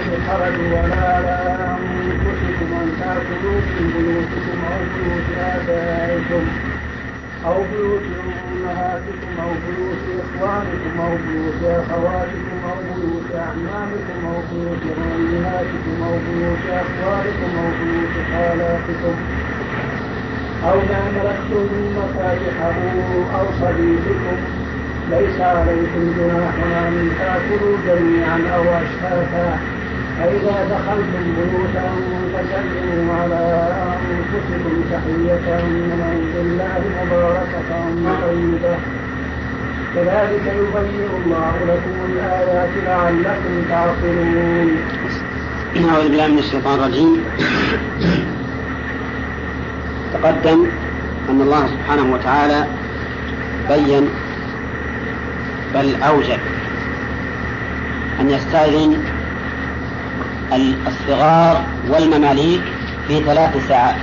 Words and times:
حرج 0.00 0.56
ولا 0.72 1.00
على 1.14 1.36
أنفسكم 1.76 2.70
أن 2.82 2.88
تأكلوا 3.00 3.60
من 3.74 3.86
بيوتكم 3.94 4.58
أو 4.72 4.80
بيوت 4.92 5.28
آبائكم 5.38 6.44
أو 7.46 7.58
بيوت 7.70 8.02
أمهاتكم 8.48 9.32
أو 9.44 9.50
بيوت 9.64 10.02
إخوانكم 10.22 10.94
أو 11.04 11.12
بيوت 11.24 11.62
أخواتكم 11.80 12.58
أو 12.70 12.76
بيوت 12.88 13.28
أعمامكم 13.44 14.18
أو 14.30 14.38
بيوت 14.50 14.84
أمهاتكم 15.16 15.96
أو 16.08 16.14
بيوت 16.26 16.64
أخوالكم 16.82 17.50
أو 17.62 17.68
بيوت 17.80 18.14
خالاتكم 18.32 19.14
أو 20.68 20.76
ما 20.90 21.00
ملكتم 21.16 21.68
مفاتحه 21.96 22.76
أو 23.38 23.46
صديقكم 23.60 24.38
ليس 25.10 25.40
عليكم 25.40 26.02
جناح 26.18 26.54
أن 26.86 27.10
تأكلوا 27.18 27.76
جميعا 27.86 28.38
أو 28.56 28.62
أشتاتا 28.62 29.58
فإذا 30.18 30.56
دخلتم 30.70 31.24
بيوتا 31.36 31.88
فسلموا 32.32 33.14
على 33.14 33.42
أنفسكم 33.88 34.74
تحية 34.92 35.46
من 35.64 36.00
عند 36.10 36.34
الله 36.46 36.80
مباركة 37.00 37.70
طيبة 38.22 38.76
كذلك 39.94 40.46
يبين 40.46 41.08
الله 41.24 41.54
لكم 41.68 41.96
الآيات 42.12 42.70
لعلكم 42.86 43.54
تعقلون. 43.68 44.76
أعوذ 45.90 46.08
بالله 46.08 46.26
من 46.28 46.38
الشيطان 46.38 46.74
الرجيم. 46.78 47.24
تقدم 50.12 50.66
أن 51.30 51.40
الله 51.40 51.66
سبحانه 51.66 52.14
وتعالى 52.14 52.66
بين 53.68 54.08
بل 55.74 56.02
أوجب 56.02 56.38
أن 58.20 58.30
يستأذن 58.30 58.96
الصغار 60.56 61.64
والمماليك 61.88 62.62
في 63.08 63.24
ثلاث 63.24 63.68
ساعات. 63.68 63.96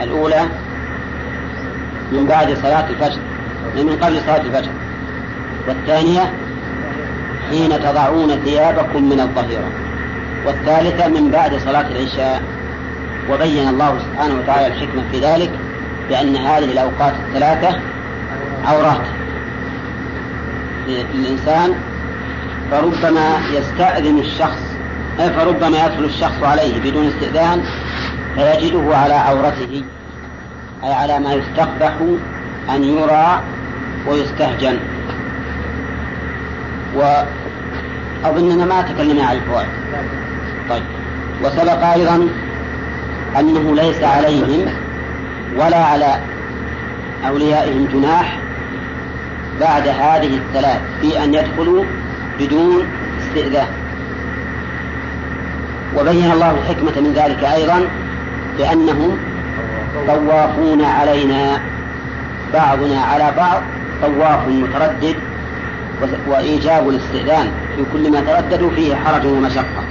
الأولى 0.00 0.42
من 2.12 2.26
بعد 2.26 2.54
صلاة 2.62 2.90
الفجر 2.90 3.20
من 3.76 3.98
قبل 4.02 4.20
صلاة 4.20 4.40
الفجر. 4.40 4.70
والثانية 5.68 6.32
حين 7.50 7.70
تضعون 7.70 8.28
ثيابكم 8.44 9.08
من 9.08 9.20
الظهيرة. 9.20 9.70
والثالثة 10.46 11.08
من 11.08 11.30
بعد 11.30 11.56
صلاة 11.56 11.86
العشاء. 11.86 12.42
وبين 13.30 13.68
الله 13.68 13.98
سبحانه 13.98 14.34
وتعالى 14.34 14.66
الحكمة 14.66 15.02
في 15.12 15.20
ذلك 15.20 15.50
بأن 16.08 16.36
هذه 16.36 16.64
الأوقات 16.64 17.14
الثلاثة 17.28 17.80
عورات. 18.64 19.06
للإنسان 20.88 21.74
فربما 22.70 23.40
يستأذن 23.52 24.18
الشخص 24.18 24.72
فربما 25.18 25.86
يدخل 25.86 26.04
الشخص 26.04 26.42
عليه 26.42 26.80
بدون 26.80 27.06
استئذان 27.06 27.62
فيجده 28.34 28.96
على 28.96 29.14
عورته 29.14 29.82
أي 30.84 30.92
على 30.92 31.18
ما 31.18 31.32
يستقبح 31.32 31.92
أن 32.74 32.84
يرى 32.84 33.40
ويستهجن. 34.08 34.78
وأظننا 36.94 38.64
ما 38.64 38.82
تكلمنا 38.82 39.24
عن 39.24 39.36
الفوائد. 39.36 39.68
طيب. 40.70 40.82
وسبق 41.44 41.84
أيضا 41.84 42.28
أنه 43.38 43.74
ليس 43.74 44.02
عليهم 44.02 44.66
ولا 45.56 45.84
على 45.84 46.18
أوليائهم 47.28 47.88
جناح 47.92 48.38
بعد 49.60 49.88
هذه 49.88 50.36
الثلاث 50.36 50.80
في 51.00 51.24
أن 51.24 51.34
يدخلوا 51.34 51.84
بدون 52.38 52.86
استئذان. 53.20 53.68
وبين 55.98 56.30
الله 56.30 56.50
الحكمة 56.50 57.00
من 57.00 57.12
ذلك 57.16 57.44
أيضا 57.44 57.88
بأنهم 58.58 59.18
طوافون 60.06 60.84
علينا 60.84 61.60
بعضنا 62.52 63.00
على 63.00 63.32
بعض 63.36 63.62
طواف 64.02 64.48
متردد 64.48 65.16
وإيجاب 66.28 66.88
الاستئذان 66.88 67.50
في 67.76 67.84
كل 67.92 68.10
ما 68.12 68.20
ترددوا 68.20 68.70
فيه 68.70 68.94
حرج 68.94 69.26
ومشقة. 69.26 69.84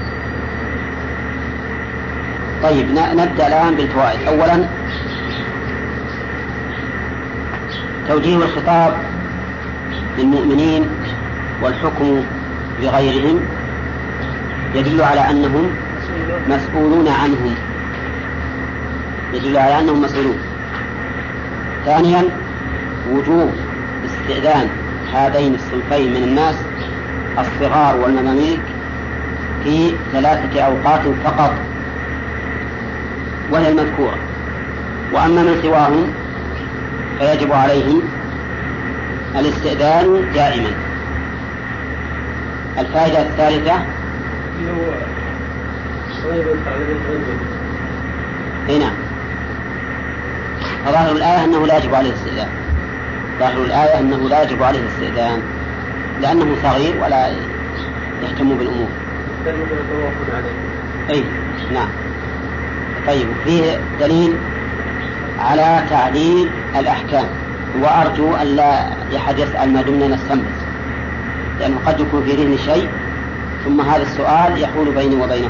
طيب 2.64 2.92
نبدأ 2.92 3.48
الآن 3.48 3.76
بالفوائد. 3.76 4.28
أولا 4.28 4.68
توجيه 8.10 8.36
الخطاب 8.36 8.94
للمؤمنين 10.18 10.90
والحكم 11.62 12.24
بغيرهم 12.82 13.40
يدل 14.76 15.02
على 15.02 15.30
أنهم 15.30 15.70
مسؤولون 16.50 17.08
عنهم. 17.08 17.56
يدل 19.34 19.58
على 19.58 19.80
أنهم 19.80 20.02
مسؤولون. 20.02 20.38
ثانيا 21.86 22.24
وجوب 23.12 23.52
استئذان 24.06 24.70
هذين 25.14 25.56
الصنفين 25.56 26.12
من 26.12 26.24
الناس 26.24 26.56
الصغار 27.40 27.98
والمماليك 27.98 28.60
في 29.64 29.92
ثلاثة 30.12 30.62
أوقات 30.62 31.02
فقط 31.24 31.54
وهي 33.52 33.70
المذكورة. 33.70 34.18
وأما 35.14 35.44
من 35.44 35.60
سواهم 35.62 36.08
فيجب 37.20 37.54
عليهم 37.54 38.02
الاستئذان 39.36 40.32
دائما. 40.34 40.91
الفائدة 42.80 43.22
الثالثة؟ 43.22 43.74
اي 48.70 48.80
نعم 48.80 48.94
فظاهر 50.86 51.12
الآية 51.12 51.44
أنه 51.44 51.68
لا 51.68 51.78
يجب 51.78 51.96
عليه 51.96 52.10
الاستئذان. 52.10 52.50
ظاهر 53.40 53.64
الآية 53.64 54.00
أنه 54.00 54.30
لا 54.30 54.44
يجب 54.44 54.64
عليه 54.64 54.80
الاستئذان. 54.80 55.42
لأنه 56.22 56.56
صغير 56.64 57.04
ولا 57.04 57.28
يهتم 58.24 58.58
بالأمور. 58.58 58.90
أي 61.10 61.24
نعم. 61.74 61.90
طيب 63.08 63.28
فيه 63.46 63.80
دليل 64.00 64.34
على 65.40 65.84
تعديل 65.90 66.50
الأحكام. 66.80 67.26
وأرجو 67.82 68.36
أن 68.36 68.48
لا 68.48 68.88
أحد 69.16 69.40
يسأل 69.40 69.74
ما 69.74 69.82
دمنا 69.82 70.08
نستنبط 70.08 70.61
لأنه 71.62 71.78
قد 71.86 72.00
يكون 72.00 72.24
في 72.24 72.32
ذهني 72.32 72.58
شيء. 72.58 72.90
ثم 73.66 73.82
هذا 73.82 74.02
السؤال 74.02 74.62
يحول 74.62 74.92
بيني 74.96 75.16
وبينه 75.16 75.50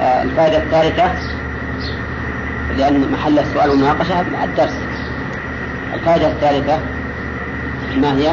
آه 0.00 0.22
الفائدة 0.22 0.56
الثالثة 0.56 1.10
لأن 2.76 3.12
محل 3.12 3.38
السؤال 3.38 3.70
والمناقشة 3.70 4.20
الدرس. 4.44 4.78
الفائدة 5.94 6.26
الثالثة 6.26 6.78
ما 7.96 8.16
هي؟ 8.16 8.32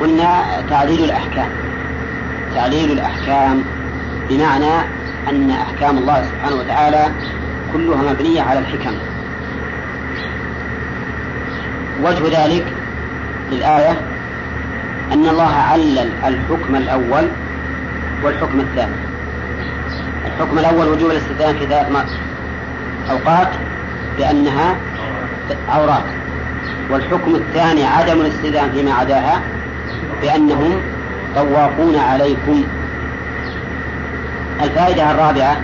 قلنا 0.00 0.44
تعليل 0.70 1.04
الأحكام. 1.04 1.48
تعليل 2.54 2.92
الأحكام 2.92 3.62
بمعنى 4.28 4.74
أن 5.28 5.50
أحكام 5.50 5.98
الله 5.98 6.22
سبحانه 6.22 6.56
وتعالى 6.56 7.04
كلها 7.72 8.12
مبنية 8.12 8.42
على 8.42 8.58
الحكم. 8.58 8.94
وجه 12.02 12.44
ذلك 12.44 12.66
للآية 13.52 14.09
أن 15.12 15.28
الله 15.28 15.54
علل 15.54 15.98
الحكم 15.98 16.76
الأول 16.76 17.28
والحكم 18.24 18.60
الثاني. 18.60 18.92
الحكم 20.26 20.58
الأول 20.58 20.88
وجوب 20.88 21.10
الاستئذان 21.10 21.58
في 21.58 21.66
ثلاث 21.66 22.06
أوقات 23.10 23.48
بأنها 24.18 24.76
عورات. 25.68 26.04
والحكم 26.90 27.34
الثاني 27.34 27.84
عدم 27.84 28.20
الاستئذان 28.20 28.70
فيما 28.72 28.92
عداها 28.92 29.40
بأنهم 30.22 30.80
طوافون 31.36 31.96
عليكم. 31.96 32.64
الفائدة 34.62 35.10
الرابعة 35.10 35.56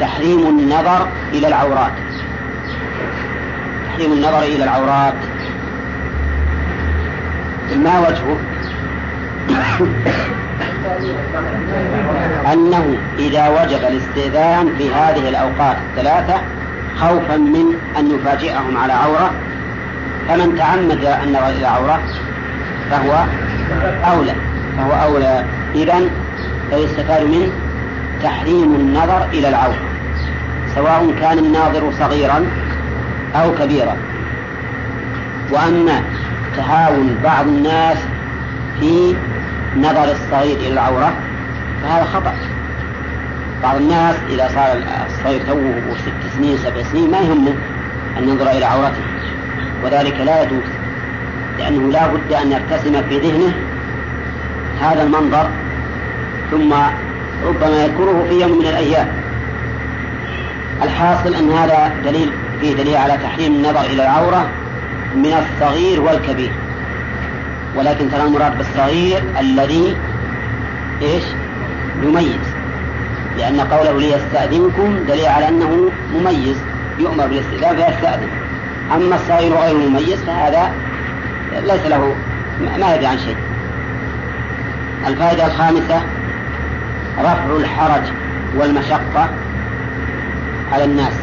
تحريم 0.00 0.46
النظر 0.46 1.08
إلى 1.32 1.48
العورات. 1.48 1.92
تحريم 3.88 4.12
النظر 4.12 4.42
إلى 4.42 4.64
العورات. 4.64 5.14
ما 7.76 7.98
وجهه؟ 7.98 8.36
أنه 12.52 12.96
إذا 13.18 13.48
وجب 13.48 13.84
الاستئذان 13.84 14.74
في 14.78 14.94
هذه 14.94 15.28
الأوقات 15.28 15.76
الثلاثة 15.90 16.34
خوفا 17.00 17.36
من 17.36 17.78
أن 17.98 18.10
يفاجئهم 18.10 18.76
على 18.76 18.92
عورة. 18.92 19.30
فمن 20.28 20.56
تعمد 20.58 21.04
النظر 21.24 21.48
إلى 21.48 21.66
عورة 21.66 22.00
فهو 22.90 23.24
أولى 24.04 24.34
فهو 24.76 24.92
أولى. 24.92 25.44
إذا 25.74 26.00
فيستفاد 26.70 27.22
منه 27.22 27.48
تحريم 28.22 28.74
النظر 28.74 29.26
إلى 29.32 29.48
العورة 29.48 29.88
سواء 30.74 31.14
كان 31.20 31.38
الناظر 31.38 31.92
صغيرا 31.98 32.46
أو 33.34 33.54
كبيرا. 33.54 33.96
وأما 35.50 36.02
تهاون 36.56 37.18
بعض 37.24 37.46
الناس 37.46 37.98
في 38.80 39.16
نظر 39.76 40.12
الصغير 40.12 40.56
إلى 40.56 40.68
العورة 40.68 41.14
فهذا 41.82 42.04
خطأ. 42.04 42.34
بعض 43.62 43.76
الناس 43.76 44.16
إذا 44.30 44.48
صار 44.54 44.82
الصغير 45.06 45.40
توه 45.46 45.96
ست 45.98 46.36
سنين 46.36 46.58
سبع 46.58 46.82
سنين 46.82 47.10
ما 47.10 47.18
يهمه 47.18 47.54
أن 48.18 48.28
ينظر 48.28 48.50
إلى 48.50 48.64
عورته. 48.64 49.02
وذلك 49.84 50.20
لا 50.20 50.42
يجوز 50.42 50.68
لأنه 51.58 51.92
لا 51.92 52.06
بد 52.06 52.32
أن 52.32 52.52
يرتسم 52.52 53.02
في 53.08 53.18
ذهنه 53.18 53.54
هذا 54.80 55.02
المنظر 55.02 55.48
ثم 56.50 56.72
ربما 57.46 57.84
يذكره 57.84 58.26
في 58.28 58.40
يوم 58.40 58.58
من 58.58 58.66
الأيام. 58.66 59.08
الحاصل 60.82 61.34
أن 61.34 61.50
هذا 61.50 61.92
دليل 62.04 62.30
فيه 62.60 62.74
دليل 62.74 62.96
على 62.96 63.16
تحريم 63.16 63.54
النظر 63.54 63.80
إلى 63.80 64.02
العورة 64.02 64.50
من 65.14 65.44
الصغير 65.44 66.00
والكبير. 66.00 66.52
ولكن 67.76 68.10
ترى 68.10 68.22
المراد 68.22 68.58
بالصغير 68.58 69.22
الذي 69.40 69.96
إيش؟ 71.02 71.24
يميز. 72.02 72.54
لأن 73.38 73.60
قوله 73.60 74.00
ليستأذنكم 74.00 75.04
دليل 75.08 75.26
على 75.26 75.48
أنه 75.48 75.90
مميز 76.14 76.56
يؤمر 76.98 77.26
بالاستئذان 77.26 77.76
فيستأذن. 77.76 78.28
أما 78.94 79.16
الصغير 79.16 79.54
غير 79.54 79.88
مميز 79.88 80.24
فهذا 80.26 80.72
ليس 81.62 81.86
له 81.86 82.14
ما 82.60 82.94
يدري 82.94 83.06
عن 83.06 83.18
شيء. 83.18 83.36
الفائدة 85.06 85.46
الخامسة 85.46 86.02
رفع 87.18 87.56
الحرج 87.56 88.02
والمشقة 88.56 89.28
على 90.72 90.84
الناس. 90.84 91.14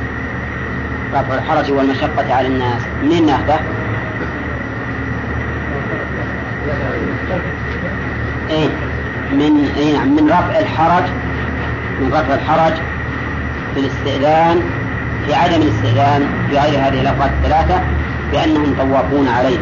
رفع 1.13 1.33
الحرج 1.33 1.71
والمشقة 1.71 2.33
على 2.33 2.47
الناس. 2.47 2.81
منين 3.03 3.25
ناخذه؟ 3.25 3.59
إيه 8.49 8.69
من 9.31 9.71
إيه 9.77 9.93
نعم 9.93 10.15
من 10.15 10.27
رفع 10.27 10.59
الحرج 10.59 11.03
من 12.01 12.09
رفع 12.13 12.33
الحرج 12.33 12.73
في 13.73 13.79
الاستئذان 13.79 14.61
في 15.25 15.33
عدم 15.33 15.61
الاستئذان 15.61 16.27
في 16.49 16.57
غير 16.57 16.79
هذه 16.79 17.01
الأوقات 17.01 17.31
الثلاثة 17.43 17.81
بأنهم 18.31 18.75
طوافون 18.79 19.27
عليه 19.27 19.57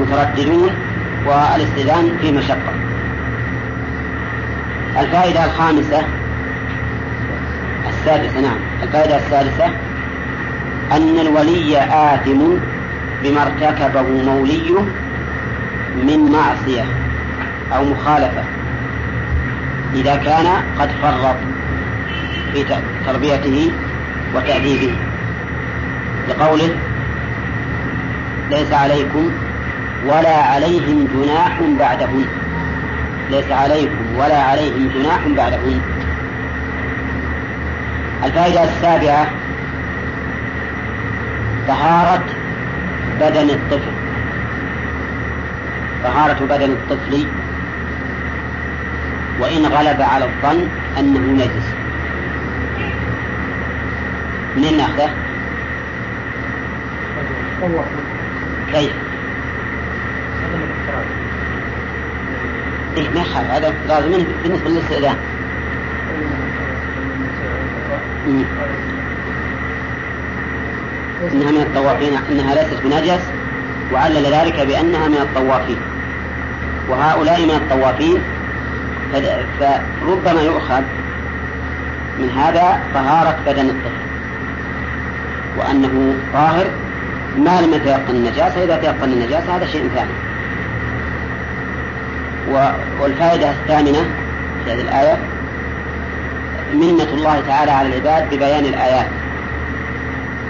مترددون 0.00 0.70
والاستئذان 1.26 2.18
في 2.20 2.32
مشقة. 2.32 2.72
الفائدة 5.00 5.44
الخامسة 5.44 6.02
السادسة 7.88 8.40
نعم. 8.40 8.58
الفائدة 8.82 9.16
السادسة 9.16 9.66
أن 10.92 11.18
الولي 11.18 11.78
آثم 11.78 12.40
بما 13.22 13.42
ارتكبه 13.42 14.02
موليه 14.02 14.78
من 16.02 16.32
معصية 16.32 16.84
أو 17.76 17.84
مخالفة. 17.84 18.42
إذا 19.94 20.16
كان 20.16 20.46
قد 20.78 20.88
فرط 21.02 21.36
في 22.52 22.64
تربيته 23.06 23.70
وتأديبه. 24.34 24.92
لقوله 26.28 26.70
ليس 28.50 28.72
عليكم 28.72 29.30
ولا 30.06 30.36
عليهم 30.36 31.08
جناح 31.14 31.60
بعدهن 31.78 32.26
ليس 33.30 33.50
عليكم 33.50 34.16
ولا 34.18 34.42
عليهم 34.42 34.90
جناح 34.94 35.20
بعدهن 35.36 35.80
الفائدة 38.24 38.64
السابعة 38.64 39.26
طهارة 41.68 42.24
بدن 43.20 43.50
الطفل. 43.50 44.05
طهارة 46.06 46.44
بدن 46.44 46.70
الطفل 46.70 47.26
وإن 49.40 49.66
غلب 49.66 50.02
على 50.02 50.24
الظن 50.24 50.68
أنه 50.98 51.44
نجس 51.44 51.66
منين 54.56 54.76
ناخذه؟ 54.76 55.10
كيف؟ 58.72 58.92
إيه 62.96 63.08
ما 63.08 63.20
يخالف 63.20 63.50
هذا 63.50 63.74
لازم 63.88 64.10
منه 64.10 64.26
بالنسبة 64.42 64.68
للاستئذان 64.70 65.16
إنها 71.32 71.50
من 71.50 71.60
الطوافين 71.60 72.18
إنها 72.30 72.54
ليست 72.54 72.82
بنجس 72.84 73.20
وعلل 73.92 74.26
ذلك 74.26 74.60
بأنها 74.60 75.08
من 75.08 75.18
الطوافين 75.18 75.95
وهؤلاء 76.88 77.42
من 77.42 77.50
الطوافين 77.50 78.18
فربما 79.60 80.42
يؤخذ 80.42 80.82
من 82.18 82.30
هذا 82.30 82.80
طهارة 82.94 83.36
بدن 83.46 83.68
الطفل. 83.68 84.06
وأنه 85.58 86.14
طاهر 86.32 86.66
ما 87.38 87.60
لم 87.60 87.74
يتيقن 87.74 88.14
النجاسة 88.14 88.64
إذا 88.64 88.76
تيقن 88.76 89.12
النجاسة 89.12 89.56
هذا 89.56 89.66
شيء 89.66 89.90
ثاني. 89.94 90.10
والفائدة 93.00 93.50
الثامنة 93.50 94.04
في 94.64 94.72
هذه 94.72 94.80
الآية 94.80 95.18
منة 96.74 97.08
الله 97.12 97.40
تعالى 97.48 97.70
على 97.70 97.88
العباد 97.88 98.34
ببيان 98.34 98.64
الآيات 98.64 99.06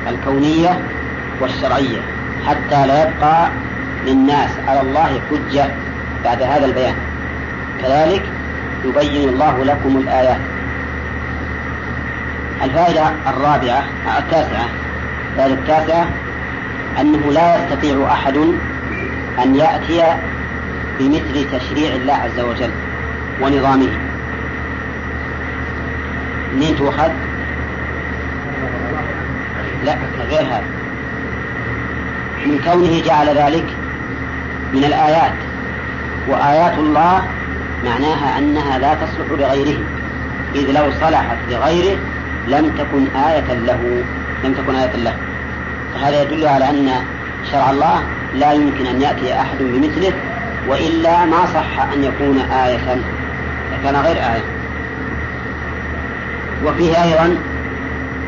الكونية 0.08 0.80
والشرعية 1.40 2.00
حتى 2.46 2.86
لا 2.86 3.08
يبقى 3.08 3.48
للناس 4.06 4.50
على 4.68 4.80
الله 4.80 5.20
حجة 5.30 5.68
بعد 6.26 6.42
هذا 6.42 6.66
البيان. 6.66 6.94
كذلك 7.82 8.22
يبين 8.84 9.28
الله 9.28 9.64
لكم 9.64 9.96
الآيات. 9.96 10.40
الفائدة 12.62 13.12
الرابعة 13.26 13.84
التاسعة. 14.18 14.68
الفائدة 15.32 15.54
التاسعة 15.54 16.06
أنه 17.00 17.32
لا 17.32 17.56
يستطيع 17.56 18.12
أحد 18.12 18.36
أن 19.44 19.54
يأتي 19.54 20.02
بمثل 20.98 21.58
تشريع 21.58 21.94
الله 21.94 22.14
عز 22.14 22.40
وجل 22.40 22.70
ونظامه. 23.42 23.90
منين 26.54 26.76
تؤخذ؟ 26.76 27.10
لا 29.84 29.96
غير 30.30 30.40
هذا. 30.40 30.64
من 32.46 32.60
كونه 32.64 33.02
جعل 33.06 33.28
ذلك 33.28 33.66
من 34.72 34.84
الآيات. 34.84 35.45
وآيات 36.28 36.78
الله 36.78 37.22
معناها 37.84 38.38
أنها 38.38 38.78
لا 38.78 38.94
تصلح 38.94 39.26
لغيره. 39.30 39.78
إذ 40.54 40.70
لو 40.72 40.90
صلحت 41.00 41.38
لغيره 41.50 41.98
لم 42.48 42.70
تكن 42.78 43.20
آية 43.20 43.52
له 43.52 44.04
لم 44.44 44.52
تكن 44.52 44.74
آية 44.74 44.96
له. 44.96 45.14
فهذا 45.94 46.22
يدل 46.22 46.46
على 46.46 46.70
أن 46.70 46.90
شرع 47.52 47.70
الله 47.70 48.02
لا 48.34 48.52
يمكن 48.52 48.86
أن 48.86 49.00
يأتي 49.02 49.40
أحد 49.40 49.58
بمثله 49.60 50.12
وإلا 50.68 51.24
ما 51.24 51.46
صح 51.46 51.92
أن 51.92 52.04
يكون 52.04 52.38
آية 52.38 53.00
كان 53.84 53.96
غير 53.96 54.16
آية. 54.16 54.44
وفيه 56.64 57.02
أيضا 57.02 57.36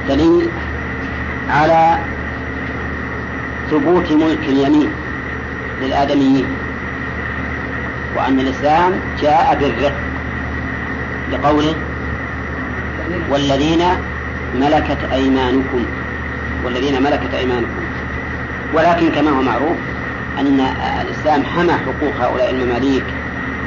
دليل 0.08 0.48
على 1.50 1.98
ثبوت 3.70 4.12
ملك 4.12 4.38
اليمين 4.48 4.90
للآدميين. 5.82 6.46
وأن 8.18 8.40
الإسلام 8.40 8.92
جاء 9.22 9.58
بالرق 9.60 9.92
لقوله 11.32 11.74
والذين 13.30 13.84
ملكت 14.54 14.98
أيمانكم 15.12 15.84
والذين 16.64 17.02
ملكت 17.02 17.34
أيمانكم. 17.34 17.82
ولكن 18.74 19.08
كما 19.10 19.30
هو 19.30 19.42
معروف 19.42 19.76
أن 20.38 20.60
الإسلام 21.00 21.42
حمى 21.44 21.72
حقوق 21.72 22.14
هؤلاء 22.20 22.50
المماليك 22.50 23.04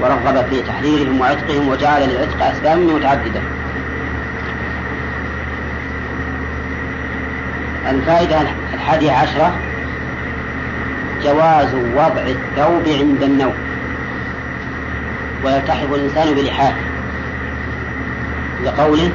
ورغب 0.01 0.45
في 0.49 0.61
تحريرهم 0.61 1.21
وعتقهم 1.21 1.67
وجعل 1.69 2.09
للعتق 2.09 2.45
أسبابا 2.45 2.93
متعددة. 2.93 3.41
الفائدة 7.89 8.41
الحادية 8.73 9.11
عشرة 9.11 9.53
جواز 11.23 11.75
وضع 11.75 12.21
الثوب 12.21 12.83
عند 12.99 13.23
النوم. 13.23 13.70
ويلتحف 15.45 15.93
الإنسان 15.93 16.35
بلحافه 16.35 16.75
لقوله 18.65 19.09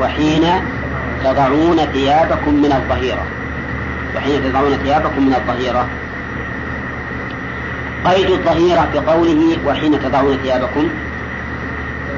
وحين 0.00 0.44
تضعون 1.24 1.76
ثيابكم 1.76 2.54
من 2.54 2.72
الظهيرة. 2.72 3.26
وحين 4.16 4.44
تضعون 4.44 4.76
ثيابكم 4.76 5.26
من 5.26 5.34
الظهيرة. 5.34 5.88
قيد 8.04 8.30
الظهيرة 8.30 8.88
بقوله 8.94 9.56
وحين 9.66 10.02
تضعون 10.02 10.36
ثيابكم. 10.36 10.88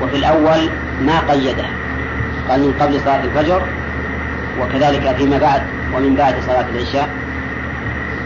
وفي 0.02 0.16
الأول 0.16 0.68
ما 1.02 1.20
قيده. 1.20 1.66
قال 2.48 2.60
من 2.60 2.74
قبل 2.80 3.00
صلاة 3.00 3.24
الفجر 3.24 3.62
وكذلك 4.60 5.16
فيما 5.16 5.38
بعد 5.38 5.62
ومن 5.94 6.14
بعد 6.14 6.34
صلاة 6.46 6.66
العشاء. 6.74 7.08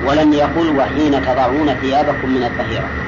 ولم 0.06 0.32
يقل 0.32 0.76
وحين 0.78 1.22
تضعون 1.22 1.74
ثيابكم 1.74 2.34
من 2.34 2.44
الظهيرة. 2.44 3.03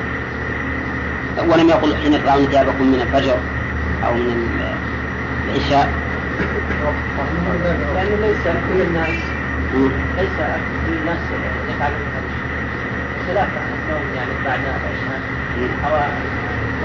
ولم 1.38 1.68
يقل 1.68 1.96
حين 1.96 2.22
تضعون 2.22 2.46
ثيابكم 2.46 2.86
من 2.92 3.00
الفجر 3.00 3.36
أو 4.04 4.14
من 4.14 4.60
العشاء. 5.48 5.88
لأنه 7.94 8.16
ليس 8.20 8.42
كل 8.42 8.80
الناس 8.80 9.14
ليس 10.18 10.36
كل 10.86 10.92
الناس 11.00 11.18
يفعلون 11.68 11.98
هذا 12.14 12.30
خلاف 13.28 13.48
النوم 13.48 14.14
يعني 14.16 14.30
بعد 14.44 14.60
العشاء. 14.60 15.20
أو 15.84 15.92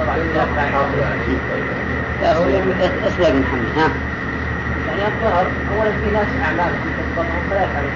وضع 0.02 0.16
الثياب 0.16 0.48
بعد 0.58 0.74
اسمع 3.08 3.30
بن 3.30 3.40
محمد؟ 3.40 3.78
ها؟ 3.78 3.90
يعني 4.88 5.08
الظهر 5.08 5.46
أولا 5.78 5.92
في 5.92 6.12
ناس 6.14 6.28
أعمالهم 6.44 6.80
تتبطهم 6.98 7.42
فلا 7.50 7.64
يفعلون 7.64 7.92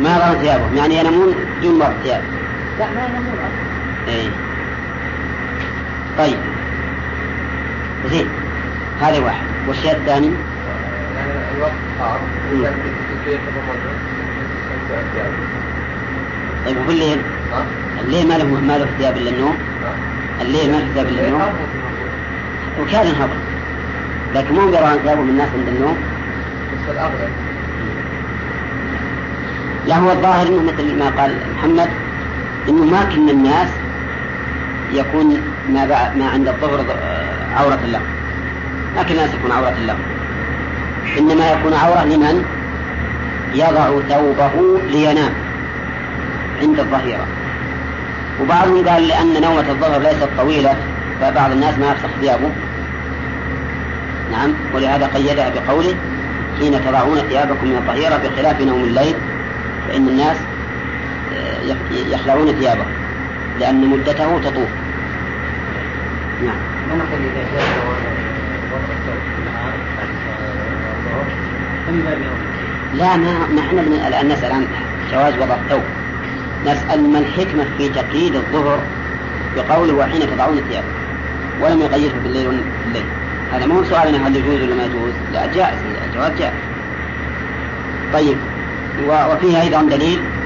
ما 0.00 0.16
يضعون 0.16 0.38
ثيابهم. 0.42 0.76
يعني 0.76 0.94
ينامون 0.98 1.34
دون 1.62 1.78
مرض 1.78 1.94
ثياب. 2.02 2.22
لا 2.78 2.86
ما 2.86 3.04
ينامون 3.04 3.34
أصلا. 3.34 3.79
إيه. 4.10 4.28
طيب. 6.18 6.38
زين. 8.10 8.26
هذا 9.00 9.18
واحد. 9.18 9.44
والشيء 9.68 9.92
الثاني؟ 9.92 10.30
طيب 16.66 16.76
وفي 16.78 16.92
الليل؟ 16.92 17.18
الليل 18.04 18.28
ما 18.28 18.34
له 18.34 18.44
ما 18.46 18.78
له 18.78 18.86
ثياب 18.98 19.16
إلا 19.16 19.30
النوم. 19.30 19.56
الليل 20.40 20.72
ما 20.72 20.76
له 20.76 20.94
ثياب 20.94 21.06
إلا 21.06 21.28
النوم. 21.28 21.42
وكان 22.80 23.06
هضر 23.06 23.36
لكن 24.34 24.54
مو 24.54 24.60
يرى 24.60 24.98
ثيابهم 25.04 25.28
الناس 25.28 25.48
عند 25.58 25.68
النوم. 25.68 25.96
بس 26.72 26.94
الاغلب 26.94 27.30
لا 29.86 29.98
هو 29.98 30.10
الظاهر 30.12 30.46
إنه 30.46 30.62
مثل 30.62 30.98
ما 30.98 31.10
قال 31.10 31.36
محمد 31.56 31.88
إنه 32.68 32.84
ما 32.84 33.04
كل 33.04 33.30
الناس 33.30 33.68
يكون 34.92 35.40
ما 35.68 36.14
ما 36.14 36.28
عند 36.28 36.48
الظهر 36.48 36.84
عورة 37.56 37.80
له. 37.86 38.00
كل 39.08 39.12
الناس 39.14 39.34
يكون 39.34 39.52
عورة 39.52 39.76
له. 39.86 39.96
إنما 41.18 41.50
يكون 41.50 41.74
عورة 41.74 42.04
لمن 42.04 42.44
يضع 43.54 44.00
ثوبه 44.08 44.80
لينام 44.90 45.32
عند 46.62 46.80
الظهيرة. 46.80 47.26
وبعضهم 48.40 48.88
قال 48.88 49.08
لأن 49.08 49.42
نومة 49.42 49.70
الظهر 49.70 50.00
ليست 50.00 50.28
طويلة 50.38 50.76
فبعض 51.20 51.50
الناس 51.50 51.78
ما 51.78 51.90
يفسخ 51.92 52.08
ثيابه. 52.20 52.50
نعم 54.32 54.54
ولهذا 54.74 55.06
قيدها 55.06 55.50
بقوله 55.50 55.94
حين 56.58 56.84
تضعون 56.84 57.18
ثيابكم 57.18 57.66
من 57.66 57.76
الظهيرة 57.76 58.16
بخلاف 58.16 58.60
نوم 58.60 58.84
الليل 58.84 59.14
فإن 59.88 60.08
الناس 60.08 60.36
آه، 61.34 61.74
يخلعون 62.12 62.52
ثيابهم. 62.52 62.86
لأن 63.60 63.86
مدته 63.86 64.38
تطوف 64.38 64.68
نعم. 66.46 66.56
لا 72.94 73.16
ما 73.16 73.46
ما 73.54 73.60
إحنا 73.60 74.08
الآن 74.08 74.28
نسأل 74.28 74.52
عن 74.52 74.66
جواز 75.12 75.34
وضع 75.34 75.54
الثوب. 75.54 75.82
نسأل 76.66 77.12
ما 77.12 77.18
الحكمة 77.18 77.64
في 77.78 77.88
تقييد 77.88 78.36
الظهر 78.36 78.80
بقوله 79.56 79.94
وحين 79.94 80.20
تضعون 80.20 80.58
الثياب؟ 80.58 80.84
ولم 81.60 81.80
يقيده 81.80 82.14
بالليل 82.24 82.46
بالليل 82.84 83.04
هذا 83.52 83.66
مو 83.66 83.84
سؤالنا 83.84 84.28
هل 84.28 84.36
يجوز 84.36 84.62
ولا 84.62 84.74
ما 84.74 84.84
يجوز. 84.84 85.12
لا 85.32 85.46
جائز. 85.46 85.78
الجواز 86.08 86.32
جائز. 86.38 86.52
طيب. 88.12 88.36
وفيه 89.02 89.60
أيضا 89.60 89.82
دليل. 89.82 90.39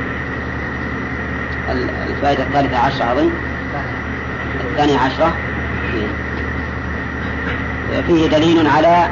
الفائدة 2.08 2.42
الثالثة 2.42 2.78
عشرة 2.78 3.12
اظن 3.12 3.30
الثانية 4.70 4.98
عشرة 4.98 5.34
فيه. 8.06 8.28
دليل 8.28 8.66
على 8.66 9.08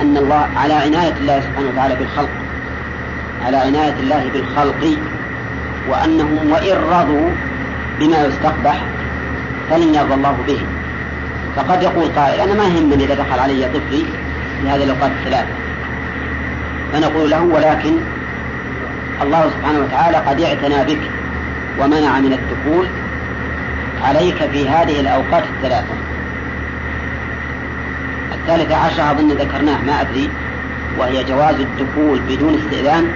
أن 0.00 0.16
الله 0.16 0.48
على 0.56 0.74
عناية 0.74 1.14
الله 1.20 1.40
سبحانه 1.40 1.68
وتعالى 1.68 1.94
بالخلق. 1.94 2.30
على 3.46 3.56
عناية 3.56 3.94
الله 4.00 4.30
بالخلق. 4.32 4.98
وأنهم 5.88 6.52
وإن 6.52 6.76
رضوا 6.76 7.30
بما 8.00 8.24
يستقبح 8.24 8.84
فلن 9.70 9.94
يرضى 9.94 10.14
الله 10.14 10.36
به. 10.46 10.60
فقد 11.56 11.82
يقول 11.82 12.08
قائل 12.16 12.40
أنا 12.40 12.54
ما 12.54 12.64
يهمني 12.64 13.04
إذا 13.04 13.14
دخل 13.14 13.38
علي 13.38 13.64
طفلي 13.64 14.04
في 14.62 14.68
هذه 14.68 14.84
الأوقات 14.84 15.10
الثلاثة 15.20 15.52
فنقول 16.92 17.30
له 17.30 17.42
ولكن 17.42 17.92
الله 19.22 19.50
سبحانه 19.50 19.78
وتعالى 19.78 20.16
قد 20.16 20.40
اعتنى 20.40 20.84
بك. 20.84 21.19
ومنع 21.78 22.20
من 22.20 22.32
الدخول 22.32 22.86
عليك 24.04 24.36
في 24.36 24.68
هذه 24.68 25.00
الأوقات 25.00 25.44
الثلاثة 25.56 25.94
الثالثة 28.32 28.76
عشر 28.76 29.10
أظن 29.10 29.28
ذكرناه 29.28 29.78
ما 29.86 30.00
أدري 30.00 30.30
وهي 30.98 31.24
جواز 31.24 31.54
الدخول 31.54 32.20
بدون 32.28 32.54
استئذان 32.54 33.12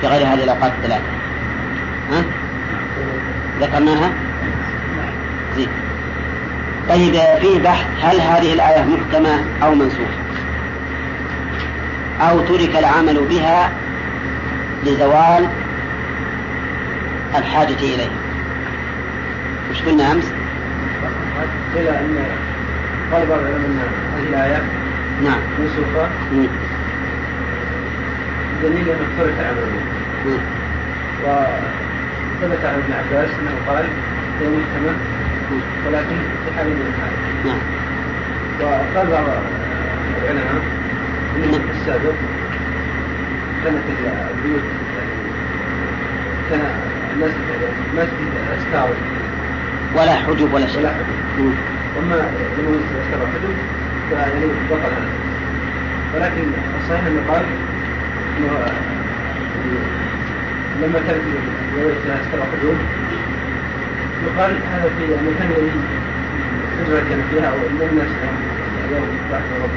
في 0.00 0.06
غير 0.06 0.26
هذه 0.26 0.44
الأوقات 0.44 0.72
الثلاثة 0.78 1.04
ها؟ 2.12 2.24
ذكرناها؟ 3.60 4.12
زين 5.56 5.68
طيب 6.88 7.14
فيه 7.40 7.58
بحث 7.58 7.86
هل 8.02 8.20
هذه 8.20 8.52
الآية 8.52 8.84
محكمة 8.84 9.44
أو 9.62 9.74
منسوخة 9.74 10.24
أو 12.20 12.40
ترك 12.40 12.76
العمل 12.76 13.20
بها 13.30 13.70
لزوال 14.86 15.48
الحاجة 17.38 17.74
إليها 17.74 18.10
وش 19.70 19.82
قلنا 19.82 20.12
أمس؟ 20.12 20.32
قيل 21.74 21.88
أن 21.88 22.18
قال 23.12 23.26
بعض 23.26 23.38
العلماء 23.38 23.88
أن 24.18 24.26
الآية 24.28 24.62
نعم. 25.24 25.38
منسوخة 25.58 26.08
دليل 28.62 28.88
أنه 28.88 29.08
ترك 29.18 29.34
عمله 29.38 30.38
وثبت 31.24 32.64
عن 32.64 32.74
ابن 32.74 32.92
عباس 32.92 33.30
أنه 33.30 33.54
قال 33.68 33.84
هي 34.40 34.48
محكمة 34.48 34.94
ولكن 35.86 36.16
في 36.44 36.56
حال 36.56 36.66
من 36.66 36.94
الحال. 36.94 37.12
نعم. 37.44 37.58
وقال 38.60 39.06
بعض 39.10 39.24
العلماء 40.22 40.62
أن 41.36 41.60
السابق 41.70 42.14
كانت 43.64 43.82
البيوت 44.30 44.62
كان 46.50 46.60
أستار 48.56 48.88
ولا 49.96 50.14
حجب 50.14 50.54
ولا 50.54 50.66
شيء. 50.66 50.80
ولا 50.80 50.88
حجب. 50.88 51.54
وأما 51.96 52.14
لما 52.58 52.78
اشترى 53.00 53.26
حجب 53.34 53.54
فيعني 54.10 54.46
بطل 54.70 54.92
ولكن 56.14 56.46
الصحيح 56.80 57.06
أنه 57.06 57.22
قال 57.32 57.42
أنه 58.38 58.58
لما 60.82 60.98
كانت 61.06 61.20
الرواية 61.74 61.94
اشترى 61.94 62.42
حجب 62.52 62.76
يقال 64.26 64.50
هذا 64.72 64.90
في 64.98 65.04
مكان 65.06 65.50
الحجرة 66.78 67.08
كان 67.10 67.22
فيها 67.30 67.48
أو 67.48 67.54
إن 67.54 67.88
الناس 67.90 68.08
اليوم 68.88 69.06
بعد 69.32 69.42
الرب 69.56 69.70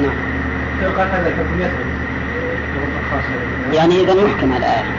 نعم. 0.00 0.14
فيقال 0.80 1.08
هذا 1.08 1.30
كان 1.30 1.60
يثبت؟ 1.60 1.98
يعني 3.74 4.00
إذا 4.00 4.14
محكمة 4.14 4.56
الآية 4.56 4.97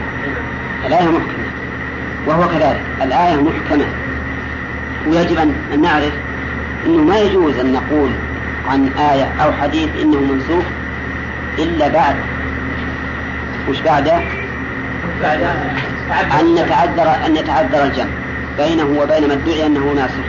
الآية 0.90 1.08
محكمة. 1.08 1.50
وهو 2.26 2.48
كذلك. 2.48 2.80
الآية 3.02 3.36
محكمة. 3.36 3.84
ويجب 5.06 5.38
أن 5.74 5.82
نعرف 5.82 6.12
أنه 6.86 7.02
ما 7.02 7.18
يجوز 7.18 7.58
أن 7.58 7.72
نقول 7.72 8.10
عن 8.68 8.88
آية 8.98 9.24
أو 9.44 9.52
حديث 9.52 9.88
إنه 10.02 10.20
منسوخ 10.20 10.64
إلا 11.58 11.88
بعد. 11.88 12.16
وش 13.68 13.80
بعد؟ 13.80 14.12
بعد 15.22 15.40
أن 16.40 16.56
يتعذر 16.56 17.26
أن 17.26 17.36
يتعذر 17.36 17.84
الجمع 17.84 18.10
بينه 18.58 18.84
وبين 18.84 19.28
ما 19.28 19.34
ادعي 19.34 19.66
أنه 19.66 19.92
ناسخ. 19.96 20.24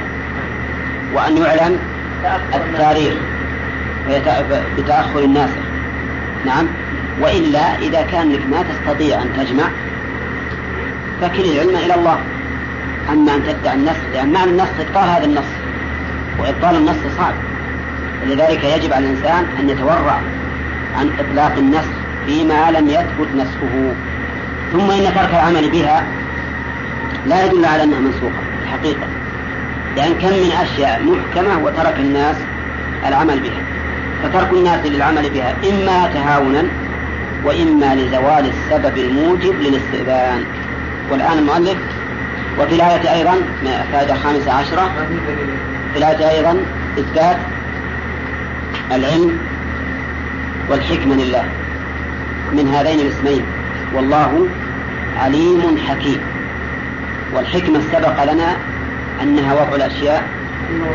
وأن 1.13 1.38
يعلم 1.38 1.80
التاريخ 2.53 3.13
بتأخر 4.77 5.20
الناسخ. 5.20 5.62
نعم. 6.46 6.68
وإلا 7.22 7.77
إذا 7.77 8.01
كان 8.01 8.32
لك 8.32 8.41
ما 8.51 8.63
تستطيع 8.63 9.22
أن 9.22 9.30
تجمع 9.38 9.63
فكل 11.22 11.46
العلم 11.46 11.75
إلى 11.75 11.96
الله. 11.96 12.20
أما 13.10 13.36
أن 13.36 13.44
تدعي 13.44 13.75
النص 13.75 13.98
لأن 14.13 14.32
معنى 14.32 14.51
النص 14.51 14.70
إبطال 14.80 15.10
هذا 15.10 15.25
النص 15.25 15.51
وإبطال 16.40 16.75
النص 16.75 16.98
صعب. 17.18 17.34
ولذلك 18.24 18.63
يجب 18.63 18.94
على 18.94 19.06
الإنسان 19.06 19.46
أن 19.60 19.70
يتورع 19.70 20.22
عن 20.96 21.10
إطلاق 21.20 21.58
النص 21.58 21.86
فيما 22.25 22.72
لم 22.72 22.88
يثبت 22.88 23.28
نسخه 23.36 23.94
ثم 24.72 24.92
إن 24.92 25.13
ترك 25.16 25.30
العمل 25.34 25.70
بها 25.70 26.04
لا 27.25 27.46
يدل 27.46 27.66
على 27.66 27.84
أنها 27.84 28.00
منسوخة 28.00 28.42
الحقيقة 28.63 29.08
لأن 29.96 30.13
كم 30.13 30.28
من 30.28 30.51
أشياء 30.62 31.04
محكمة 31.04 31.63
وترك 31.63 32.00
الناس 32.00 32.36
العمل 33.08 33.40
بها. 33.40 33.62
فترك 34.24 34.54
الناس 34.54 34.86
للعمل 34.86 35.30
بها 35.30 35.54
إما 35.70 36.08
تهاونا 36.13 36.63
وإما 37.46 37.96
لزوال 37.96 38.51
السبب 38.54 38.98
الموجب 38.98 39.56
للاستئذان. 39.62 40.44
والآن 41.12 41.38
المؤلف 41.38 41.77
وفي 42.60 42.75
الآية 42.75 43.13
أيضا 43.13 43.36
فائدة 43.91 44.15
خامسة 44.15 44.51
عشرة 44.51 44.91
في 45.94 46.00
الآية 46.00 46.30
أيضا 46.30 46.58
إثبات 47.00 47.38
العلم 48.91 49.38
والحكمة 50.70 51.15
لله 51.15 51.44
من 52.53 52.68
هذين 52.68 53.00
الاسمين 53.00 53.41
والله 53.96 54.48
عليم 55.18 55.77
حكيم. 55.88 56.20
والحكمة 57.36 57.82
سبق 57.91 58.24
لنا 58.34 58.56
أنها 59.22 59.53
وضع 59.53 59.75
الأشياء 59.75 60.24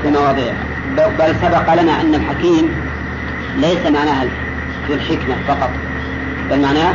في 0.02 0.10
مواضعها 0.10 0.54
بل 1.18 1.34
سبق 1.42 1.74
لنا 1.82 2.00
أن 2.00 2.14
الحكيم 2.14 2.68
ليس 3.56 3.86
معناها 3.86 4.24
في 4.86 4.94
الحكمة 4.94 5.34
فقط 5.48 5.70
بل 6.50 6.62
معناه 6.62 6.94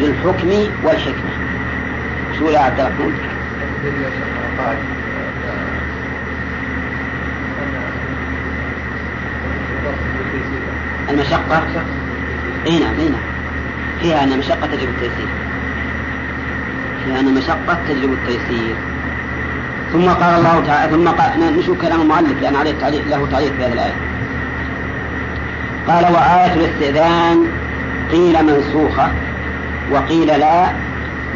للحكم 0.00 0.48
والحكمة. 0.84 1.47
شو 2.38 2.46
عبد 2.46 2.80
الرحمن؟ 2.80 3.18
المشقة؟ 11.10 11.62
إي 12.66 12.78
نعم 12.78 12.94
إي 12.98 13.08
نعم. 13.08 13.20
فيها 14.00 14.24
أن 14.24 14.32
المشقة 14.32 14.66
تجلب 14.66 14.88
التيسير. 14.88 15.28
فيها 17.04 17.20
أن 17.20 17.28
المشقة 17.28 17.78
تجلب 17.88 18.12
التيسير. 18.12 18.74
ثم 19.92 20.08
قال 20.08 20.38
الله 20.38 20.62
تعالى 20.66 20.92
ثم 20.92 21.08
قال 21.08 21.56
نشوف 21.58 21.80
كلام 21.82 22.00
المؤلف 22.00 22.42
لأن 22.42 22.56
عليه 22.56 22.74
تعليق 22.80 23.08
له 23.08 23.26
تعليق 23.32 23.52
في 23.52 23.64
هذه 23.64 23.72
الآية. 23.72 23.96
قال 25.88 26.04
وآية 26.04 26.54
الاستئذان 26.54 27.46
قيل 28.12 28.46
منسوخة 28.46 29.10
وقيل 29.90 30.26
لا 30.26 30.87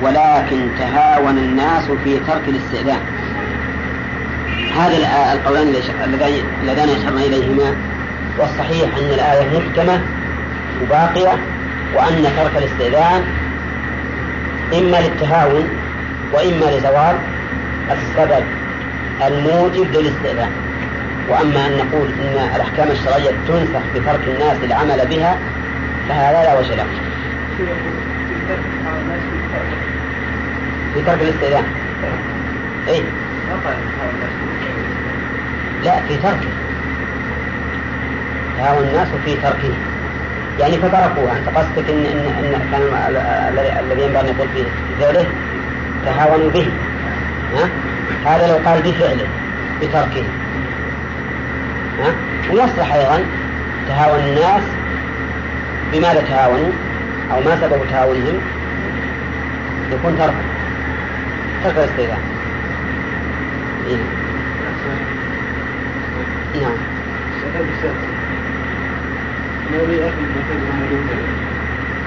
ولكن 0.02 0.68
تهاون 0.78 1.38
الناس 1.38 1.84
في 2.04 2.18
ترك 2.18 2.48
الاستئذان. 2.48 3.00
هذا 4.76 5.32
القولان 5.32 5.74
اللذان 6.62 6.88
يشرنا 6.88 7.20
إليهما 7.20 7.74
والصحيح 8.38 8.96
أن 8.98 9.04
الآية 9.14 9.58
محكمة 9.58 10.00
وباقية 10.82 11.38
وأن 11.94 12.22
ترك 12.36 12.56
الاستئذان 12.56 13.22
إما 14.78 14.96
للتهاون 14.96 15.68
وإما 16.32 16.64
لزوال 16.64 17.16
السبب 17.90 18.44
الموجب 19.26 19.86
للاستئذان. 19.94 20.50
وأما 21.30 21.66
أن 21.66 21.72
نقول 21.76 22.08
إن 22.20 22.50
الأحكام 22.56 22.90
الشرعية 22.90 23.30
تنسخ 23.48 23.82
بترك 23.94 24.20
الناس 24.28 24.56
العمل 24.64 25.06
بها 25.06 25.38
فهذا 26.08 26.42
لا 26.42 26.58
وجه 26.58 26.74
له. 26.74 26.86
في 30.94 31.00
ترك 31.02 31.22
الاستئذان 31.22 31.64
اي 32.88 33.02
لا 35.84 36.00
في 36.08 36.16
تركه. 36.16 36.48
تهاون 38.58 38.88
الناس 38.88 39.08
في 39.24 39.34
تركه. 39.34 39.74
يعني 40.60 40.76
فتركوها 40.76 41.38
أنت 41.38 41.58
قصدك 41.58 41.90
ان 41.90 42.06
ان 42.06 42.44
إن 42.44 42.60
كان 42.72 42.82
الذي 43.84 44.02
ينبغي 44.02 44.20
أن 44.20 44.26
يقول 44.26 44.48
في 44.54 44.64
فعله 45.00 45.26
تهاونوا 46.06 46.50
به. 46.50 46.68
ها؟ 47.56 47.68
هذا 48.26 48.46
لو 48.46 48.68
قال 48.68 48.82
بفعله 48.82 49.26
بتركه. 49.82 50.24
ها؟ 52.00 52.14
ويصلح 52.52 52.94
أيضا 52.94 53.24
تهاون 53.88 54.20
الناس 54.20 54.62
بماذا 55.92 56.20
تهاونوا؟ 56.20 56.72
أو 57.32 57.40
ما 57.40 57.56
سبب 57.60 57.80
تهاونهم؟ 57.90 58.40
يكون 59.92 60.18
ترك 61.64 61.78
الاستئذان 61.78 62.18
إيه؟ 63.88 63.96
نعم 66.62 66.72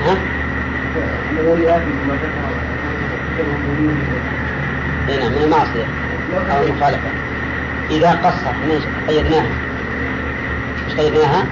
ها؟ 0.06 0.18
اي 5.10 5.18
نعم 5.18 5.32
من 5.32 5.44
المعصية 5.44 5.86
أو 6.52 6.64
المخالفة 6.64 7.10
إذا 7.92 8.12
قصر 8.12 8.52
قيدناها 9.08 9.46
إيش 10.88 10.96
قيدناها؟ 11.00 11.46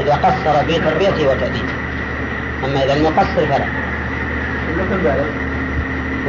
إذا 0.00 0.14
قصر 0.14 0.64
في 0.66 0.80
تربيته 0.80 1.28
وتأديبه 1.28 1.72
أما 2.64 2.84
إذا 2.84 2.98
لم 2.98 3.04
يقصر 3.04 3.46
فلا 3.46 3.66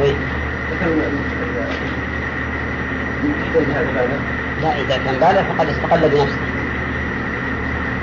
وين؟ 0.00 0.39
لا 4.62 4.72
إذا 4.80 4.96
كان 4.96 5.14
بالغ 5.14 5.42
فقد 5.42 5.68
استقل 5.68 6.08
بنفسه 6.08 6.40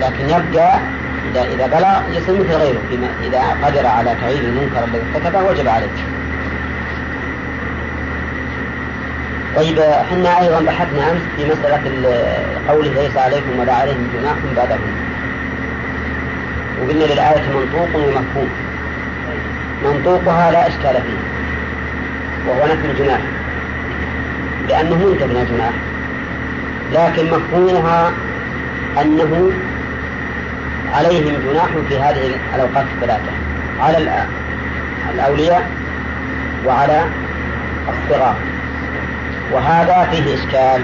لكن 0.01 0.25
يبقى 0.25 0.79
إذا 1.31 1.43
إذا 1.43 1.67
بلغ 1.67 2.17
يصير 2.17 2.39
مثل 2.39 2.53
غيره 2.53 2.81
بما 2.91 3.07
إذا 3.23 3.67
قدر 3.67 3.87
على 3.87 4.15
تغيير 4.21 4.43
المنكر 4.43 4.83
الذي 4.83 5.03
ارتكبه 5.15 5.43
وجب 5.43 5.67
عليه. 5.67 5.87
طيب 9.55 9.79
إحنا 9.79 10.41
أيضا 10.41 10.61
بحثنا 10.61 11.11
أمس 11.11 11.21
في 11.37 11.45
مسألة 11.45 11.81
قوله 12.69 12.93
ليس 12.93 13.17
عليكم 13.17 13.59
ولا 13.59 13.73
عليهم 13.73 14.07
جناح 14.13 14.35
بعدهم. 14.55 14.91
وقلنا 16.81 17.03
للآية 17.03 17.43
منطوق 17.49 17.95
ومفهوم. 17.95 18.49
منطوقها 19.85 20.51
لا 20.51 20.67
إشكال 20.67 20.93
فيه 20.93 21.36
وهو 22.47 22.65
نفي 22.65 22.91
الجناح. 22.91 23.19
لأنه 24.69 24.95
منتج 24.95 25.23
من 25.23 25.37
الجناح. 25.41 25.73
لكن 26.93 27.25
مفهومها 27.25 28.11
أنه 29.01 29.51
عليهم 30.93 31.35
جناح 31.49 31.67
في 31.89 31.99
هذه 31.99 32.31
الأوقات 32.55 32.85
الثلاثة. 32.95 33.31
على 33.79 34.25
الأولياء 35.13 35.69
وعلى 36.65 37.05
الصغار. 37.89 38.35
وهذا 39.53 40.07
فيه 40.11 40.35
إشكال 40.35 40.81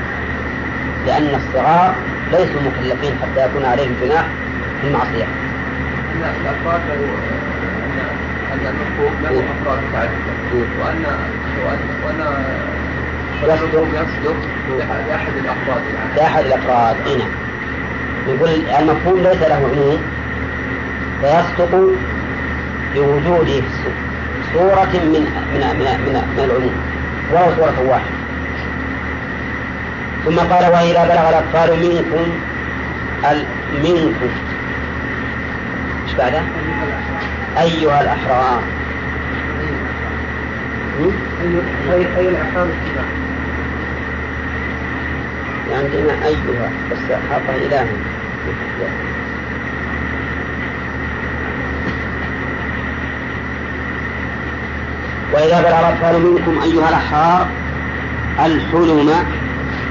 لأن 1.06 1.36
الصغار 1.36 1.96
ليسوا 2.32 2.62
مكلفين 2.62 3.14
حتى 3.22 3.46
يكون 3.46 3.66
عليهم 3.66 3.96
جناح 4.02 4.26
في 4.82 4.88
المعصية. 4.88 5.26
لا 6.22 6.30
الأفراد 6.42 6.82
أن 8.54 8.60
المفهوم 8.60 9.14
له 9.24 9.44
أفراد 9.54 9.80
متعددة 9.90 10.66
وأن 10.82 11.06
يصدق 13.44 13.88
يصدق 13.94 14.36
لأحد 15.08 15.34
الأفراد 15.38 15.82
يعني. 15.96 16.16
لأحد 16.16 16.46
الأفراد 16.46 16.96
أي 17.08 17.18
نعم 17.18 17.32
يقول 18.28 18.50
المفهوم 18.80 19.20
ليس 19.20 19.42
له 19.42 19.56
عموم 19.56 20.02
فيصدق 21.22 21.94
بوجود 22.96 23.64
صورة 24.54 24.94
من 24.94 25.28
من 25.54 25.62
من 25.80 26.24
من, 26.38 26.44
العموم 26.44 26.74
وهو 27.34 27.56
صورة 27.56 27.90
واحدة 27.90 28.24
ثم 30.26 30.40
قال 30.40 30.74
وإذا 30.74 31.04
بلغ 31.04 31.30
الأطفال 31.30 31.80
منكم 31.80 32.32
ال... 33.32 33.46
منكم 33.84 34.30
إيش 36.08 36.16
بعده؟ 36.18 36.42
أيها 37.58 38.02
الأحرار 38.02 38.64
أي 41.00 42.06
أي 42.18 42.30
الأحرار 42.30 42.68
عندنا 45.72 46.28
أيها 46.28 46.70
بس 46.92 47.12
حاطها 47.30 47.56
إله 47.56 47.88
وإذا 55.34 55.62
بلغ 55.62 55.80
الأطفال 55.80 56.22
منكم 56.22 56.62
أيها 56.64 56.90
الأحرار 56.90 57.48
الحلم 58.46 59.10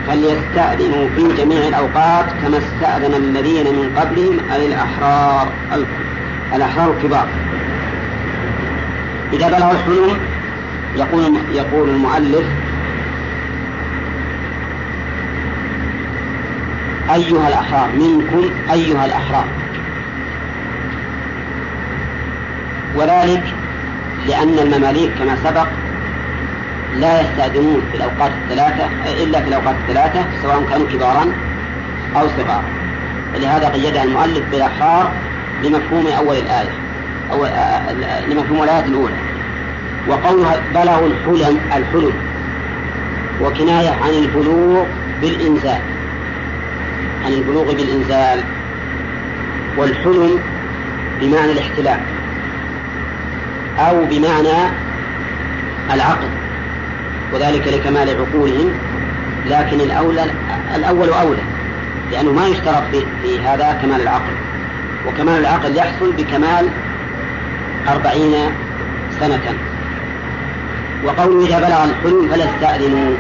فليستأذنوا 0.09 1.09
في 1.17 1.43
جميع 1.43 1.69
الأوقات 1.69 2.27
كما 2.43 2.59
استأذن 2.59 3.15
الذين 3.15 3.67
من 3.67 3.99
قبلهم 3.99 4.53
أي 4.53 4.67
الأحرار 4.67 5.53
الأحرار 6.55 6.91
الكبار. 6.91 7.27
إذا 9.33 9.49
بلغ 9.49 9.71
الحلم 9.71 10.32
يقول 10.96 11.37
يقول 11.55 11.88
المؤلف 11.88 12.44
أيها 17.14 17.48
الأحرار 17.48 17.88
منكم 17.96 18.50
أيها 18.72 19.07
الأحرار. 19.07 19.44
وذلك 22.96 23.42
لأن 24.28 24.59
المماليك 24.59 25.11
كما 25.18 25.37
سبق 25.44 25.66
لا 27.00 27.20
يستأذنون 27.20 27.83
في 27.90 27.96
الأوقات 27.96 28.31
الثلاثة 28.42 28.85
إلا 29.22 29.40
في 29.40 29.48
الأوقات 29.48 29.74
الثلاثة 29.88 30.24
سواء 30.42 30.62
كانوا 30.70 30.87
كبارا 30.92 31.26
أو 32.16 32.28
صغارا. 32.28 32.64
لهذا 33.35 33.68
قيدها 33.68 34.05
المؤلف 34.05 34.42
بالأحرار 34.50 35.12
لمفهوم 35.64 36.07
أول 36.07 36.37
الآية 36.37 36.70
أو 37.33 37.46
لمفهوم 38.28 38.62
الآية 38.62 38.85
الأولى. 38.85 39.32
وقولها 40.09 40.62
بلغوا 40.75 41.07
الحلم 41.07 41.61
الحلم 41.77 42.12
وكناية 43.43 43.91
عن 43.91 44.11
البلوغ 44.11 44.85
بالإنزال. 45.21 45.81
عن 47.25 47.33
البلوغ 47.33 47.73
بالإنزال 47.75 48.41
والحلم 49.79 50.38
بمعنى 51.21 51.53
الاحتلال 51.53 52.01
أو 53.79 54.05
بمعنى 54.05 54.71
العقل 55.95 56.29
وذلك 57.33 57.69
لكمال 57.69 58.09
عقولهم 58.09 58.71
لكن 59.47 59.81
الأولى 59.81 60.25
الأول 60.77 61.09
أولى 61.09 61.43
لأنه 62.12 62.33
ما 62.33 62.47
يشترط 62.47 62.83
في 63.23 63.41
هذا 63.41 63.79
كمال 63.83 64.01
العقل 64.01 64.33
وكمال 65.09 65.38
العقل 65.38 65.77
يحصل 65.77 66.12
بكمال 66.12 66.69
أربعين 67.88 68.35
سنة. 69.21 69.72
وقوله 71.05 71.47
إذا 71.47 71.59
بلغ 71.59 71.85
الحلم 71.85 72.29
فلا 72.29 72.45
استأذنوا 72.45 73.17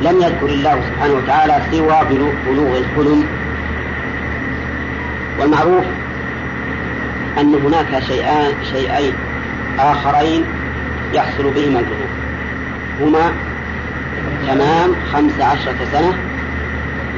لم 0.00 0.16
يذكر 0.20 0.46
الله 0.46 0.80
سبحانه 0.88 1.14
وتعالى 1.14 1.62
سوى 1.70 1.98
بلوغ 2.46 2.78
الحلم. 2.78 3.24
والمعروف 5.40 5.84
أن 7.40 7.54
هناك 7.54 8.02
شيئان 8.02 8.52
شيئين 8.72 9.12
آخرين 9.78 10.44
يحصل 11.14 11.42
بهما 11.42 11.80
البلوغ. 11.80 12.08
هما 13.00 13.32
تمام 14.46 14.94
خمس 15.12 15.40
عشرة 15.40 15.76
سنة 15.92 16.14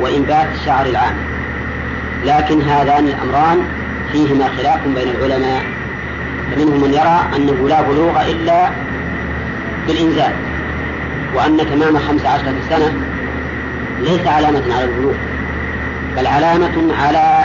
وإنبات 0.00 0.48
شعر 0.66 0.86
العام. 0.86 1.14
لكن 2.26 2.62
هذان 2.62 3.06
الأمران 3.06 3.62
فيهما 4.12 4.48
خلاف 4.56 4.80
بين 4.86 5.08
العلماء. 5.08 5.62
فمنهم 6.50 6.80
من 6.82 6.92
يرى 6.94 7.20
أنه 7.36 7.68
لا 7.68 7.82
بلوغ 7.82 8.30
إلا 8.30 8.70
بالإنزال 9.86 10.32
وأن 11.34 11.56
تمام 11.56 11.98
خمس 11.98 12.26
عشرة 12.26 12.54
سنة 12.70 12.92
ليس 14.00 14.26
علامة 14.26 14.74
على 14.74 14.84
البلوغ 14.84 15.14
بل 16.16 16.26
علامة 16.26 16.94
على 16.94 17.44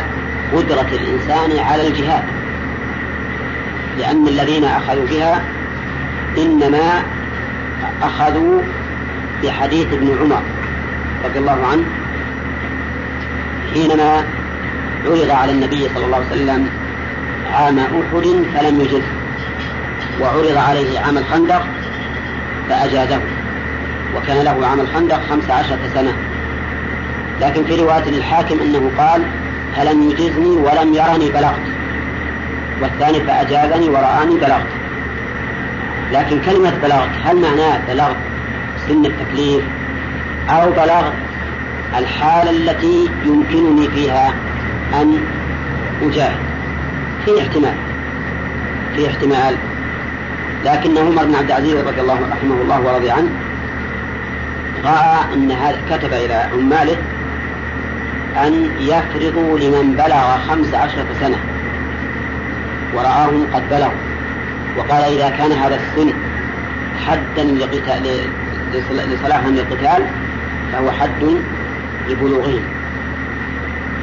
قدرة 0.55 0.87
الإنسان 0.91 1.59
على 1.59 1.87
الجهاد 1.87 2.23
لأن 3.97 4.27
الذين 4.27 4.63
أخذوا 4.63 5.05
بها 5.05 5.43
إنما 6.37 7.03
أخذوا 8.01 8.61
بحديث 9.43 9.93
ابن 9.93 10.17
عمر 10.21 10.41
رضي 11.25 11.39
الله 11.39 11.67
عنه 11.71 11.83
حينما 13.73 14.23
عرض 15.05 15.29
على 15.31 15.51
النبي 15.51 15.89
صلى 15.95 16.05
الله 16.05 16.17
عليه 16.17 16.27
وسلم 16.27 16.69
عام 17.53 17.79
أحد 17.79 18.43
فلم 18.53 18.79
يجزه 18.81 19.01
وعرض 20.21 20.57
عليه 20.57 20.99
عام 20.99 21.17
الخندق 21.17 21.65
فأجازه. 22.69 23.21
وكان 24.15 24.45
له 24.45 24.67
عام 24.67 24.79
الخندق 24.79 25.21
خمس 25.21 25.49
عشرة 25.49 25.79
سنة. 25.93 26.15
لكن 27.41 27.63
في 27.63 27.75
رواية 27.75 28.09
للحاكم 28.09 28.61
أنه 28.61 28.91
قال 28.97 29.21
فلم 29.77 30.09
يجزني 30.09 30.57
ولم 30.57 30.93
يرني 30.93 31.29
بلغت. 31.29 31.67
والثاني 32.81 33.19
فأجازني 33.19 33.89
ورآني 33.89 34.35
بلغت. 34.35 34.67
لكن 36.11 36.39
كلمة 36.39 36.73
بلغت 36.83 37.09
هل 37.23 37.41
معناه 37.41 37.81
بلغت 37.87 38.17
سن 38.87 39.05
التكليف 39.05 39.63
أو 40.49 40.71
بلغت 40.71 41.13
الحالة 41.97 42.49
التي 42.49 43.09
يمكنني 43.25 43.87
فيها 43.87 44.33
أن 44.93 45.19
أجاهد؟ 46.01 46.39
في 47.25 47.41
احتمال. 47.41 47.75
في 48.95 49.07
احتمال. 49.07 49.57
لكن 50.65 50.97
عمر 50.97 51.25
بن 51.25 51.35
عبد 51.35 51.51
العزيز 51.51 51.75
رضي 51.75 52.01
الله 52.01 52.19
رحمه 52.31 52.61
الله 52.61 52.81
ورضي 52.81 53.11
عنه 53.11 53.29
رأى 54.85 55.33
أن 55.33 55.51
هذا 55.51 55.77
كتب 55.89 56.13
إلى 56.13 56.33
عماله 56.33 56.97
أن 58.37 58.69
يفرضوا 58.79 59.59
لمن 59.59 59.95
بلغ 59.95 60.37
خمس 60.37 60.73
عشرة 60.73 61.05
سنة. 61.19 61.37
ورآهم 62.95 63.47
قد 63.53 63.69
بلغوا. 63.69 64.01
وقال 64.77 65.03
إذا 65.03 65.29
كان 65.29 65.51
هذا 65.51 65.75
السن 65.75 66.13
حدا 67.05 67.43
لقتال 67.43 68.03
لصلاحهم 69.11 69.55
للقتال 69.55 70.05
فهو 70.73 70.91
حد 70.91 71.37
لبلوغهم. 72.09 72.63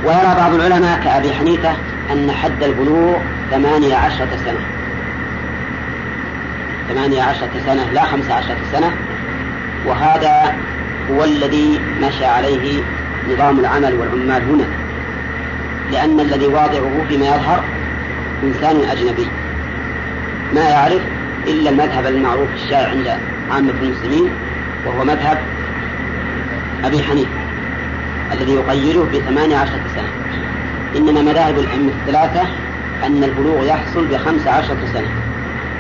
ويرى 0.07 0.35
بعض 0.37 0.55
العلماء 0.55 1.01
كأبي 1.05 1.33
حنيفة 1.33 1.73
أن 2.13 2.31
حد 2.31 2.63
البلوغ 2.63 3.17
ثمانية 3.51 3.97
عشرة 3.97 4.37
سنة. 4.45 4.72
ثمانية 6.93 7.23
عشرة 7.23 7.51
سنة 7.67 7.91
لا 7.93 8.05
خمسة 8.05 8.35
عشرة 8.35 8.57
سنة. 8.73 8.93
وهذا 9.87 10.55
هو 11.11 11.25
الذي 11.25 11.81
مشى 12.01 12.25
عليه 12.25 12.83
نظام 13.31 13.59
العمل 13.59 13.95
والعمال 13.95 14.43
هنا. 14.43 14.65
لأن 15.93 16.21
الذي 16.21 16.47
واضعه 16.47 17.05
فيما 17.09 17.27
يظهر 17.27 17.65
إنسان 18.45 18.77
أجنبي. 18.91 19.27
ما 20.55 20.69
يعرف 20.69 21.03
إلا 21.47 21.71
المذهب 21.71 22.07
المعروف 22.07 22.49
الشائع 22.55 22.89
عند 22.89 23.09
عامة 23.53 23.75
المسلمين 23.83 24.31
وهو 24.87 25.05
مذهب 25.05 25.39
أبي 26.85 27.03
حنيفة 27.03 27.43
الذي 28.33 28.53
يقيده 28.53 29.03
بثمانية 29.03 29.57
عشرة 29.57 29.81
سنة. 29.95 30.13
إنما 30.97 31.23
مذاهب 31.23 31.59
الأئمة 31.59 31.93
الثلاثة 32.01 32.43
أن 33.07 33.25
البلوغ 33.25 33.65
يحصل 33.65 34.07
بخمس 34.07 34.47
عشرة 34.47 34.79
سنة. 34.93 35.32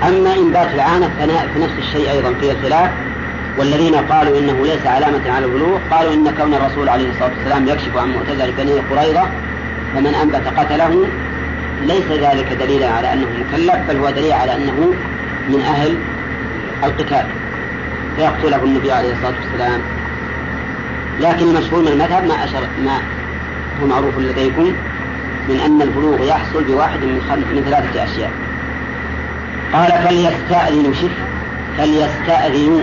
أما 0.02 0.34
إنبات 0.34 0.74
العانة 0.74 1.10
فنفس 1.54 1.78
الشيء 1.78 2.10
أيضا 2.10 2.34
فيه 2.40 2.52
الخلاف 2.52 2.90
والذين 3.58 3.94
قالوا 3.94 4.38
إنه 4.38 4.66
ليس 4.66 4.86
علامة 4.86 5.30
على 5.30 5.46
البلوغ 5.46 5.78
قالوا 5.90 6.14
إن 6.14 6.30
كون 6.30 6.54
الرسول 6.54 6.88
عليه 6.88 7.10
الصلاة 7.10 7.30
والسلام 7.38 7.68
يكشف 7.68 7.96
عن 7.96 8.08
معتزل 8.08 8.52
بني 8.52 8.72
قريظة 8.72 9.22
فمن 9.94 10.14
أنبت 10.14 10.48
قتله 10.58 11.06
ليس 11.86 12.06
ذلك 12.10 12.52
دليلا 12.52 12.88
على 12.88 13.12
أنه 13.12 13.26
مكلف 13.40 13.76
بل 13.88 13.96
هو 13.96 14.10
دليل 14.10 14.32
على 14.32 14.54
أنه 14.54 14.94
من 15.48 15.60
أهل 15.60 15.94
القتال. 16.84 17.24
فيقتله 18.16 18.64
النبي 18.64 18.92
عليه 18.92 19.12
الصلاة 19.12 19.34
والسلام. 19.44 19.80
لكن 21.20 21.48
المشهور 21.48 21.82
من 21.82 21.88
المذهب 21.88 22.26
ما 22.26 22.44
أشر 22.44 22.60
ما 22.84 22.98
هو 23.82 23.86
معروف 23.86 24.18
لديكم 24.18 24.72
من 25.48 25.60
أن 25.60 25.82
البلوغ 25.82 26.24
يحصل 26.24 26.64
بواحد 26.64 26.98
من 27.04 27.14
من 27.54 27.62
ثلاثة 27.64 28.04
أشياء. 28.04 28.30
قال 29.72 29.92
فليستأذنوا 29.92 30.92
شف 30.92 31.10
فليستأذنوا 31.78 32.80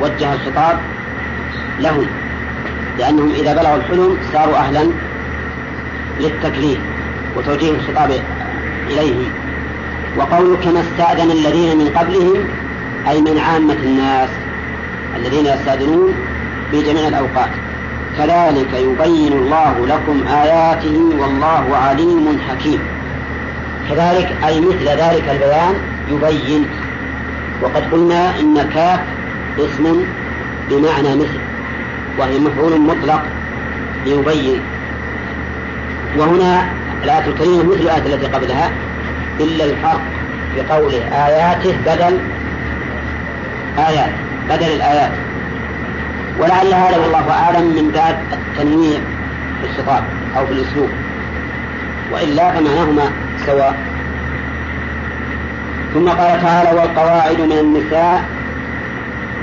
وجه 0.00 0.32
الخطاب 0.32 0.78
لهم 1.80 2.06
لأنهم 2.98 3.30
إذا 3.30 3.52
بلغوا 3.52 3.76
الحلم 3.76 4.16
صاروا 4.32 4.56
أهلا 4.56 4.88
للتكليف 6.20 6.78
وتوجيه 7.36 7.70
الخطاب 7.70 8.10
إليهم. 8.90 9.30
وقوله 10.18 10.56
كما 10.56 10.80
استأذن 10.80 11.30
الذين 11.30 11.78
من 11.78 11.88
قبلهم 11.96 12.44
أي 13.08 13.20
من 13.20 13.38
عامة 13.38 13.76
الناس 13.84 14.28
الذين 15.16 15.46
يستأذنون 15.46 16.14
في 16.70 16.82
جميع 16.82 17.08
الأوقات. 17.08 17.50
كذلك 18.18 18.74
يبين 18.74 19.32
الله 19.32 19.86
لكم 19.86 20.26
آياته 20.28 21.00
والله 21.18 21.76
عليم 21.76 22.38
حكيم. 22.48 22.80
كذلك 23.90 24.36
أي 24.46 24.60
مثل 24.60 24.88
ذلك 24.88 25.28
البيان 25.28 25.74
يبين. 26.08 26.70
وقد 27.60 27.82
قلنا 27.92 28.38
إن 28.40 28.62
كاف 28.62 29.00
اسم 29.58 30.04
بمعنى 30.68 31.16
مثل 31.16 31.40
وهي 32.18 32.38
مفعول 32.38 32.80
مطلق 32.80 33.22
ليبين. 34.04 34.60
وهنا 36.16 36.74
الآية 37.04 37.26
الكريمة 37.26 37.62
مثل 37.62 37.80
الآية 37.80 38.06
التي 38.14 38.26
قبلها 38.26 38.70
إلا 39.40 39.64
الفرق 39.64 40.00
في 40.54 40.60
قوله 40.60 40.98
آياته 41.26 41.72
بدل 41.86 42.18
آيات 43.78 44.12
بدل 44.48 44.66
الآيات. 44.66 45.12
ولعل 46.40 46.74
هذا 46.74 46.98
والله 46.98 47.30
أعلم 47.30 47.74
من 47.76 47.90
باب 47.90 48.18
التنويع 48.32 49.00
في 49.60 49.66
الخطاب 49.66 50.04
أو 50.36 50.46
في 50.46 50.52
الأسلوب. 50.52 50.90
وإلا 52.12 52.50
فمعناهما 52.50 53.10
سواء. 53.46 53.87
ثم 55.98 56.08
قال 56.08 56.42
تعالى 56.42 56.80
والقواعد 56.80 57.40
من 57.40 57.52
النساء 57.52 58.24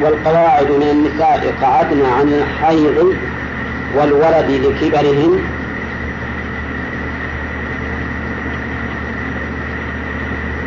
والقواعد 0.02 0.72
من 0.72 0.84
النساء 0.84 1.54
قعدن 1.62 2.06
عن 2.06 2.28
الحيض 2.28 3.16
والولد 3.96 4.52
لكبرهن 4.52 5.40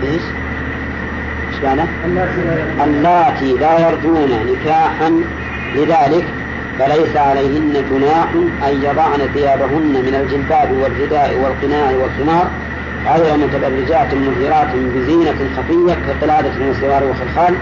إيش؟ 0.03 0.23
إيش 1.53 1.65
معنى؟ 1.65 1.83
اللاتي 2.85 3.53
لا 3.53 3.89
يرجون 3.89 4.31
نكاحا 4.53 5.23
لذلك 5.75 6.25
فليس 6.79 7.17
عليهن 7.17 7.85
جناح 7.91 8.29
أن 8.69 8.83
يضعن 8.83 9.19
ثيابهن 9.35 9.93
من 9.93 10.15
الجلباب 10.15 10.73
والرداء 10.73 11.39
والقناع 11.39 11.91
والخمار 11.91 12.51
غير 13.17 13.37
متبرجات 13.37 14.15
مظهرات 14.15 14.69
بزينة 14.75 15.35
خفية 15.57 15.95
كقلادة 16.07 16.51
والسوار 16.67 17.05
والخلخال 17.05 17.55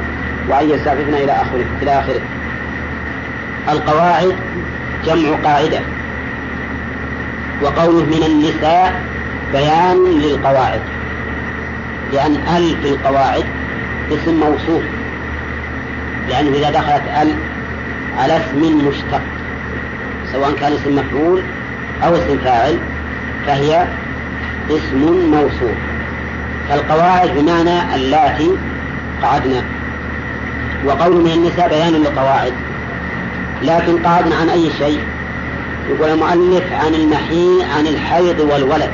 وأن 0.48 0.70
يستعففن 0.70 1.14
إلى 1.14 1.32
آخره 1.32 1.64
إلى 1.82 1.98
آخره. 1.98 2.20
القواعد 3.68 4.34
جمع 5.06 5.36
قاعدة. 5.44 5.80
وقوله 7.62 8.04
من 8.04 8.22
النساء 8.26 9.02
بيان 9.52 10.04
للقواعد. 10.04 10.80
لأن 12.12 12.36
ال 12.56 12.76
في 12.82 12.88
القواعد 12.88 13.44
اسم 14.12 14.34
موصوف. 14.34 14.82
لأنه 16.28 16.56
إذا 16.58 16.70
دخلت 16.70 17.02
ال 17.22 17.32
على 18.18 18.36
اسم 18.36 18.88
مشتق 18.88 19.22
سواء 20.32 20.52
كان 20.52 20.72
اسم 20.72 20.94
مفعول 20.96 21.42
أو 22.04 22.14
اسم 22.14 22.38
فاعل 22.44 22.76
فهي 23.46 23.86
اسم 24.70 25.30
موصوف 25.30 25.76
فالقواعد 26.68 27.30
بمعنى 27.36 27.94
اللاتي 27.94 28.50
قعدنا. 29.22 29.62
وقول 30.86 31.24
من 31.24 31.30
النساء 31.30 31.68
بيان 31.68 31.92
للقواعد. 31.92 32.52
لكن 33.62 34.06
قعدنا 34.06 34.36
عن 34.36 34.48
أي 34.48 34.70
شيء؟ 34.78 35.00
يقول 35.90 36.10
المؤلف 36.10 36.72
عن 36.72 36.94
المحيي 36.94 37.64
عن 37.76 37.86
الحيض 37.86 38.40
والولد. 38.40 38.90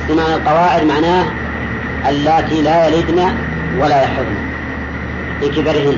استماع 0.00 0.26
القواعد 0.26 0.84
معناه 0.84 1.24
اللاتي 2.08 2.62
لا 2.62 2.86
يلدن 2.86 3.24
ولا 3.80 4.02
يحضن. 4.02 4.36
لكبرهن. 5.42 5.96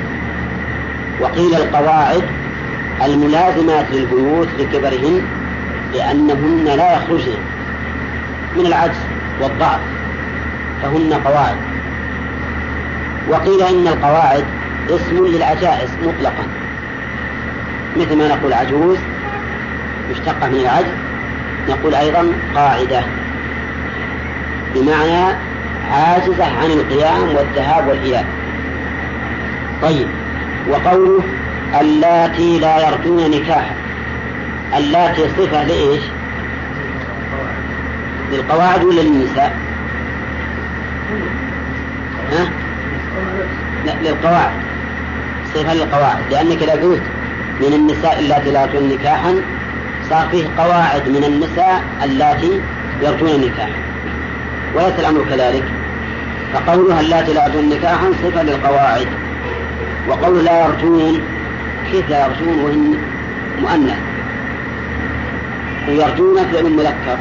وقيل 1.21 1.55
القواعد 1.55 2.23
الملازمات 3.05 3.87
للبيوت 3.93 4.49
لكبرهن 4.59 5.23
لأنهن 5.95 6.65
لا 6.65 6.97
يخرجن 6.97 7.39
من 8.57 8.67
العجز 8.67 8.99
والضعف 9.43 9.81
فهن 10.83 11.13
قواعد. 11.13 11.57
وقيل 13.31 13.63
إن 13.63 13.87
القواعد 13.87 14.45
اسم 14.91 15.27
للعجائز 15.27 15.91
مطلقا. 16.03 16.45
مثل 17.97 18.17
ما 18.17 18.29
نقول 18.29 18.53
عجوز 18.53 18.99
مشتقة 20.11 20.49
من 20.49 20.61
العجز 20.61 20.95
نقول 21.69 21.95
أيضا 21.95 22.33
قاعدة. 22.55 23.03
بمعنى 24.75 25.37
عاجزة 25.93 26.45
عن 26.45 26.71
القيام 26.71 27.29
والذهاب 27.37 27.89
والإياب. 27.89 28.27
طيب 29.83 30.09
وقوله 30.71 31.23
اللاتي 31.81 32.59
لا 32.59 32.89
يرجون 32.89 33.31
نكاحا. 33.31 33.88
اللاتي 34.77 35.23
صفة 35.29 35.65
لإيش 35.65 36.03
للقواعد 38.33 38.85
ولا 38.85 39.01
للنساء؟ 39.01 39.57
ها؟ 42.33 42.49
لا 43.87 44.09
للقواعد. 44.09 44.53
صفة 45.55 45.75
للقواعد 45.75 46.23
لأنك 46.31 46.63
إذا 46.63 46.73
قلت 46.73 47.03
من 47.61 47.73
النساء 47.75 48.21
اللاتي 48.21 48.51
لا 48.51 48.63
يرجون 48.63 48.89
نكاحا 48.89 49.35
صار 50.11 50.29
فيه 50.31 50.45
قواعد 50.59 51.09
من 51.09 51.25
النساء 51.25 51.83
اللاتي 52.05 52.61
يرجون 53.03 53.41
نكاحا. 53.41 53.83
وليس 54.75 54.99
الأمر 54.99 55.25
كذلك. 55.31 55.65
فقولها 56.55 57.01
اللاتي 57.01 57.33
لا 57.33 57.47
يرجون 57.47 57.69
نكاحا 57.69 58.11
صفة 58.23 58.43
للقواعد. 58.43 59.07
وقول 60.09 60.45
لا 60.45 60.67
يرجون 60.67 61.21
كيف 61.93 62.11
لا 62.11 62.27
يرجون؟ 62.27 62.65
وهن 62.65 62.99
مؤنث. 63.61 64.18
ويرجون 65.89 66.37
فعل 66.53 66.73
مذكر؟ 66.73 67.19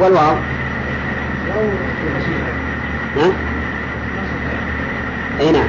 والواو. 0.00 0.34
ها؟ 3.16 3.32
أي 5.40 5.52
نعم. 5.52 5.68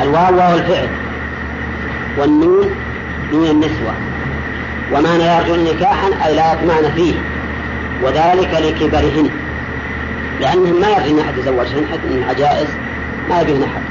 الواو 0.00 0.36
واو 0.36 0.54
الفعل. 0.54 0.88
والنون 2.18 2.70
نون 3.32 3.46
النسوة. 3.46 3.94
ومعنى 4.92 5.24
يرجون 5.24 5.64
نكاحا 5.64 6.26
أي 6.26 6.34
لا 6.34 6.52
يطمعن 6.52 6.92
فيه. 6.94 7.14
وذلك 8.02 8.54
لكبرهن. 8.54 9.30
لأنهم 10.40 10.80
ما 10.80 10.88
يرجون 10.88 11.18
أحد 11.18 11.38
يتزوجهن 11.38 11.86
حتى 11.92 12.06
من 12.06 12.24
عجائز 12.28 12.68
أحد 13.40 13.82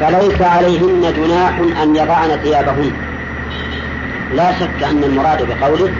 فليس 0.00 0.42
عليهن 0.42 1.12
جناح 1.16 1.58
أن 1.82 1.96
يضعن 1.96 2.28
ثيابهن. 2.42 2.92
لا 4.34 4.52
شك 4.52 4.82
أن 4.90 5.04
المراد 5.04 5.48
بقوله 5.48 5.90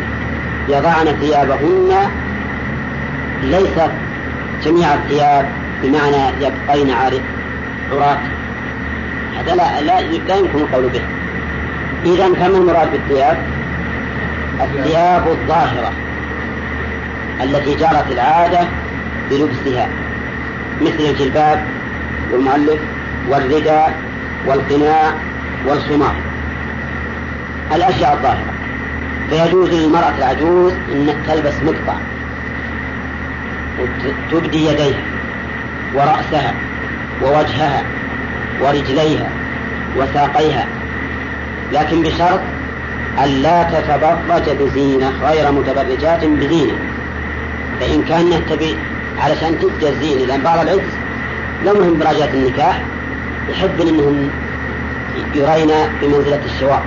يضعن 0.69 1.07
ثيابهن 1.21 2.11
ليس 3.43 3.79
جميع 4.65 4.95
الثياب 4.95 5.49
بمعنى 5.83 6.23
يبقين 6.41 6.91
عراة 6.91 8.19
هذا 9.39 9.55
لا, 9.55 9.81
لا, 9.81 10.01
لا 10.01 10.37
يمكن 10.37 10.59
القول 10.59 10.89
به. 10.89 11.03
إذا 12.05 12.35
فما 12.35 12.59
المراد 12.59 12.93
بالثياب؟ 12.93 13.37
الثياب 14.61 15.29
الظاهرة 15.29 15.93
التي 17.43 17.75
جرت 17.75 18.13
العادة 18.13 18.61
بلبسها. 19.31 19.89
مثل 20.81 21.01
الجلباب 21.01 21.65
والمؤلف 22.33 22.81
والرداء 23.29 23.99
والقناع 24.47 25.13
والخمار. 25.69 26.15
الأشياء 27.75 28.15
الظاهرة. 28.15 28.53
فيجوز 29.31 29.71
للمرأة 29.71 30.13
العجوز 30.19 30.73
أن 30.93 31.15
تلبس 31.27 31.55
مقطع 31.63 31.97
وتبدي 34.33 34.67
يديها 34.67 35.01
ورأسها 35.95 36.55
ووجهها 37.23 37.83
ورجليها 38.63 39.31
وساقيها 39.99 40.67
لكن 41.73 42.03
بشرط 42.03 42.41
أن 43.25 43.29
لا 43.43 43.63
تتبرج 43.63 44.57
بزينة 44.61 45.13
غير 45.23 45.53
متبرجات 45.53 46.25
بزينة. 46.25 46.79
فإن 47.81 48.03
كان 48.03 48.47
تبي 48.47 48.77
علشان 49.19 49.59
تبدأ 49.59 49.89
الزينة 49.89 50.25
لأن 50.25 50.41
بعض 50.41 50.59
العز 50.59 50.81
لو 51.65 51.75
مهم 51.75 51.99
براجات 51.99 52.35
النكاح 52.35 52.83
يحب 53.51 53.81
أنهم 53.81 54.31
يرين 55.35 55.71
بمنزلة 56.03 56.41
الشوار 56.45 56.83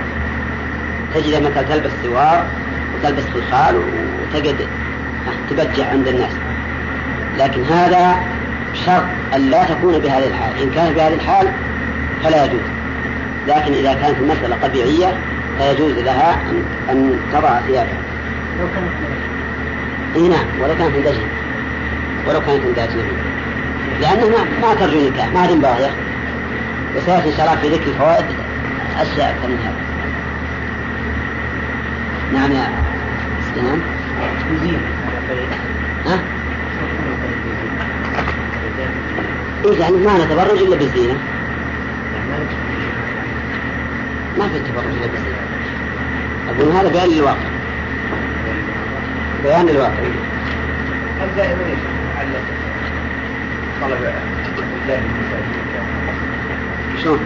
تجد 1.14 1.42
مثلا 1.42 1.62
تلبس 1.62 1.90
سوار 2.04 2.46
وتلبس 2.94 3.22
خلخال 3.34 3.76
وتجد 4.22 4.56
تبجح 5.50 5.90
عند 5.90 6.08
الناس. 6.08 6.32
لكن 7.38 7.64
هذا 7.64 8.16
شرط 8.86 9.04
أن 9.34 9.50
لا 9.50 9.64
تكون 9.64 9.98
بهذه 9.98 10.26
الحال. 10.26 10.62
إن 10.62 10.70
كانت 10.70 10.96
بهذه 10.96 11.14
الحال 11.14 11.48
فلا 12.24 12.44
يجوز. 12.44 12.60
لكن 13.48 13.72
إذا 13.72 13.94
كانت 13.94 14.18
المسألة 14.20 14.56
طبيعية 14.62 15.14
فيجوز 15.58 15.92
لها 15.92 16.42
أن, 16.90 17.20
تضع 17.32 17.60
ثيابها 17.66 17.98
لو 18.60 18.66
كانت 18.74 18.90
إي 20.16 20.28
نعم 20.28 20.46
ولو 20.60 20.76
كانت 20.76 20.96
عند 20.96 21.14
ولو 22.28 22.40
كانت 22.40 22.64
عند 22.64 22.78
أجنبي 22.78 23.12
لأنه 24.00 24.28
ما, 24.28 24.44
ما 24.62 24.74
ترجو 24.74 25.08
نكاح 25.08 25.32
ما 25.32 25.44
هذه 25.44 25.54
باغية 25.54 25.90
وسيأتي 26.96 27.28
إن 27.28 27.36
شاء 27.36 27.46
الله 27.46 27.60
في 27.60 27.68
ذكر 27.68 27.90
الفوائد 27.90 28.24
أشياء 29.00 29.30
أكثر 29.30 29.48
من 29.48 29.58
هذا. 29.64 29.90
نعم 32.32 32.52
يا 32.52 32.68
سلام 33.54 33.80
ها؟ 36.06 36.18
إيه 39.64 39.80
يعني 39.80 39.96
ما 39.96 40.24
نتبرج 40.24 40.58
إلا 40.58 40.76
بالزينة. 40.76 41.18
ما 44.38 44.48
في 44.48 44.56
التبرج 44.56 44.84
إلا 44.84 45.06
بالزينة. 45.06 45.40
أقول 46.48 46.72
هذا 46.72 46.88
بيان 46.88 47.08
للواقع. 47.08 47.50
بيان 49.42 49.66
للواقع. 49.66 49.92
هل 51.20 51.99
دائما 52.20 52.38
يتعلق 52.38 54.00
طلب 54.56 54.66
الله 54.82 55.02
شلون؟ 57.02 57.20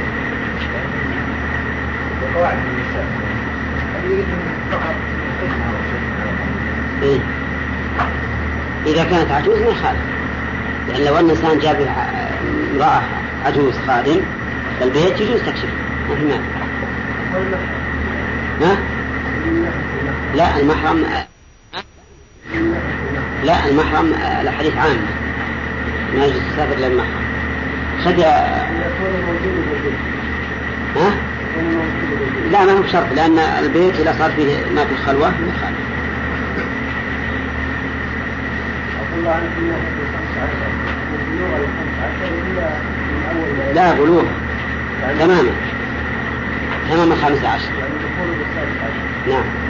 وقواعد 2.22 2.58
النساء 2.58 3.06
إيه؟ 7.02 7.18
إذا 8.86 9.04
كانت 9.04 9.30
عجوز 9.30 9.58
ما 9.58 9.66
يخالف 9.68 10.00
لأن 10.88 11.04
لو 11.04 11.16
أن 11.16 11.30
إنسان 11.30 11.58
جاب 11.58 11.88
امرأة 12.74 13.02
عجوز 13.46 13.74
خادم 13.86 14.20
البيت 14.82 15.20
يجوز 15.20 15.40
تكشف 15.40 15.68
ما 16.08 16.16
في 16.16 16.24
مانع 16.24 16.44
ها؟ 18.60 18.76
لا 20.34 20.60
المحرم 20.60 21.04
لا 23.44 23.66
المحرم 23.66 24.14
الحديث 24.42 24.76
عام. 24.76 24.96
ما 26.16 26.24
يجوز 26.24 26.40
تسافر 26.54 26.76
للمحرم 26.80 27.24
قد 28.06 28.20
ها؟ 30.96 31.10
لا 32.52 32.64
ما 32.64 32.72
هو 32.72 32.82
بشرط 32.82 33.06
لأن 33.16 33.38
البيت 33.38 34.00
إذا 34.00 34.14
صار 34.18 34.30
فيه 34.30 34.56
ما 34.74 34.84
في 34.84 34.96
خلوة 35.06 35.28
ما 35.28 35.48
يخالف 35.48 35.78
لا 43.74 43.92
بلوغ 43.92 44.24
تماما. 45.18 45.50
تماما 46.90 47.14
خمسة 47.14 47.48
عشر. 47.48 47.70
نعم. 49.28 49.63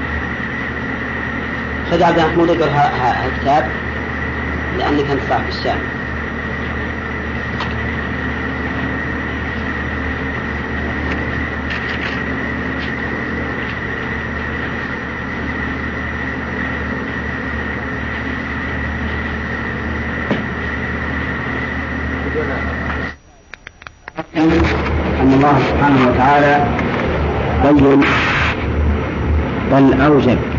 خذ 1.90 2.02
عبد 2.02 2.18
محمود 2.18 2.50
اقرأ 2.50 2.90
الكتاب 3.26 3.70
لأنك 4.78 5.10
أنت 5.10 5.20
صاحب 5.28 5.48
الشام 5.48 5.78
أن 25.20 25.32
الله 25.32 25.58
سبحانه 25.68 26.10
وتعالى 26.10 26.66
بين 27.64 28.00
بل 29.72 30.00
أوجب. 30.00 30.53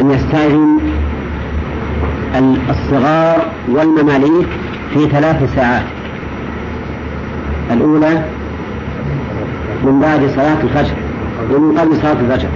يستأذن 0.00 0.78
الصغار 2.70 3.46
والمماليك 3.68 4.48
في 4.94 5.08
ثلاث 5.08 5.54
ساعات. 5.54 5.84
الأولى 7.72 8.24
من 9.84 10.00
بعد 10.00 10.20
صلاة 10.36 10.62
الفجر 10.62 10.94
ومن 11.54 11.78
قبل 11.78 11.96
صلاة 11.96 12.12
الفجر. 12.20 12.48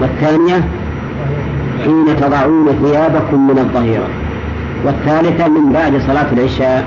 والثانية 0.00 0.64
حين 1.84 2.16
تضعون 2.20 2.66
ثيابكم 2.84 3.46
من 3.46 3.58
الظهيرة. 3.58 4.08
والثالثة 4.84 5.48
من 5.48 5.72
بعد 5.72 6.00
صلاة 6.06 6.32
العشاء. 6.32 6.86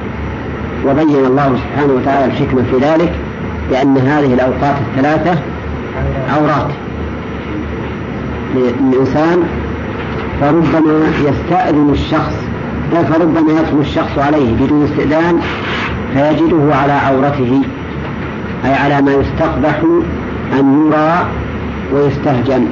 وبين 0.88 1.26
الله 1.26 1.56
سبحانه 1.56 1.94
وتعالى 1.94 2.26
الحكمة 2.26 2.64
في 2.72 2.78
ذلك 2.78 3.12
لأن 3.72 3.98
هذه 3.98 4.34
الأوقات 4.34 4.76
الثلاثة 4.88 5.40
عورات. 6.30 6.72
للإنسان 8.56 9.44
فربما 10.42 11.04
يستأذن 11.20 11.90
الشخص 11.92 12.34
فربما 12.92 13.52
يدخل 13.60 13.80
الشخص 13.80 14.18
عليه 14.18 14.54
بدون 14.54 14.84
استئذان 14.84 15.40
فيجده 16.14 16.76
على 16.76 16.92
عورته 16.92 17.62
أي 18.66 18.74
على 18.74 19.02
ما 19.02 19.12
يستقبح 19.12 19.82
أن 20.60 20.88
يرى 20.88 21.28
ويستهجن. 21.94 22.66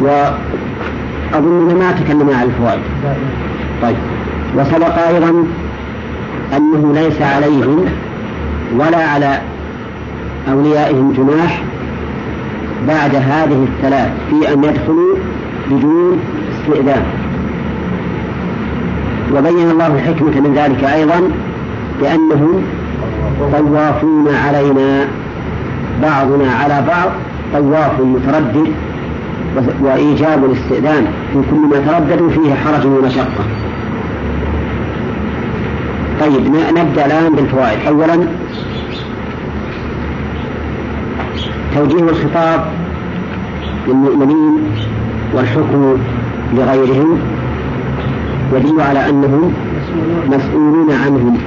وأظننا 0.00 1.74
ما 1.74 1.92
تكلمنا 1.92 2.36
عن 2.36 2.46
الفوائد. 2.46 2.82
طيب. 3.82 3.96
وسبق 4.56 5.06
أيضا 5.08 5.44
أنه 6.56 6.92
ليس 6.94 7.22
عليهم 7.22 7.84
ولا 8.76 9.04
على 9.04 9.40
أوليائهم 10.50 11.12
جناح 11.12 11.62
بعد 12.88 13.14
هذه 13.14 13.66
الثلاث 13.68 14.10
في 14.30 14.52
أن 14.52 14.64
يدخلوا 14.64 15.16
بدون 15.70 16.18
استئذان. 16.52 17.02
وبين 19.36 19.70
الله 19.70 19.86
الحكمة 19.86 20.40
من 20.40 20.54
ذلك 20.54 20.84
أيضا 20.84 21.20
بأنهم 22.00 22.62
طوافون 23.52 24.28
علينا 24.46 25.08
بعضنا 26.02 26.52
على 26.52 26.84
بعض 26.88 27.10
طواف 27.52 28.00
متردد 28.00 28.72
وإيجاب 29.82 30.44
الاستئذان 30.44 31.06
في 31.32 31.38
كل 31.50 31.56
ما 31.56 31.78
ترددوا 31.86 32.30
فيه 32.30 32.54
حرج 32.54 32.86
ومشقة. 32.86 33.44
طيب 36.20 36.46
نبدأ 36.78 37.06
الآن 37.06 37.34
بالفوائد. 37.34 37.78
أولا 37.88 38.18
توجيه 41.78 42.02
الخطاب 42.02 42.64
للمؤمنين 43.88 44.58
والحكم 45.34 45.96
لغيرهم 46.54 47.18
يدل 48.52 48.80
على 48.80 49.08
أنهم 49.08 49.52
مسؤولون 50.28 50.92
عنهم. 50.92 51.38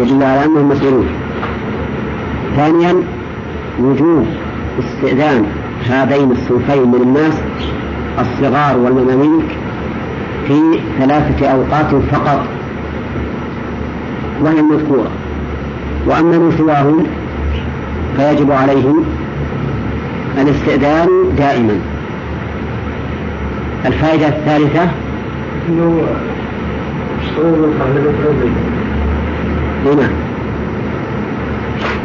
يدل 0.00 0.22
على 0.22 0.44
أنهم 0.44 0.68
مسؤولون. 0.68 1.06
ثانيا 2.56 2.94
وجوب 3.80 4.26
استئذان 4.78 5.44
هذين 5.88 6.30
الصنفين 6.30 6.88
من 6.88 7.02
الناس 7.02 7.34
الصغار 8.20 8.78
والمماليك 8.78 9.56
في 10.46 10.60
ثلاثة 10.98 11.46
أوقات 11.46 11.94
فقط 11.94 12.40
وهي 14.42 14.60
المذكورة. 14.60 15.10
وأما 16.06 16.38
من 16.38 16.54
سواهم 16.58 17.06
فيجب 18.18 18.52
عليهم 18.52 19.04
الاستئذان 20.38 21.08
دائما. 21.38 21.80
الفائدة 23.86 24.28
الثالثة؟ 24.28 24.90
نعم 29.84 30.10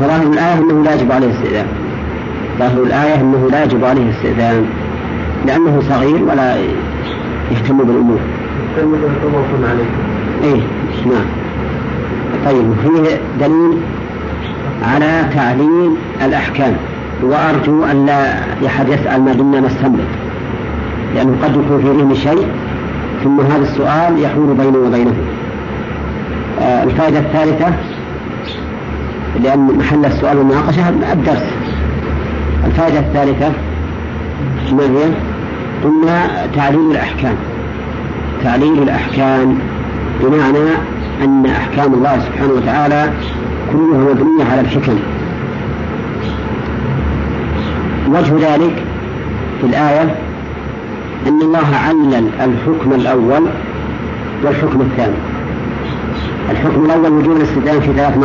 وظاهر 0.01 0.27
الآية 0.27 0.57
أنه 0.57 0.83
لا 0.83 0.95
يجب 0.95 1.11
عليه 1.11 1.27
الاستئذان. 1.27 1.67
ظاهر 2.59 2.83
الآية 2.83 3.21
أنه 3.21 3.49
لا 3.51 3.63
يجب 3.63 3.85
عليه 3.85 4.01
الاستئذان. 4.01 4.65
لأنه 5.47 5.81
صغير 5.89 6.23
ولا 6.23 6.55
يهتم 7.51 7.77
بالأمور. 7.77 8.19
يهتم 8.77 9.65
عليه. 9.65 9.85
إيه 10.43 10.61
نعم. 11.05 11.25
طيب 12.45 12.73
فيه 12.83 13.19
دليل 13.39 13.77
على 14.83 15.25
تعليل 15.35 15.95
الأحكام. 16.25 16.73
وأرجو 17.23 17.83
أن 17.83 18.05
لا 18.05 18.33
أحد 18.65 18.89
يسأل 18.89 19.21
ما 19.23 19.33
دمنا 19.33 19.59
نستنبط. 19.59 19.99
لأنه 21.15 21.37
قد 21.43 21.51
يكون 21.51 21.81
في 21.81 21.87
ذهن 21.87 22.15
شيء 22.15 22.47
ثم 23.23 23.41
هذا 23.41 23.61
السؤال 23.61 24.19
يحول 24.19 24.53
بينه 24.53 24.77
وبينه. 24.77 25.15
آه 26.61 26.83
الفائدة 26.83 27.19
الثالثة 27.19 27.73
لأن 29.43 29.59
محل 29.59 30.05
السؤال 30.05 30.37
والمناقشة 30.37 30.89
الدرس. 30.89 31.53
الفائدة 32.65 32.99
الثالثة 32.99 33.51
ما 34.71 34.83
هي؟ 34.83 35.11
قلنا 35.83 36.47
تعليل 36.55 36.91
الأحكام. 36.91 37.35
تعليل 38.43 38.83
الأحكام 38.83 39.57
بمعنى 40.21 40.69
أن 41.23 41.45
أحكام 41.45 41.93
الله 41.93 42.19
سبحانه 42.19 42.53
وتعالى 42.53 43.11
كلها 43.71 44.13
مبنية 44.13 44.51
على 44.51 44.61
الحكم. 44.61 44.99
وجه 48.09 48.53
ذلك 48.53 48.83
في 49.61 49.67
الآية 49.67 50.15
أن 51.27 51.41
الله 51.41 51.75
علل 51.87 52.29
الحكم 52.39 52.93
الأول 52.93 53.43
والحكم 54.43 54.81
الثاني. 54.81 55.15
الحكم 56.51 56.85
الأول 56.85 57.11
وجوب 57.11 57.37
الاستدلال 57.37 57.81
في 57.81 57.93
ثلاث 57.93 58.17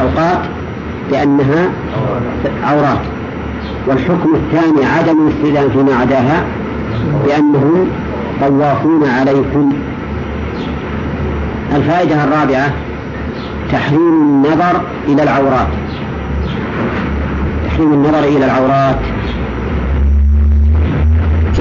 أوقات 0.00 0.40
لأنها 1.12 1.68
عورات. 2.64 3.00
والحكم 3.86 4.34
الثاني 4.34 4.86
عدم 4.86 5.26
الاستئذان 5.26 5.70
فيما 5.70 5.94
عداها 6.00 6.44
لأنهم 7.26 7.88
طوافون 8.40 9.08
عليكم. 9.08 9.72
الفائدة 11.76 12.24
الرابعة 12.24 12.72
تحريم 13.74 14.22
النظر 14.22 14.80
إلى 15.08 15.22
العورات. 15.22 15.68
تحريم 17.66 17.92
النظر 17.92 18.24
إلى 18.24 18.44
العورات. 18.44 18.96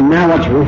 ما 0.02 0.26
وجهه؟ 0.26 0.66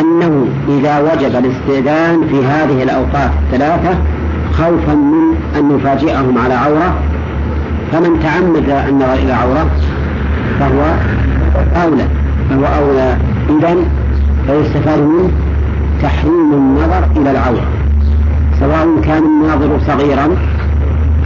أنه 0.00 0.46
إذا 0.68 0.98
وجب 1.00 1.36
الاستئذان 1.36 2.26
في 2.28 2.46
هذه 2.46 2.82
الأوقات 2.82 3.30
الثلاثة 3.42 3.94
خوفا 4.52 4.94
من 4.94 5.36
أن 5.56 5.76
يفاجئهم 5.76 6.38
على 6.38 6.54
عورة. 6.54 6.94
فمن 7.92 8.20
تعمد 8.22 8.68
النظر 8.88 9.14
إلى 9.14 9.32
عورة 9.32 9.70
فهو 10.60 10.82
أولى. 11.82 12.06
فهو 12.50 12.64
أولى. 12.64 13.16
إذا 13.58 13.76
فيستفاد 14.46 14.98
منه 14.98 15.30
تحريم 16.02 16.52
النظر 16.52 17.08
إلى 17.16 17.30
العورة 17.30 17.66
سواء 18.60 19.00
كان 19.04 19.22
الناظر 19.22 19.78
صغيرا 19.86 20.28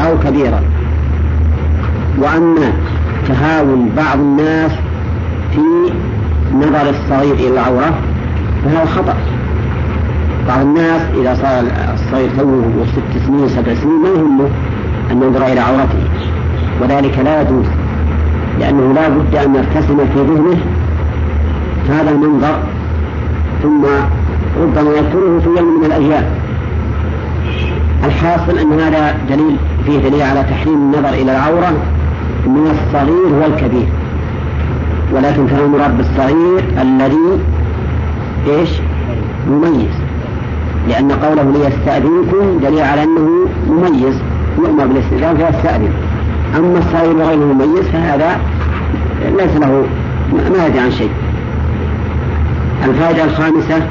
أو 0.01 0.19
كبيرا. 0.19 0.61
وأما 2.19 2.73
تهاون 3.29 3.91
بعض 3.97 4.19
الناس 4.19 4.73
في 5.53 5.61
نظر 6.55 6.91
الصغير 6.91 7.35
إلى 7.35 7.49
العورة 7.49 7.95
فهذا 8.65 8.85
خطأ. 8.85 9.17
بعض 10.49 10.61
الناس 10.61 11.03
إذا 11.21 11.35
صار 11.35 11.65
الصغير 11.95 12.31
توه 12.39 12.87
ست 12.87 13.27
سنين 13.27 13.49
سبع 13.49 13.75
سنين 13.75 14.03
ما 14.03 14.09
يهمه 14.09 14.49
أن 15.11 15.23
ينظر 15.23 15.47
إلى 15.47 15.61
عورته. 15.61 16.03
وذلك 16.83 17.19
لا 17.19 17.43
يجوز 17.43 17.67
لأنه 18.61 18.93
لا 18.93 19.09
بد 19.09 19.35
أن 19.35 19.55
يرتسم 19.55 19.97
في 19.97 20.21
ذهنه 20.21 20.61
هذا 21.91 22.11
المنظر 22.11 22.59
ثم 23.63 23.85
ربما 24.59 24.91
يذكره 24.91 25.41
في 25.45 25.49
يوم 25.61 25.81
من 25.81 25.87
الأيام. 25.87 26.25
الحاصل 28.05 28.59
أن 28.59 28.81
هذا 28.81 29.17
دليل 29.29 29.57
فيه 29.87 29.99
دليل 29.99 30.23
على 30.23 30.43
تحريم 30.43 30.75
النظر 30.75 31.09
إلى 31.09 31.33
العورة 31.33 31.73
من 32.47 32.71
الصغير 32.71 33.35
والكبير. 33.43 33.89
ولكن 35.13 35.47
كان 35.47 35.59
المراد 35.59 35.97
بالصغير 35.97 36.65
الذي 36.83 37.41
إيش؟ 38.49 38.71
مميز. 39.49 39.95
لأن 40.89 41.13
قوله 41.13 41.43
ليستأذنكم 41.43 42.59
دليل 42.63 42.83
على 42.83 43.03
أنه 43.03 43.29
مميز 43.69 44.21
يؤمر 44.59 44.87
بالاستئذان 44.87 45.37
فيستأذن. 45.37 45.93
أما 46.57 46.79
الصغير 46.79 47.17
غير 47.17 47.39
مميز 47.39 47.85
فهذا 47.93 48.41
ليس 49.39 49.57
له 49.57 49.85
ما 50.33 50.67
يدري 50.67 50.81
عن 50.81 50.91
شيء. 50.91 51.11
الفائدة 52.89 53.25
الخامسة 53.25 53.83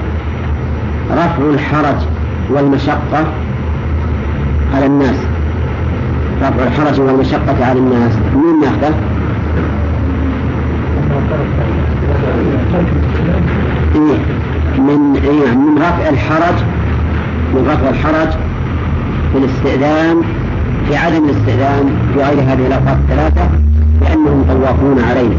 رفع 1.12 1.44
الحرج 1.54 1.96
والمشقة 2.50 3.26
على 4.76 4.86
الناس. 4.86 5.16
رفع 6.42 6.64
الحرج 6.64 7.00
والمشقة 7.00 7.66
على 7.66 7.80
الناس. 7.80 8.14
مين 8.36 8.64
ياخذه؟ 8.64 8.94
إيه 13.96 14.18
من 14.78 15.20
إيه 15.24 15.56
من 15.56 15.78
رفع 15.78 16.10
الحرج 16.10 16.56
من 17.54 17.68
رفع 17.68 17.90
الحرج 17.90 18.30
في 19.32 19.38
الاستئذان 19.38 20.22
في 20.88 20.96
عدم 20.96 21.26
الاستئذان 21.26 21.86
في 22.14 22.20
غير 22.24 22.40
هذه 22.42 22.68
الأوقات 22.68 22.98
الثلاثة 22.98 23.50
لأنهم 24.02 24.44
طوافون 24.50 25.00
علينا 25.10 25.36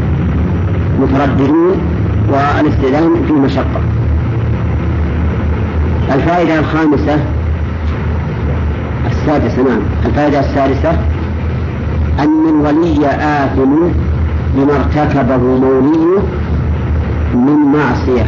مترددون 1.01 1.77
والاستئذان 2.29 3.09
فيه 3.27 3.33
مشقة. 3.33 3.81
الفائدة 6.13 6.59
الخامسة 6.59 7.17
السادسة 9.11 9.63
نعم. 9.63 9.81
الفائدة 10.05 10.39
السادسة 10.39 10.91
أن 12.19 12.49
الولي 12.49 13.07
آثم 13.07 13.75
بما 14.55 14.75
ارتكبه 14.75 15.37
موليه 15.37 16.19
من 17.33 17.71
معصية 17.73 18.25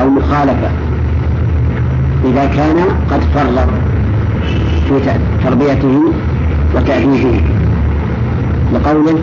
أو 0.00 0.08
مخالفة. 0.10 0.70
إذا 2.24 2.46
كان 2.46 2.76
قد 3.10 3.20
فرط 3.34 3.68
في 4.88 5.14
تربيته 5.44 6.02
وتأديبه 6.74 7.40
لقوله 8.72 9.18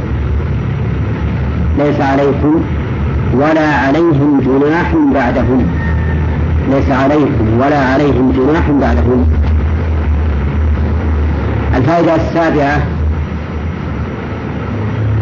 ليس 1.77 2.01
عليكم 2.01 2.61
ولا 3.33 3.75
عليهم 3.75 4.41
جناح 4.45 4.95
بعدهم. 5.13 5.88
ليس 6.71 6.91
عليكم 6.91 7.59
ولا 7.59 7.79
عليهم 7.79 8.31
جناح 8.31 8.69
بعدهم 8.69 9.27
الفائدة 11.75 12.15
السابعة 12.15 12.81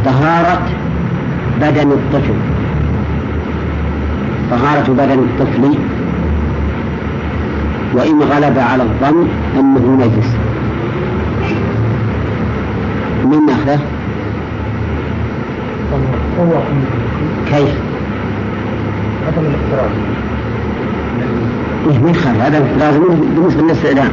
طهارة 0.06 0.62
بدن 1.62 1.92
الطفل. 1.92 2.34
طهارة 4.52 4.94
بدن 4.94 5.20
الطفل. 5.20 5.78
وإن 7.94 8.22
غلب 8.22 8.60
على 8.60 8.84
الظن 8.84 9.28
أنه 9.60 10.06
نجس. 10.06 10.36
من 13.26 13.46
ناخذه؟ 13.46 13.80
كيف؟ 17.50 17.76
عدم 19.28 19.46
إيه 21.90 22.00
من 22.00 22.14
خالف 22.16 22.42
هذا 22.42 22.68
لازم 22.80 23.04
بالنسبة 23.36 23.62
للاستئذان 23.62 24.12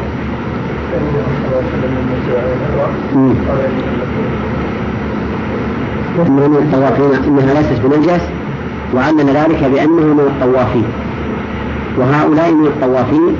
إنه 6.26 6.48
من 6.48 6.56
الطوافين 6.56 7.24
إنها 7.26 7.54
ليست 7.54 7.80
بنجس 7.84 8.22
وعلل 8.94 9.26
ذلك 9.26 9.64
بأنه 9.64 10.14
من 10.14 10.20
الطوافين. 10.20 10.84
وهؤلاء 11.98 12.52
من 12.52 12.66
الطوافين 12.66 13.36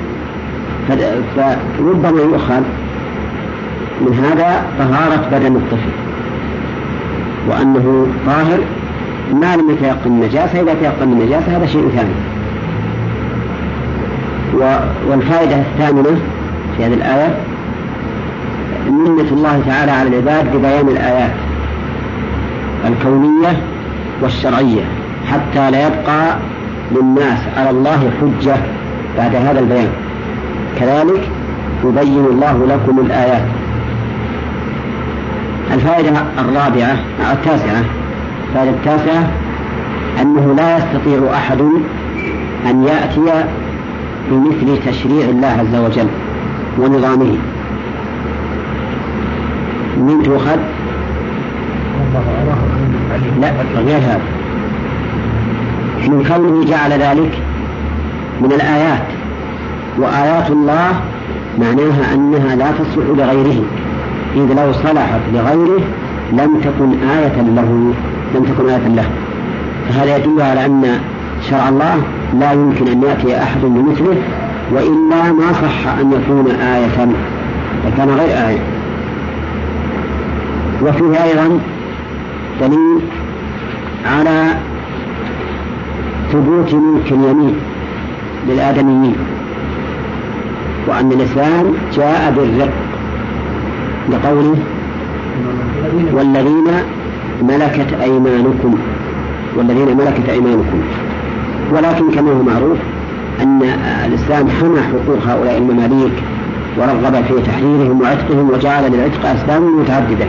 فربما 0.87 2.21
يؤخذ 2.21 2.61
من 4.01 4.13
هذا 4.13 4.65
طهارة 4.79 5.29
بدن 5.31 5.55
الطفل. 5.55 5.89
وأنه 7.49 8.07
طاهر 8.25 8.59
ما 9.33 9.55
لم 9.55 9.69
يتيقن 9.69 10.11
النجاسة 10.11 10.61
إذا 10.61 10.73
تيقن 10.73 11.11
النجاسة 11.11 11.57
هذا 11.57 11.65
شيء 11.65 11.89
ثاني. 11.95 12.34
والفائدة 15.09 15.55
الثامنة 15.55 16.19
في 16.77 16.85
هذه 16.85 16.93
الآية 16.93 17.37
منة 18.89 19.31
الله 19.31 19.61
تعالى 19.67 19.91
على 19.91 20.09
العباد 20.09 20.55
ببيان 20.55 20.87
الآيات 20.87 21.31
الكونية 22.87 23.57
والشرعية 24.21 24.83
حتى 25.31 25.71
لا 25.71 25.87
يبقى 25.87 26.37
للناس 26.91 27.39
على 27.57 27.69
الله 27.69 28.11
حجة 28.21 28.55
بعد 29.17 29.35
هذا 29.35 29.59
البيان. 29.59 29.89
كذلك 30.79 31.29
يبين 31.83 32.25
الله 32.25 32.67
لكم 32.67 32.99
الآيات. 32.99 33.43
الفائدة 35.73 36.11
الرابعة 36.39 36.97
التاسعة 37.33 37.83
الفائدة 38.49 38.71
التاسعة 38.71 39.29
أنه 40.21 40.55
لا 40.57 40.77
يستطيع 40.77 41.33
أحد 41.33 41.61
أن 42.69 42.83
يأتي 42.83 43.43
بمثل 44.31 44.79
تشريع 44.85 45.29
الله 45.29 45.47
عز 45.47 45.75
وجل 45.75 46.07
ونظامه. 46.79 47.37
من 49.97 50.23
تؤخذ؟ 50.23 50.59
لا 53.41 53.51
غير 53.75 53.97
هذا 53.97 54.21
من 56.07 56.23
كونه 56.27 56.65
جعل 56.65 56.91
ذلك 56.91 57.31
من 58.41 58.51
الآيات 58.51 59.07
وآيات 59.97 60.51
الله 60.51 60.89
معناها 61.59 62.13
أنها 62.13 62.55
لا 62.55 62.71
تصلح 62.71 63.05
لغيره 63.17 63.63
إذ 64.35 64.53
لو 64.53 64.71
صلحت 64.71 65.19
لغيره 65.33 65.81
لم 66.31 66.59
تكن 66.63 67.09
آية 67.09 67.41
له 67.41 67.93
لم 68.35 68.43
تكن 68.43 68.69
آية 68.69 68.87
له. 68.87 69.09
فهذا 69.89 70.17
يدل 70.17 70.41
على 70.41 70.65
أن 70.65 70.99
شرع 71.49 71.69
الله 71.69 72.01
لا 72.33 72.51
يمكن 72.51 72.87
أن 72.87 73.03
يأتي 73.03 73.43
أحد 73.43 73.61
بمثله 73.61 74.17
وإلا 74.71 75.31
ما 75.31 75.53
صح 75.53 75.87
أن 75.99 76.11
يكون 76.11 76.51
آية 76.51 77.07
لكان 77.85 78.09
غير 78.09 78.47
آية. 78.47 78.59
وفيه 80.83 81.23
أيضا 81.23 81.59
دليل 82.61 82.99
على 84.05 84.47
ثبوت 86.31 86.73
ملك 86.73 87.11
اليمين 87.11 87.55
للآدميين 88.47 89.15
وأن 90.87 91.11
الإسلام 91.11 91.73
جاء 91.95 92.33
بالرق 92.37 92.73
لقوله 94.09 94.55
والذين 96.13 96.67
ملكت 97.41 97.93
أيمانكم 98.01 98.75
والذين 99.55 99.97
ملكت 99.97 100.29
أيمانكم. 100.29 100.81
ولكن 101.71 102.11
كما 102.11 102.31
هو 102.31 102.43
معروف 102.43 102.77
أن 103.41 103.61
الإسلام 104.05 104.49
حمى 104.49 104.81
حقوق 104.81 105.17
هؤلاء 105.27 105.57
المماليك 105.57 106.13
ورغب 106.77 107.23
في 107.27 107.41
تحريرهم 107.41 108.01
وعتقهم 108.01 108.49
وجعل 108.49 108.91
للعتق 108.91 109.25
أسباب 109.25 109.61
متعددة. 109.61 110.25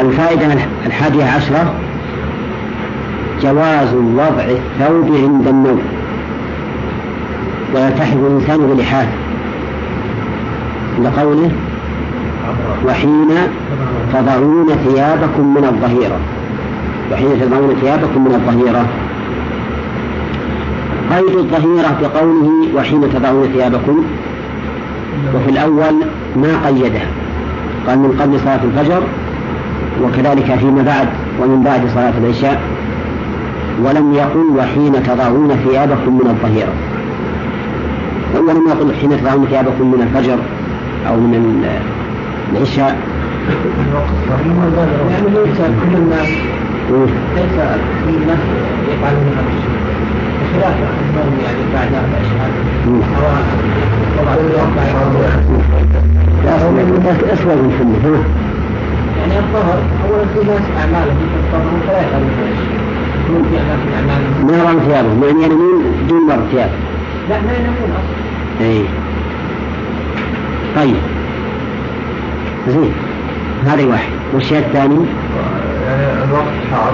الفائدة 0.00 0.46
الحادية 0.86 1.24
عشرة 1.24 1.74
جواز 3.42 3.94
وضع 3.94 4.44
الثوب 4.44 5.14
عند 5.14 5.48
النوم. 5.48 5.80
ويلتحف 7.74 8.16
الإنسان 8.16 8.58
بلحافه 8.58 9.08
لقوله 11.04 11.50
وحين 12.86 13.28
تضعون 14.12 14.66
ثيابكم 14.86 15.54
من 15.54 15.64
الظهيرة. 15.64 16.18
وحين 17.12 17.40
تضعون 17.40 17.76
ثيابكم 17.80 18.24
من 18.24 18.34
الظهيرة. 18.34 18.86
قيد 21.10 21.36
الظهيرة 21.38 21.98
بقوله 22.02 22.50
وحين 22.76 23.00
تضعون 23.00 23.48
ثيابكم. 23.54 24.04
وفي 25.34 25.50
الأول 25.50 25.94
ما 26.36 26.66
قيدها 26.66 27.06
قال 27.86 27.98
من 27.98 28.20
قبل 28.20 28.40
صلاة 28.40 28.60
الفجر 28.64 29.02
وكذلك 30.02 30.54
فيما 30.54 30.82
بعد 30.82 31.08
ومن 31.42 31.62
بعد 31.62 31.80
صلاة 31.94 32.12
العشاء. 32.24 32.60
ولم 33.84 34.14
يقل 34.14 34.46
وحين 34.58 35.02
تضعون 35.02 35.48
ثيابكم 35.68 36.14
من 36.14 36.26
الظهيرة. 36.26 36.72
ولم 38.34 38.68
يقل 38.68 38.94
حين 38.94 39.10
تضعون 39.10 39.46
ثيابكم 39.46 39.90
من 39.90 40.02
الفجر 40.02 40.38
أو 41.08 41.16
من 41.16 41.64
العشاء. 42.52 42.96
يعني 45.10 45.28
ليس 45.28 45.58
كل 45.58 45.96
الناس 45.96 46.28
ليس 46.88 47.56
كل 48.04 48.14
الناس 48.22 48.38
يفعلون 48.92 49.28
هذا 49.36 49.50
الشيء 49.56 49.78
بخلاف 50.40 50.76
انهم 50.76 51.34
يعني 51.44 51.62
بعد 51.74 51.88
الاشهاد 52.10 52.52
لا 56.44 57.32
أسوأ 57.32 57.54
من 57.54 57.98
سنة 58.02 58.24
يعني 59.18 59.38
الظهر 59.38 59.78
أولا 60.04 60.24
في 60.34 60.50
ناس 60.50 60.62
أعمالهم 60.80 61.16
تفضلهم 61.52 61.80
فلا 61.86 62.00
يفعلون 62.00 62.30
في 62.38 62.42
ما 64.46 64.56
يرون 64.56 64.80
ثيابهم 64.86 65.22
يعني 65.22 65.44
ينامون 65.44 65.84
دون 66.08 66.26
مر 66.26 66.38
ثياب 66.52 66.70
لا 67.28 67.40
ما 67.40 67.52
ينامون 67.52 67.90
أصلا. 67.90 68.66
اي 68.66 68.84
طيب. 70.76 70.96
زين. 72.68 72.92
هذه 73.66 73.86
واحد. 73.86 74.12
والشيء 74.34 74.58
الثاني؟ 74.58 75.06
الوقت 75.88 76.54
حار 76.72 76.92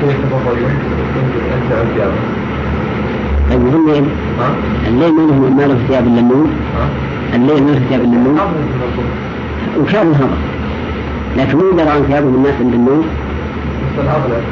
كيف 0.00 0.16
تتغير 0.16 0.70
انت 1.56 1.72
الثياب 1.72 2.12
طيب 3.50 3.60
الليل 3.66 4.04
الليل 4.88 5.12
ما 5.12 5.22
له 5.22 5.50
ما 5.56 5.62
له 5.62 5.78
ثياب 5.88 6.06
إلا 6.06 6.20
النوم 6.20 6.50
الليل 7.34 7.62
ما 7.62 7.70
له 7.70 7.80
ثياب 7.88 8.00
إلا 8.00 8.12
النوم 8.16 8.38
وكان 9.80 10.06
الهضم؟ 10.06 10.36
لكن 11.36 11.58
مين 11.58 11.76
درى 11.76 11.88
عن 11.88 12.02
ثيابهم 12.02 12.34
الناس 12.34 12.54
عند 12.60 12.74
النوم؟ 12.74 13.04
بس 13.98 14.04
الاغلب 14.04 14.42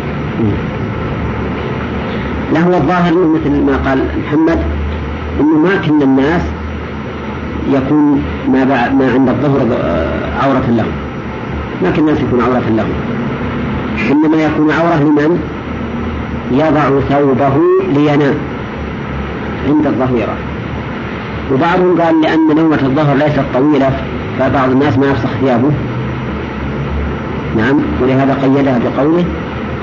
لا. 2.53 2.61
هو 2.61 2.73
الظاهر 2.75 3.13
إنه 3.13 3.35
مثل 3.35 3.63
ما 3.65 3.77
قال 3.77 4.05
محمد 4.27 4.59
إنه 5.41 5.59
ما 5.59 5.77
كل 5.77 6.03
الناس 6.03 6.43
يكون 7.73 8.23
ما 8.49 8.65
بعد 8.65 8.95
ما 8.95 9.13
عند 9.13 9.29
الظهر 9.29 9.61
عورة 10.43 10.67
لهم. 10.69 10.93
كل 11.81 12.01
الناس 12.01 12.19
يكون 12.21 12.41
عورة 12.41 12.63
لهم 12.77 12.93
إنما 14.11 14.43
يكون 14.45 14.71
عورة 14.71 14.97
لمن؟ 14.97 15.41
يضع 16.53 17.01
ثوبه 17.09 17.53
لينام 17.95 18.35
عند 19.69 19.87
الظهيرة. 19.87 20.37
وبعضهم 21.53 22.01
قال 22.01 22.21
لأن 22.21 22.57
نومة 22.57 22.79
الظهر 22.83 23.17
ليست 23.17 23.45
طويلة 23.55 23.91
فبعض 24.39 24.71
الناس 24.71 24.99
ما 24.99 25.07
يفسخ 25.07 25.31
ثيابه. 25.41 25.71
نعم 27.57 27.77
ولهذا 28.03 28.35
قيدها 28.35 28.79
بقوله 28.79 29.25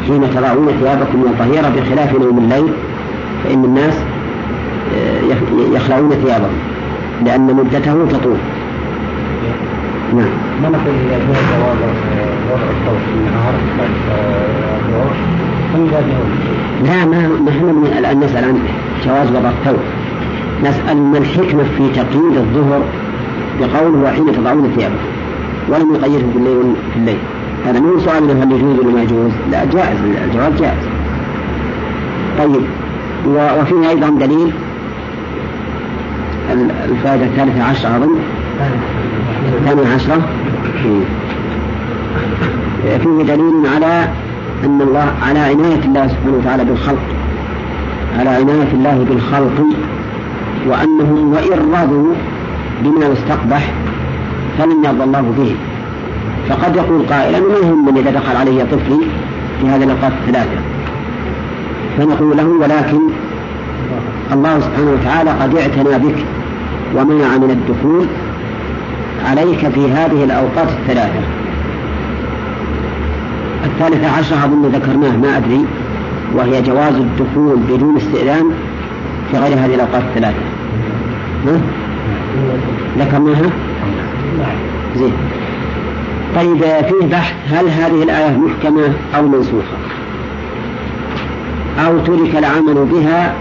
حين 0.08 0.30
تضعون 0.36 0.68
ثيابكم 0.82 1.20
من 1.20 1.28
الظهيرة 1.28 1.70
بخلاف 1.70 2.16
نوم 2.16 2.38
الليل 2.38 2.74
فإن 3.44 3.66
الناس 3.66 3.94
آه، 4.96 5.22
يخلعون 5.76 6.10
ثيابهم 6.10 6.58
لأن 7.26 7.56
مدته 7.56 8.18
تطول. 8.18 8.38
نعم. 10.14 10.30
ما 10.64 10.70
نقول 10.70 10.93
إذا 11.05 11.18
جاء 11.18 11.59
وضع 12.49 12.66
الصوت 12.72 13.01
في 13.05 13.14
النهار 13.16 13.53
لا 16.84 17.05
ما 17.05 17.28
ما 17.28 17.49
إحنا 17.49 17.99
الآن 17.99 18.20
نسأل 18.20 18.43
عن 18.43 18.59
جواز 19.05 19.28
وضع 19.32 19.49
الثوب. 19.49 19.80
نسأل 20.64 20.97
ما 20.97 21.18
الحكمة 21.18 21.64
في 21.78 21.89
تقييد 21.89 22.38
الظهر 22.38 22.82
بقوله 23.59 24.03
وحين 24.03 24.32
تضعون 24.32 24.74
ثيابه. 24.76 24.95
ولم 25.70 25.95
يقيده 25.95 26.26
بالليل 26.34 26.74
في 26.93 26.99
الليل. 26.99 27.18
هذا 27.66 27.80
مو 27.80 27.99
سؤال 27.99 28.41
هل 28.41 28.51
يجوز 28.51 28.80
ولا 28.80 28.93
ما 28.93 29.01
يجوز. 29.01 29.32
لا 29.51 29.66
جائز 29.66 29.97
الجواب 30.28 30.55
جائز. 30.55 30.88
طيب 32.38 32.61
وفيه 33.28 33.89
أيضا 33.89 34.09
دليل. 34.09 34.51
الفائدة 36.86 37.26
الثالثة 37.26 37.64
عشرة 37.64 37.97
أظن. 37.97 38.16
الثانية 39.58 39.93
عشرة. 39.95 40.22
فيه 42.84 43.24
دليل 43.24 43.68
على 43.76 44.08
أن 44.64 44.82
الله 44.82 45.14
على 45.22 45.39
عناية 45.39 45.84
الله 45.86 46.08
سبحانه 46.08 46.38
وتعالى 46.38 46.66
بالخلق. 46.66 47.04
على 48.20 48.30
عناية 48.30 48.72
الله 48.74 49.06
بالخلق. 49.10 49.66
وأنهم 50.68 51.34
وإن 51.34 51.74
رضوا 51.74 52.14
بما 52.84 53.06
يستقبح 53.06 53.74
فلن 54.58 54.86
يرضى 54.86 55.04
الله 55.04 55.34
به. 55.38 55.56
فقد 56.49 56.76
يقول 56.76 57.06
قائل 57.10 57.36
أنا 57.36 57.47
ما 57.47 57.68
يهمني 57.68 57.99
إذا 57.99 58.12
دخل 58.12 58.36
علي 58.36 58.66
طفلي 58.66 58.99
في 59.62 59.68
هذه 59.68 59.84
الأوقات 59.84 60.12
الثلاثة؟ 60.22 60.58
فنقول 61.97 62.38
له 62.38 62.47
ولكن 62.47 62.99
الله 64.34 64.60
سبحانه 64.60 64.91
وتعالى 64.91 65.30
قد 65.30 65.56
اعتنى 65.56 65.99
بك 65.99 66.26
ومنع 66.95 67.38
من 67.38 67.51
الدخول 67.51 68.08
عليك 69.26 69.69
في 69.69 69.91
هذه 69.91 70.24
الأوقات 70.24 70.67
الثلاثة. 70.69 71.19
الثالثة 73.65 74.17
عشرة 74.17 74.45
أظن 74.45 74.65
ذكرناه 74.65 75.17
ما 75.17 75.38
أدري 75.38 75.65
وهي 76.34 76.61
جواز 76.61 76.95
الدخول 76.95 77.57
بدون 77.69 77.97
استئذان 77.97 78.51
في 79.32 79.38
غير 79.38 79.53
هذه 79.53 79.76
الأوقات 79.76 80.01
الثلاثة. 80.01 80.43
ها؟ 81.47 81.61
ذكرناها؟ 82.99 83.49
زين. 84.95 85.13
طيب 86.36 86.57
فيه 86.61 87.07
بحث 87.11 87.34
هل 87.51 87.69
هذه 87.69 88.03
الآية 88.03 88.38
محكمة 88.38 88.93
أو 89.15 89.28
منسوخة؟ 89.28 89.78
أو 91.86 91.99
ترك 91.99 92.36
العمل 92.36 92.88
بها 92.91 93.34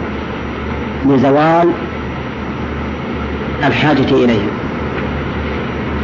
لزوال 1.06 1.68
الحاجة 3.66 4.14
إليها. 4.24 4.61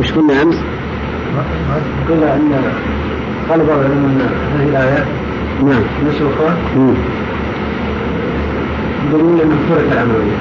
وش 0.01 0.13
قلنا 0.13 0.43
أمس؟ 0.43 0.57
قلنا 2.09 2.37
أن 2.37 2.53
قال 3.51 3.67
بعض 3.67 3.79
العلماء 3.79 4.11
أن 4.11 4.21
هذه 4.55 4.69
الآيات 4.69 5.07
نعم. 5.63 5.83
يقولون 9.09 9.41
أن 9.41 9.59
ترك 9.69 9.93
العملية. 9.93 10.37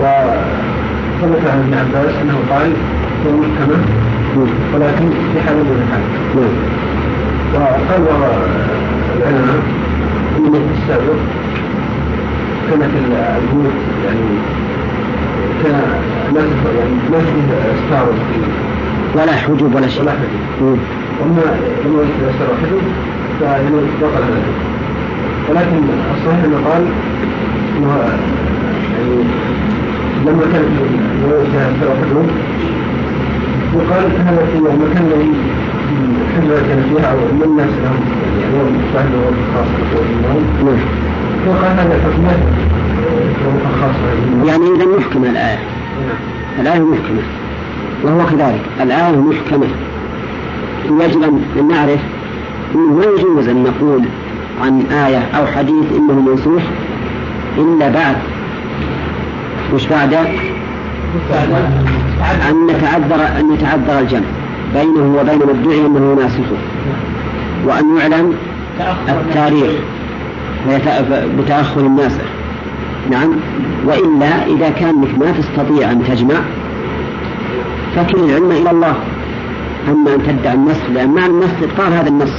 وثبت 0.00 1.46
عن 1.46 1.58
ابن 1.58 1.74
عباس 1.74 2.14
أنه 2.22 2.38
قال 2.50 2.72
هو 3.26 3.32
محكمة 3.36 3.78
ولكن 4.74 5.10
في 5.32 5.40
حال 5.40 5.56
من 5.56 5.82
الحال 5.82 6.02
نعم. 6.36 6.54
وقال 7.54 8.02
بعض 8.20 8.32
العلماء 9.16 9.62
أن 10.38 10.52
في 10.52 10.82
السابق 10.82 11.18
كانت 12.70 12.90
البيوت 12.96 13.72
يعني 14.04 14.20
كان 15.62 15.76
ولا 19.14 19.32
حجب 19.32 19.74
ولا 19.74 19.88
شيء. 19.88 20.02
ولا 20.02 20.12
حجب 20.12 20.78
واما 21.20 21.42
لما 21.84 22.02
إذا 22.02 22.32
ستار 22.36 22.48
حجب 22.62 22.82
فانه 23.40 23.82
دخل 24.02 24.22
هذا 24.22 24.42
ولكن 25.48 25.76
الصحيح 26.14 26.44
أنه 26.44 26.68
قال 26.68 26.82
إنه 27.78 27.96
يعني 28.92 29.24
لما 30.26 30.42
كان 30.52 30.64
فيها 31.52 31.72
ستار 31.76 31.96
حجب 31.96 32.30
وقال 33.74 34.04
هذا 34.26 34.46
في 34.52 34.58
المكان 34.58 35.04
الذي 35.06 35.32
الحجرة 36.22 36.68
كان 36.68 36.82
فيها 36.90 37.12
أو 37.12 37.16
من 37.16 37.42
الناس 37.44 37.68
لهم 37.82 38.00
يعني 38.40 38.58
يوم 38.58 38.82
فهد 38.94 39.12
خاص 39.54 39.66
بالنوم 39.94 40.80
وقال 41.48 41.72
هذا 41.78 41.94
الحكمة 41.96 42.32
يعني 44.46 44.64
إذا 44.76 44.96
محكمة 44.98 45.30
الآية 45.30 45.58
الآية 46.60 46.80
محكمة. 46.80 47.22
وهو 48.02 48.26
كذلك. 48.26 48.62
الآية 48.82 49.16
محكمة. 49.16 49.66
يجب 50.84 51.22
أن 51.58 51.68
نعرف 51.68 52.00
أنه 52.74 53.00
لا 53.00 53.10
يجوز 53.18 53.48
أن 53.48 53.62
نقول 53.62 54.04
عن 54.62 54.80
آية 54.80 55.22
أو 55.38 55.46
حديث 55.46 55.92
إنه 55.96 56.12
منسوخ 56.12 56.62
إلا 57.58 57.88
بعد. 57.88 58.16
وش 59.74 59.86
بعد؟ 59.86 60.14
أن 62.50 62.66
نتعذر 62.66 63.38
أن 63.40 63.54
يتعذر 63.54 63.98
الجمع. 63.98 64.26
بينه 64.74 65.16
وبين 65.20 65.38
مدعي 65.38 65.86
أنه 65.86 66.16
ناسخه 66.20 66.56
وأن 67.66 67.96
يعلم 67.96 68.34
التاريخ. 69.08 69.70
بتأخر 71.38 71.80
الناسخ 71.80 72.24
نعم. 73.10 73.30
وإلا 73.86 74.46
إذا 74.46 74.70
كان 74.70 74.94
ما 75.20 75.32
تستطيع 75.32 75.92
أن 75.92 76.04
تجمع 76.04 76.40
فكل 77.96 78.18
العلم 78.18 78.50
إلى 78.50 78.70
الله. 78.70 78.94
أما 79.88 80.14
أن 80.14 80.22
تدعي 80.22 80.54
النص 80.54 80.80
لأن 80.94 81.10
مع 81.10 81.26
النص 81.26 81.50
إبطال 81.62 81.92
هذا 81.92 82.08
النص 82.08 82.34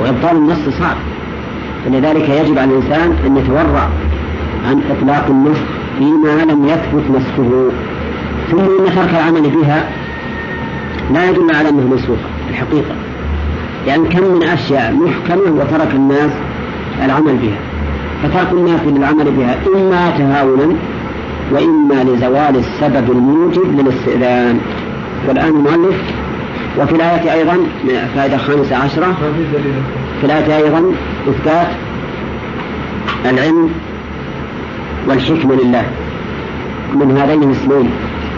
وإبطال 0.00 0.36
النص 0.36 0.68
صعب. 0.78 0.96
فلذلك 1.84 2.28
يجب 2.28 2.58
على 2.58 2.70
الإنسان 2.70 3.16
أن 3.26 3.36
يتورع 3.36 3.88
عن 4.68 4.82
إطلاق 4.90 5.26
النص 5.30 5.58
فيما 5.98 6.44
لم 6.52 6.64
يثبت 6.64 7.10
نسخه 7.10 7.70
ثم 8.50 8.58
إن 8.58 8.94
ترك 8.94 9.10
العمل 9.10 9.50
بها 9.50 9.90
لا 11.12 11.30
يدل 11.30 11.54
على 11.54 11.68
أنه 11.68 11.86
منسوخة 11.86 12.28
الحقيقة 12.50 12.94
يعني 13.86 14.08
كم 14.08 14.24
من 14.24 14.42
أشياء 14.42 14.94
محكمة 14.94 15.60
وترك 15.60 15.94
الناس 15.94 16.30
العمل 17.04 17.36
بها. 17.36 17.73
فترك 18.22 18.52
الناس 18.52 18.80
للعمل 18.86 19.30
بها 19.30 19.56
إما 19.66 20.10
تهاونا 20.18 20.76
وإما 21.52 22.04
لزوال 22.04 22.56
السبب 22.56 23.10
الموجب 23.10 23.80
للاستئذان. 23.80 24.60
والآن 25.28 25.48
المؤلف 25.48 25.96
وفي 26.78 26.92
الآية 26.92 27.32
أيضا 27.32 27.56
فائدة 28.14 28.36
خامسة 28.36 28.76
عشرة 28.76 29.16
في 30.20 30.26
الآية 30.26 30.56
أيضا 30.56 30.82
إثبات 31.28 31.68
العلم 33.30 33.70
والحكمة 35.08 35.54
لله. 35.54 35.84
من 36.94 37.16
هذين 37.18 37.42
الاسمين 37.42 37.90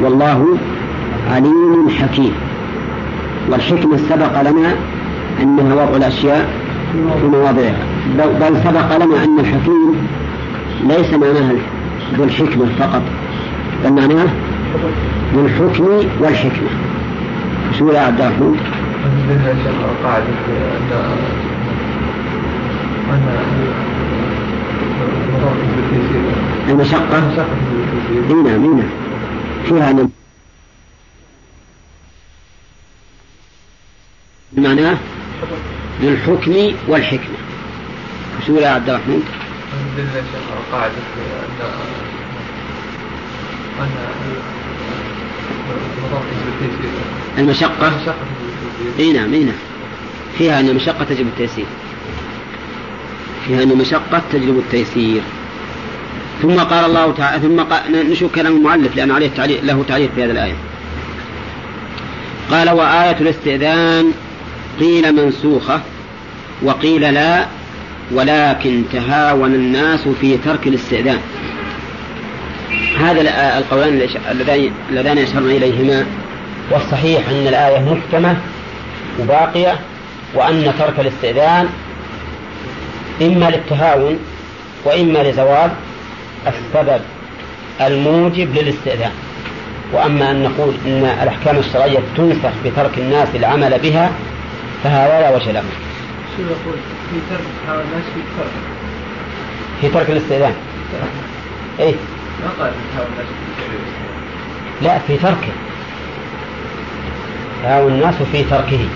والله 0.03 0.59
عليم 1.31 1.89
حكيم. 1.89 2.33
والحكمة 3.51 3.97
سبق 3.97 4.43
لنا 4.43 4.75
أنها 5.43 5.75
وضع 5.75 5.97
الأشياء 5.97 6.49
في 6.93 7.27
مواضعها. 7.27 7.96
بل 8.15 8.57
سبق 8.65 8.97
لنا 8.97 9.25
أن 9.25 9.39
الحكيم 9.41 10.09
ليس 10.85 11.13
معناها 11.13 11.55
ذو 12.15 12.25
الحكمة 12.25 12.67
فقط 12.79 13.03
بل 13.85 13.93
معناه 13.93 14.27
ذو 15.35 15.47
الحكم 15.47 15.85
والحكمة 16.21 16.69
شو 17.79 17.93
يا 17.93 18.01
عبد 18.01 18.21
الرحمن؟ 18.21 18.57
المشقة؟ 26.69 27.47
اي 28.31 28.35
نعم 28.35 28.79
اي 28.79 28.83
فيها 29.69 29.91
أن 29.91 30.11
معناه 34.57 34.97
للحكم 36.03 36.55
والحكمة. 36.89 37.46
شو 38.47 38.57
يا 38.57 38.69
عبد 38.69 38.89
الرحمن؟ 38.89 39.23
قاعدة 40.73 40.95
أن 47.39 47.45
المشقة؟ 47.45 47.93
إي 48.99 49.13
نعم 49.13 49.35
إي 49.35 49.45
نعم. 49.45 49.55
فيها 50.39 50.61
أن 50.61 50.69
المشقة 50.69 51.05
تجلب 51.05 51.27
التيسير. 51.27 51.67
فيها 53.47 53.63
أن 53.63 53.71
المشقة 53.71 54.23
تجلب 54.33 54.59
التيسير. 54.59 55.23
ثم 56.43 56.59
قال 56.61 56.85
الله 56.85 57.13
تعالى 57.13 57.43
ثم 57.43 57.61
قال 57.61 58.11
نشوف 58.11 58.35
كلام 58.35 58.57
المؤلف 58.57 58.97
لأن 58.97 59.11
عليه 59.11 59.31
تعليق 59.37 59.65
له 59.65 59.85
تعليق 59.89 60.11
في 60.15 60.25
هذه 60.25 60.31
الآية. 60.31 60.57
قال 62.51 62.71
وآية 62.71 63.17
الاستئذان 63.21 64.13
قيل 64.81 65.13
منسوخة 65.13 65.81
وقيل 66.63 67.15
لا 67.15 67.47
ولكن 68.13 68.83
تهاون 68.93 69.55
الناس 69.55 70.09
في 70.21 70.37
ترك 70.37 70.67
الاستئذان 70.67 71.19
هذا 73.01 73.21
القولان 73.59 74.09
اللذان 74.91 75.19
يشرنا 75.19 75.51
إليهما 75.51 76.07
والصحيح 76.71 77.29
أن 77.29 77.47
الآية 77.47 77.79
محكمة 77.79 78.37
وباقية 79.21 79.79
وأن 80.35 80.73
ترك 80.79 81.01
الاستئذان 81.01 81.69
إما 83.23 83.51
للتهاون 83.51 84.19
وإما 84.85 85.19
لزوال 85.19 85.71
السبب 86.47 87.01
الموجب 87.81 88.55
للاستئذان 88.55 89.11
وأما 89.93 90.31
أن 90.31 90.43
نقول 90.43 90.75
أن 90.87 91.19
الأحكام 91.23 91.57
الشرعية 91.59 91.99
تنسخ 92.17 92.51
بترك 92.65 92.99
الناس 92.99 93.29
العمل 93.35 93.79
بها 93.79 94.11
فهذا 94.85 95.21
لا 95.21 95.37
وجه 95.37 95.53
له. 95.53 95.63
شو 96.37 96.43
يقول 96.43 96.79
في 97.11 97.21
ترك 97.31 97.41
الناس 97.69 98.05
في 98.15 98.21
ترك 98.39 98.51
في 99.81 99.89
ترك 99.89 100.11
الاستئذان. 100.11 100.55
إيه؟ 101.81 101.95
ما 102.43 102.65
قال 102.65 102.73
الناس 102.95 103.27
لا 104.83 104.99
في 104.99 105.17
تركه. 105.17 105.53
تهاون 107.63 107.93
الناس 107.93 108.15
في 108.33 108.45
تركه. 108.45 108.89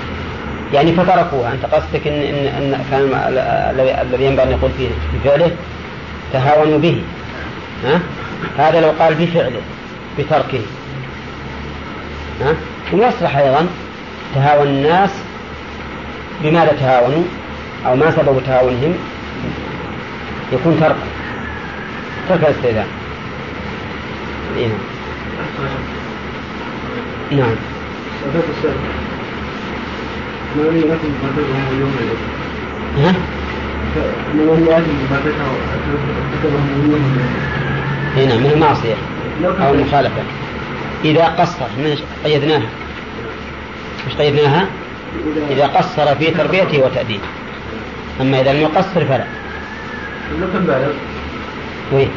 يعني 0.74 0.92
فتركوها 0.92 1.52
أنت 1.52 1.64
قصدك 1.74 2.06
إن, 2.06 2.12
إن, 2.12 2.46
إن 2.46 2.84
كان 2.90 3.02
الذي 4.10 4.24
ينبغي 4.24 4.42
أن 4.42 4.50
يقول 4.50 4.70
في 4.78 4.88
فعله 5.24 5.50
تهاونوا 6.32 6.78
به 6.78 7.02
ها؟ 7.84 8.00
هذا 8.58 8.80
لو 8.80 8.90
قال 8.98 9.14
بفعله 9.14 9.60
بتركه 10.18 10.60
ها؟ 12.40 12.54
ويصلح 12.92 13.36
أيضا 13.36 13.66
تهاون 14.34 14.66
الناس 14.66 15.10
بماذا 16.42 16.72
تهاونوا 16.72 17.22
أو 17.86 17.96
ما 17.96 18.10
سبب 18.10 18.42
تهاونهم 18.46 18.94
يكون 20.52 20.80
ترك. 20.80 20.96
ترك 22.28 22.44
الاستئذان. 22.44 22.86
إيه. 24.56 24.68
نعم. 27.30 27.54
ها؟ 32.98 33.14
هنا 38.16 38.36
من 38.36 38.50
المعصية 38.54 38.94
أو 39.44 39.74
المخالفة. 39.74 40.22
إذا 41.04 41.24
قصر 41.24 41.64
من 41.78 41.96
قيدناها؟ 42.24 42.68
مش 44.06 44.14
قيدناها؟ 44.14 44.66
إذا 45.50 45.66
قصر 45.66 46.14
في 46.14 46.30
تربيته 46.30 46.84
وتأديبه. 46.84 47.24
أما 48.20 48.40
إذا 48.40 48.52
لم 48.52 48.60
يقصر 48.60 49.04
فلا. 49.04 49.24
لو 50.40 50.46
كان 50.52 50.64
بالغ 50.66 50.92
وين؟ 51.92 52.08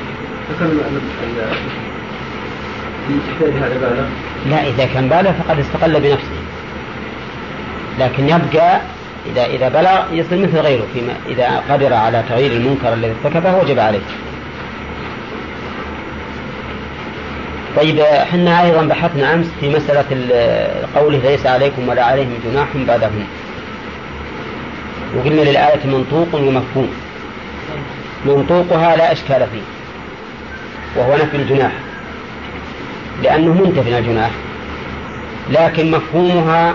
لا 4.50 4.68
إذا 4.68 4.86
كان 4.94 5.10
بالغ 5.10 5.32
فقد 5.32 5.60
استقل 5.60 6.00
بنفسه. 6.00 6.44
لكن 8.00 8.30
يبقى 8.30 8.82
إذا 9.26 9.46
إذا 9.46 9.70
بلغ 9.70 10.20
يصير 10.20 10.38
مثل 10.38 10.58
غيره 10.58 10.84
فيما 10.94 11.14
إذا 11.28 11.64
قدر 11.70 11.94
على 11.94 12.24
تغيير 12.30 12.52
المنكر 12.52 12.94
الذي 12.94 13.14
ارتكبه 13.26 13.58
وجب 13.58 13.80
عليه. 13.80 14.02
طيب 17.78 18.00
إحنا 18.00 18.64
أيضا 18.66 18.82
بحثنا 18.86 19.34
أمس 19.34 19.46
في 19.60 19.70
مسألة 19.70 20.06
قوله 20.96 21.18
ليس 21.18 21.46
عليكم 21.46 21.90
ولا 21.90 22.04
عليهم 22.06 22.34
جناح 22.52 22.68
بعدهم. 22.88 23.28
وقلنا 25.18 25.42
للآية 25.42 25.86
منطوق 25.86 26.28
ومفهوم. 26.34 26.94
منطوقها 28.26 28.96
لا 28.96 29.12
إشكال 29.12 29.48
فيه. 29.52 29.62
وهو 30.96 31.16
نفي 31.16 31.38
الجناح. 31.38 31.72
لأنه 33.24 33.54
منتفي 33.54 33.90
من 33.92 33.98
الجناح. 33.98 34.32
لكن 35.50 35.92
مفهومها 35.92 36.74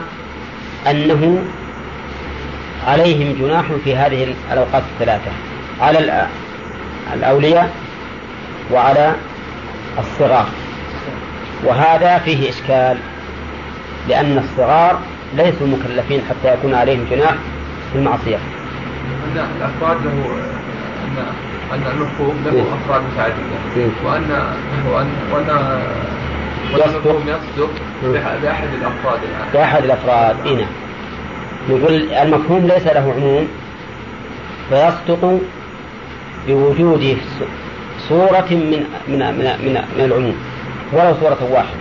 أنه 0.90 1.44
عليهم 2.86 3.36
جناح 3.40 3.64
في 3.84 3.96
هذه 3.96 4.34
الأوقات 4.53 4.82
الثلاثة 4.94 5.30
على 5.80 6.26
الأولياء 7.14 7.70
وعلى 8.72 9.14
الصغار 9.99 10.46
وهذا 11.65 12.19
فيه 12.19 12.51
إشكال 12.51 12.99
لأن 14.09 14.39
الصغار 14.39 14.99
ليسوا 15.37 15.67
مكلفين 15.67 16.21
حتى 16.29 16.55
يكون 16.55 16.75
عليهم 16.75 17.07
جناح 17.11 17.35
في 17.93 17.99
المعصية. 17.99 18.37
أن 18.37 19.47
الأفراد 19.59 19.97
له 20.05 20.13
أن 21.05 21.25
أن 21.73 21.83
المفهوم 21.95 22.43
له 22.45 22.53
إيه. 22.53 22.63
أفراد 22.63 23.03
متعددة 23.13 23.37
إيه. 23.77 23.89
وأن 24.05 24.55
وأن 24.93 25.09
وأن 25.33 25.81
يصدق. 26.75 27.23
يصدق 27.27 27.71
بأحد 28.43 28.69
الأفراد 28.75 29.21
الآن. 29.23 29.53
بأحد 29.53 29.85
الأفراد 29.85 30.37
إيه 30.47 30.57
نعم. 30.57 30.67
يقول 31.69 32.13
المفهوم 32.13 32.67
ليس 32.67 32.87
له 32.87 33.15
عموم 33.17 33.49
فيصدق 34.71 35.41
بوجود 36.49 37.19
صورة 38.09 38.47
من 38.51 38.85
من 39.09 39.19
من 39.19 39.57
من, 39.65 39.83
من 39.99 40.05
العموم. 40.05 40.37
ولو 40.93 41.14
صورة 41.20 41.49
واحدة. 41.51 41.80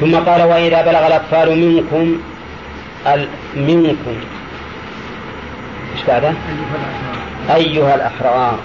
ثم 0.00 0.16
قال 0.16 0.42
وإذا 0.42 0.82
بلغ 0.82 1.06
الأطفال 1.06 1.58
منكم 1.58 2.18
منكم. 3.56 4.16
إيش 5.94 6.04
بعده؟ 6.08 6.32
أيها 7.54 7.94
الأحرار. 7.94 8.58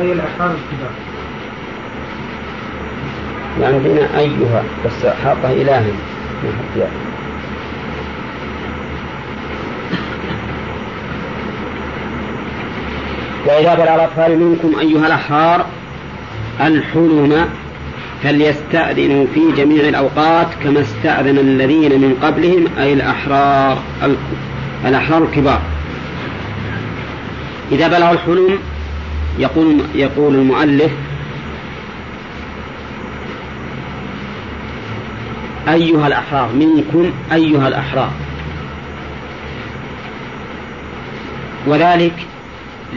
أي 0.00 0.12
الأحرار 0.12 0.50
الكبار 0.50 0.90
عندنا 3.60 4.18
أيها 4.18 4.64
بس 4.84 5.06
حاطه 5.24 5.52
إلها 5.52 5.84
وإذا 13.46 13.74
بلغ 13.74 13.94
الأطفال 13.94 14.38
منكم 14.38 14.78
أيها 14.80 15.06
الأحرار 15.06 15.66
الحلم 16.60 17.48
فليستأذنوا 18.22 19.26
في 19.34 19.40
جميع 19.56 19.88
الأوقات 19.88 20.46
كما 20.64 20.80
استأذن 20.80 21.38
الذين 21.38 22.00
من 22.00 22.18
قبلهم 22.22 22.64
أي 22.78 22.92
الأحرار 22.92 23.78
الأحرار 24.86 25.22
الكبار. 25.22 25.62
إذا 27.72 27.88
بلغ 27.88 28.10
الحلم 28.10 28.58
يقول 29.38 29.76
يقول 29.94 30.34
المؤلف 30.34 30.92
أيها 35.68 36.06
الأحرار 36.06 36.48
منكم 36.52 37.10
أيها 37.32 37.68
الأحرار. 37.68 38.10
وذلك 41.66 42.14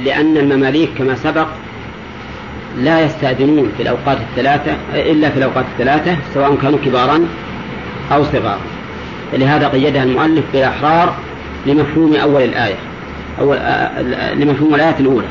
لأن 0.03 0.37
المماليك 0.37 0.89
كما 0.97 1.15
سبق 1.15 1.47
لا 2.77 3.01
يستأذنون 3.05 3.71
في 3.77 3.83
الأوقات 3.83 4.17
الثلاثة 4.17 4.71
إلا 4.93 5.29
في 5.29 5.37
الأوقات 5.37 5.65
الثلاثة 5.73 6.17
سواء 6.33 6.55
كانوا 6.55 6.79
كبارا 6.85 7.27
أو 8.11 8.23
صغارا. 8.23 8.59
لهذا 9.33 9.67
قيدها 9.67 10.03
المؤلف 10.03 10.43
بالأحرار 10.53 11.15
لمفهوم 11.65 12.15
أول 12.15 12.43
الآية 12.43 12.75
أو 13.39 13.53
لمفهوم 14.33 14.75
الآية 14.75 14.95
الأولى. 14.99 15.27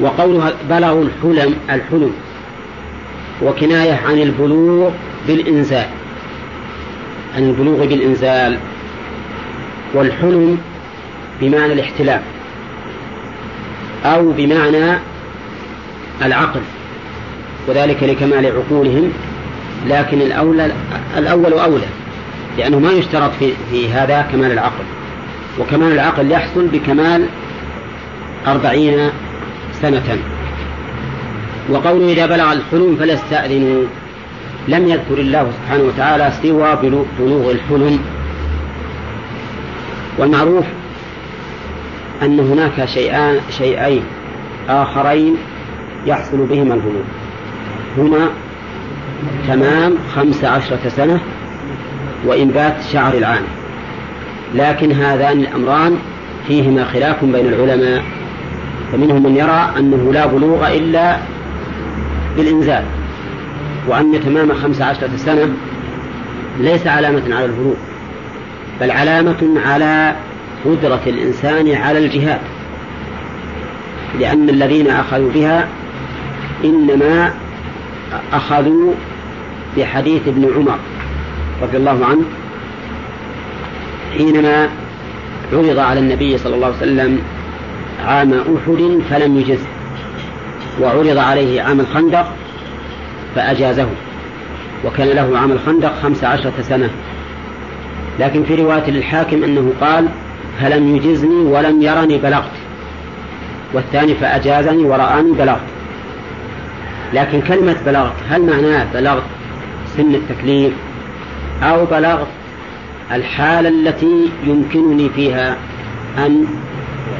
وقولها 0.00 0.52
بلغوا 0.70 1.04
الحلم 1.04 1.54
الحلم 1.70 2.12
وكناية 3.42 4.00
عن 4.06 4.18
البلوغ 4.18 4.90
بالإنزال 5.28 5.86
عن 7.36 7.42
البلوغ 7.42 7.86
بالإنزال 7.86 8.58
والحلم 9.94 10.58
بمعنى 11.40 11.72
الاحتلام 11.72 12.22
أو 14.04 14.32
بمعنى 14.32 14.98
العقل 16.22 16.60
وذلك 17.68 18.02
لكمال 18.02 18.46
عقولهم 18.46 19.12
لكن 19.88 20.20
الأولى 20.20 20.70
الأول 21.16 21.52
أولى 21.52 21.86
لأنه 22.58 22.78
ما 22.78 22.92
يشترط 22.92 23.30
في, 23.38 23.52
في 23.70 23.92
هذا 23.92 24.26
كمال 24.32 24.52
العقل 24.52 24.84
وكمال 25.60 25.92
العقل 25.92 26.30
يحصل 26.30 26.66
بكمال 26.66 27.26
أربعين 28.46 29.10
سنة. 29.82 30.18
وقوله 31.70 32.12
إذا 32.12 32.26
بلغ 32.26 32.52
الحلم 32.52 32.96
فليستأذنوا 33.00 33.84
لم 34.68 34.88
يذكر 34.88 35.18
الله 35.18 35.52
سبحانه 35.62 35.84
وتعالى 35.84 36.32
سوى 36.42 36.78
بلوغ 37.18 37.50
الحلم. 37.50 37.98
والمعروف 40.18 40.64
أن 42.24 42.40
هناك 42.40 42.84
شيئان 42.84 43.40
شيئين 43.50 44.02
آخرين 44.68 45.36
يحصل 46.06 46.36
بهما 46.36 46.74
البلوغ 46.74 47.04
هما 47.98 48.28
تمام 49.48 49.94
خمس 50.14 50.44
عشرة 50.44 50.88
سنة 50.88 51.20
وإنبات 52.26 52.74
شعر 52.92 53.14
العانة 53.14 53.46
لكن 54.54 54.92
هذان 54.92 55.40
الأمران 55.40 55.98
فيهما 56.46 56.84
خلاف 56.84 57.24
بين 57.24 57.46
العلماء 57.46 58.02
فمنهم 58.92 59.22
من 59.22 59.36
يرى 59.36 59.70
أنه 59.78 60.12
لا 60.12 60.26
بلوغ 60.26 60.72
إلا 60.74 61.16
بالإنزال 62.36 62.84
وأن 63.88 64.20
تمام 64.24 64.54
خمس 64.54 64.82
عشرة 64.82 65.10
سنة 65.16 65.48
ليس 66.60 66.86
علامة 66.86 67.34
على 67.34 67.44
البلوغ 67.44 67.74
بل 68.80 68.90
علامة 68.90 69.60
على 69.66 70.16
قدرة 70.64 71.00
الإنسان 71.06 71.74
على 71.74 71.98
الجهاد 71.98 72.40
لأن 74.20 74.48
الذين 74.48 74.90
أخذوا 74.90 75.30
بها 75.30 75.68
إنما 76.64 77.32
أخذوا 78.32 78.92
بحديث 79.76 80.28
ابن 80.28 80.48
عمر 80.56 80.78
رضي 81.62 81.76
الله 81.76 82.04
عنه 82.04 82.22
حينما 84.16 84.68
عرض 85.52 85.78
على 85.78 86.00
النبي 86.00 86.38
صلى 86.38 86.54
الله 86.54 86.66
عليه 86.66 86.76
وسلم 86.76 87.18
عام 88.04 88.32
أحد 88.32 89.00
فلم 89.10 89.38
يجز 89.38 89.60
وعرض 90.80 91.18
عليه 91.18 91.62
عام 91.62 91.80
الخندق 91.80 92.26
فأجازه 93.34 93.86
وكان 94.84 95.08
له 95.08 95.38
عام 95.38 95.52
الخندق 95.52 95.92
خمس 96.02 96.24
عشرة 96.24 96.52
سنة. 96.62 96.90
لكن 98.20 98.44
في 98.44 98.54
رواية 98.54 98.90
للحاكم 98.90 99.44
أنه 99.44 99.72
قال 99.80 100.08
فلم 100.60 100.96
يجزني 100.96 101.34
ولم 101.34 101.82
يرني 101.82 102.18
بلغت. 102.18 102.50
والثاني 103.72 104.14
فأجازني 104.14 104.84
ورآني 104.84 105.32
بلغت. 105.32 105.60
لكن 107.12 107.40
كلمة 107.40 107.76
بلغت 107.86 108.14
هل 108.28 108.42
معناه 108.42 108.86
بلغت 108.94 109.22
سن 109.96 110.14
التكليف 110.14 110.72
أو 111.62 111.84
بلغت 111.84 112.26
الحالة 113.12 113.68
التي 113.68 114.30
يمكنني 114.46 115.08
فيها 115.08 115.56
أن 116.18 116.44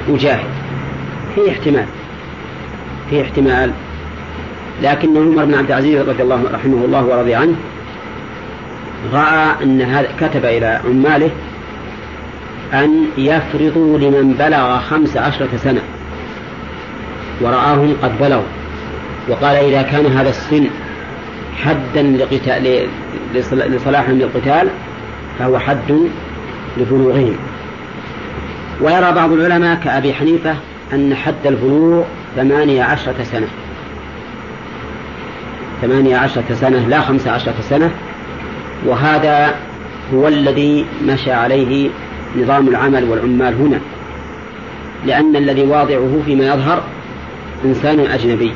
أجاهد؟ 0.09 0.47
في 1.35 1.51
احتمال 1.51 1.87
في 3.11 3.23
احتمال. 3.23 3.71
لكن 4.83 5.17
عمر 5.17 5.45
بن 5.45 5.55
عبد 5.55 5.71
العزيز 5.71 6.09
رضي 6.09 6.23
الله 6.23 6.43
رحمه 6.53 6.85
الله 6.85 7.05
ورضي 7.05 7.35
عنه 7.35 7.55
رأى 9.13 9.63
أن 9.63 9.83
هذا 9.83 10.09
كتب 10.21 10.45
إلى 10.45 10.81
عماله 10.85 11.31
أن 12.73 13.07
يفرضوا 13.19 13.99
لمن 13.99 14.35
بلغ 14.39 14.79
خمس 14.79 15.17
عشرة 15.17 15.49
سنة. 15.57 15.81
ورآهم 17.41 17.97
قد 18.03 18.19
بلغوا. 18.21 18.43
وقال 19.29 19.57
إذا 19.57 19.83
كان 19.83 20.07
هذا 20.07 20.29
السن 20.29 20.67
حدا 21.57 22.03
لقتال 22.03 22.89
لصلاحهم 23.55 24.19
للقتال 24.19 24.69
فهو 25.39 25.59
حد 25.59 26.09
لبلوغهم 26.77 27.37
ويرى 28.81 29.13
بعض 29.13 29.33
العلماء 29.33 29.81
كأبي 29.85 30.15
حنيفة 30.15 30.57
أن 30.93 31.15
حد 31.15 31.47
البلوغ 31.47 32.05
ثمانية 32.37 32.83
عشرة 32.83 33.23
سنة. 33.23 33.47
ثمانية 35.83 36.17
عشرة 36.17 36.45
سنة 36.55 36.89
لا 36.89 37.01
خمسة 37.01 37.31
عشرة 37.31 37.55
سنة. 37.61 37.91
وهذا 38.87 39.55
هو 40.15 40.29
الذي 40.29 40.87
مشى 41.07 41.33
عليه 41.33 41.91
نظام 42.37 42.69
العمل 42.69 43.05
والعمال 43.05 43.55
هنا 43.55 43.81
لأن 45.07 45.37
الذي 45.37 45.63
واضعه 45.63 46.23
فيما 46.25 46.47
يظهر 46.47 46.83
إنسان 47.65 48.01
أجنبي. 48.01 48.53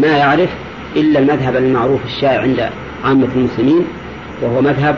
ما 0.00 0.08
يعرف 0.08 0.50
إلا 0.96 1.18
المذهب 1.18 1.56
المعروف 1.56 2.04
الشائع 2.04 2.40
عند 2.40 2.70
عامة 3.04 3.28
المسلمين 3.36 3.84
وهو 4.42 4.60
مذهب 4.60 4.96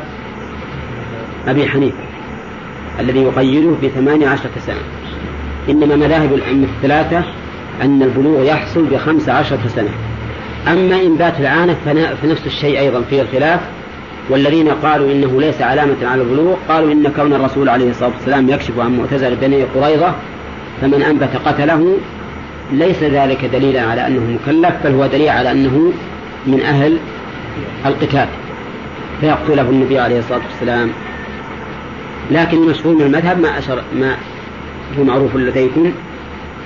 أبي 1.48 1.68
حنيفة 1.68 1.96
الذي 3.00 3.22
يقيده 3.22 3.70
بثمانية 3.82 4.28
عشرة 4.28 4.50
سنة. 4.66 4.80
إنما 5.68 5.96
مذاهب 5.96 6.34
الأئمة 6.34 6.66
الثلاثة 6.76 7.24
أن 7.82 8.02
البلوغ 8.02 8.44
يحصل 8.44 8.84
بخمس 8.84 9.28
عشرة 9.28 9.61
سنة. 9.68 9.90
أما 10.68 11.02
إنبات 11.02 11.40
العانة 11.40 11.76
فنفس 12.22 12.46
الشيء 12.46 12.78
أيضا 12.78 13.02
فيه 13.02 13.22
الخلاف 13.22 13.61
والذين 14.31 14.68
قالوا 14.68 15.12
إنه 15.12 15.41
ليس 15.41 15.62
علامة 15.62 15.97
على 16.03 16.22
البلوغ 16.22 16.55
قالوا 16.68 16.93
إن 16.93 17.09
كون 17.16 17.33
الرسول 17.33 17.68
عليه 17.68 17.91
الصلاة 17.91 18.11
والسلام 18.11 18.49
يكشف 18.49 18.79
عن 18.79 18.99
معتزل 18.99 19.37
بني 19.37 19.62
قريظة 19.62 20.14
فمن 20.81 21.03
أنبت 21.03 21.31
قتله 21.45 21.97
ليس 22.72 23.03
ذلك 23.03 23.45
دليلا 23.45 23.83
على 23.83 24.07
أنه 24.07 24.39
مكلف 24.43 24.74
بل 24.85 24.93
هو 24.93 25.07
دليل 25.07 25.29
على 25.29 25.51
أنه 25.53 25.93
من 26.47 26.61
أهل 26.61 26.99
القتال. 27.87 28.29
فيقتله 29.20 29.62
النبي 29.62 29.99
عليه 29.99 30.18
الصلاة 30.18 30.41
والسلام. 30.51 30.91
لكن 32.31 32.57
المشهور 32.57 32.95
من 32.95 33.03
المذهب 33.03 33.41
ما 33.41 33.59
أشر 33.59 33.83
ما 34.01 34.16
هو 34.99 35.05
معروف 35.05 35.37
لديكم 35.37 35.93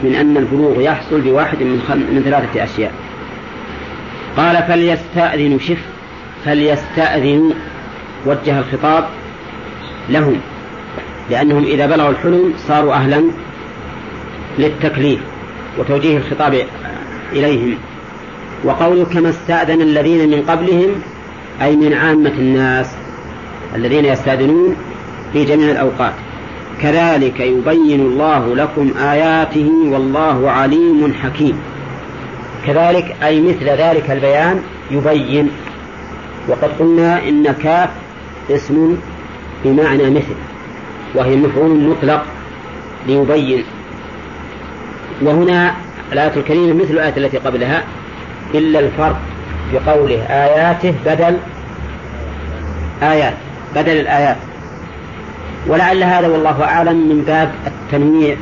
من 0.03 0.15
أن 0.15 0.37
البلوغ 0.37 0.81
يحصل 0.81 1.21
بواحد 1.21 1.63
من, 1.63 1.83
خم... 1.89 1.99
من 1.99 2.23
ثلاثة 2.25 2.65
أشياء. 2.65 2.93
قال 4.37 4.63
فليستأذنوا 4.69 5.59
شف 5.59 6.00
فليستأذنوا 6.45 7.53
وجه 8.27 8.59
الخطاب 8.59 9.05
لهم 10.09 10.41
لأنهم 11.31 11.65
إذا 11.65 11.87
بلغوا 11.87 12.11
الحلم 12.11 12.53
صاروا 12.69 12.95
أهلا 12.95 13.25
للتكليف 14.59 15.21
وتوجيه 15.79 16.17
الخطاب 16.17 16.63
إليهم. 17.33 17.75
وقوله 18.65 19.05
كما 19.05 19.31
استأذن 19.31 19.81
الذين 19.81 20.31
من 20.31 20.43
قبلهم 20.43 20.91
أي 21.63 21.77
من 21.77 21.93
عامة 21.95 22.33
الناس 22.39 22.87
الذين 23.75 24.05
يستأذنون 24.05 24.77
في 25.33 25.45
جميع 25.45 25.71
الأوقات. 25.71 26.13
كذلك 26.83 27.41
يبين 27.41 28.01
الله 28.01 28.55
لكم 28.55 28.91
آياته 28.99 29.71
والله 29.85 30.51
عليم 30.51 31.15
حكيم. 31.23 31.59
كذلك 32.67 33.17
أي 33.23 33.41
مثل 33.41 33.65
ذلك 33.65 34.11
البيان 34.11 34.63
يبين 34.91 35.51
وقد 36.49 36.71
قلنا 36.79 37.29
إن 37.29 37.53
كاف 37.63 37.91
اسم 38.51 38.97
بمعنى 39.65 40.11
مثل 40.11 40.35
وهي 41.15 41.37
مفعول 41.37 41.81
مطلق 41.81 42.25
ليبين. 43.07 43.65
وهنا 45.23 45.75
الآية 46.13 46.37
الكريمة 46.37 46.75
مثل 46.75 46.91
الآية 46.91 47.17
التي 47.17 47.39
قبلها 47.39 47.83
إلا 48.55 48.81
الفرق 48.81 49.21
بقوله 49.73 50.23
آياته 50.23 50.95
بدل 51.07 51.37
آيات 53.03 53.35
بدل 53.75 54.01
الآيات. 54.01 54.37
ولعل 55.67 56.03
هذا 56.03 56.29
والله 56.29 56.65
أعلم 56.65 57.09
من 57.09 57.25
باب 57.27 57.53
التنويع 57.67 58.37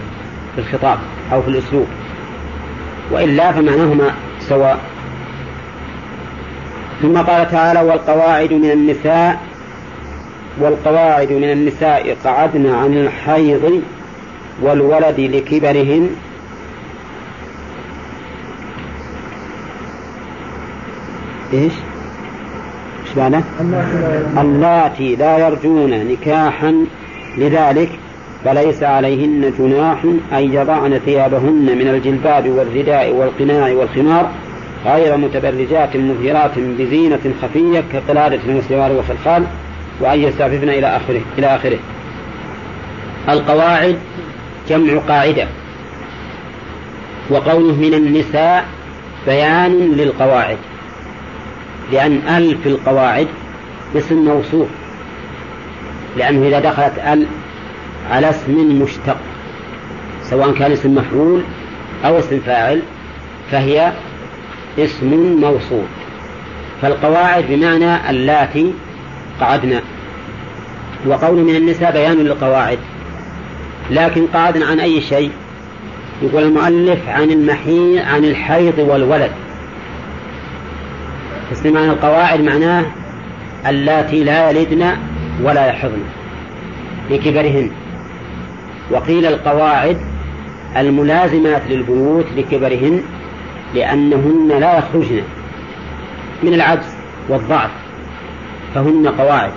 في 0.55 0.61
الخطاب 0.61 0.99
أو 1.33 1.43
في 1.43 1.49
الأسلوب. 1.49 1.87
وإلا 3.11 3.53
فمعناهما 3.53 4.15
سواء. 4.41 4.79
ثم 7.03 7.17
قال 7.19 7.51
تعالى 7.51 7.81
والقواعد 7.81 8.53
من 8.53 8.71
النساء 8.71 9.41
والقواعد 10.61 11.33
من 11.33 11.53
النساء 11.53 12.17
قعدن 12.25 12.67
عن 12.67 12.93
الحيض 12.93 13.83
والولد 14.63 15.21
لكبرهن 15.21 16.11
إيش؟ 21.53 21.73
إيش 23.07 23.17
معنى؟ 23.17 23.41
اللاتي 24.41 25.17
لا 25.17 25.39
يرجون 25.39 25.91
نكاحا 25.91 26.85
لذلك 27.39 27.91
فليس 28.45 28.83
عليهن 28.83 29.53
جناح 29.59 30.05
أن 30.33 30.53
يضعن 30.53 30.99
ثيابهن 31.05 31.79
من 31.79 31.89
الجلباب 31.89 32.49
والرداء 32.49 33.13
والقناع 33.13 33.73
والخمار 33.73 34.31
غير 34.87 35.17
متبرجات 35.17 35.97
مظهرات 35.97 36.59
بزينة 36.59 37.35
خفية 37.43 37.85
كقلادة 37.93 38.41
والسوار 38.47 38.93
والخلخال 38.93 39.45
وأن 40.01 40.21
يستعففن 40.21 40.69
إلى 40.69 40.97
آخره 40.97 41.21
إلى 41.39 41.47
آخره. 41.57 41.79
القواعد 43.29 43.99
جمع 44.69 44.99
قاعدة. 44.99 45.47
وقوله 47.31 47.75
من 47.75 47.95
النساء 47.95 48.65
بيان 49.27 49.93
للقواعد 49.93 50.59
لأن 51.93 52.13
أل 52.29 52.59
في 52.63 52.69
القواعد 52.69 53.29
اسم 53.97 54.17
موصوف 54.17 54.69
لأنه 56.17 56.49
إذا 56.49 56.61
دخلت 56.61 56.99
أل 56.99 57.27
على 58.11 58.31
اسم 58.31 58.83
مشتق 58.83 59.17
سواء 60.23 60.53
كان 60.53 60.73
اسم 60.73 60.95
مفعول 60.95 61.43
أو 62.05 62.19
اسم 62.19 62.41
فاعل 62.47 62.83
فهي 63.51 63.93
اسم 64.79 65.37
موصول. 65.41 65.85
فالقواعد 66.83 67.45
بمعنى 67.49 68.11
اللاتي 68.11 68.73
قعدنا. 69.41 69.81
وقول 71.07 71.39
من 71.39 71.57
النساء 71.57 71.93
بيان 71.93 72.17
للقواعد. 72.17 72.79
لكن 73.91 74.27
قعدنا 74.27 74.67
عن 74.67 74.81
أي 74.81 75.01
شيء؟ 75.01 75.31
يقول 76.23 76.43
المؤلف 76.43 77.09
عن 77.09 77.31
المحيض 77.31 77.99
عن 77.99 78.25
الحيض 78.25 78.79
والولد. 78.79 79.31
اسم 81.53 81.73
معنى 81.73 81.91
القواعد 81.91 82.41
معناه 82.41 82.85
اللاتي 83.69 84.25
لا 84.25 84.51
يلدن 84.51 84.97
ولا 85.43 85.67
يحضن. 85.67 86.03
لكبرهن 87.11 87.71
وقيل 88.91 89.27
القواعد 89.27 89.97
الملازمات 90.77 91.63
للبيوت 91.69 92.27
لكبرهن 92.37 93.03
لأنهن 93.75 94.49
لا 94.61 94.79
يخرجن 94.79 95.23
من 96.43 96.55
العجز 96.55 96.95
والضعف 97.29 97.71
فهن 98.75 99.09
قواعد. 99.09 99.53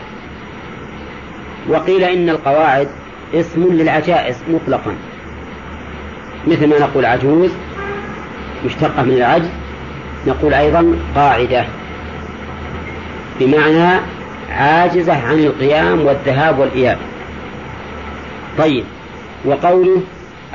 وقيل 1.69 2.03
إن 2.03 2.29
القواعد 2.29 2.87
اسم 3.33 3.63
للعجائز 3.63 4.37
مطلقا. 4.49 4.95
مثل 6.47 6.67
ما 6.67 6.79
نقول 6.79 7.05
عجوز 7.05 7.51
مشتقة 8.65 9.03
من 9.03 9.13
العجز 9.13 9.49
نقول 10.27 10.53
أيضا 10.53 10.95
قاعدة 11.15 11.65
بمعنى 13.39 13.99
عاجزة 14.49 15.27
عن 15.27 15.39
القيام 15.39 16.05
والذهاب 16.05 16.59
والإياب. 16.59 16.97
طيب 18.57 18.83
وقوله 19.45 20.01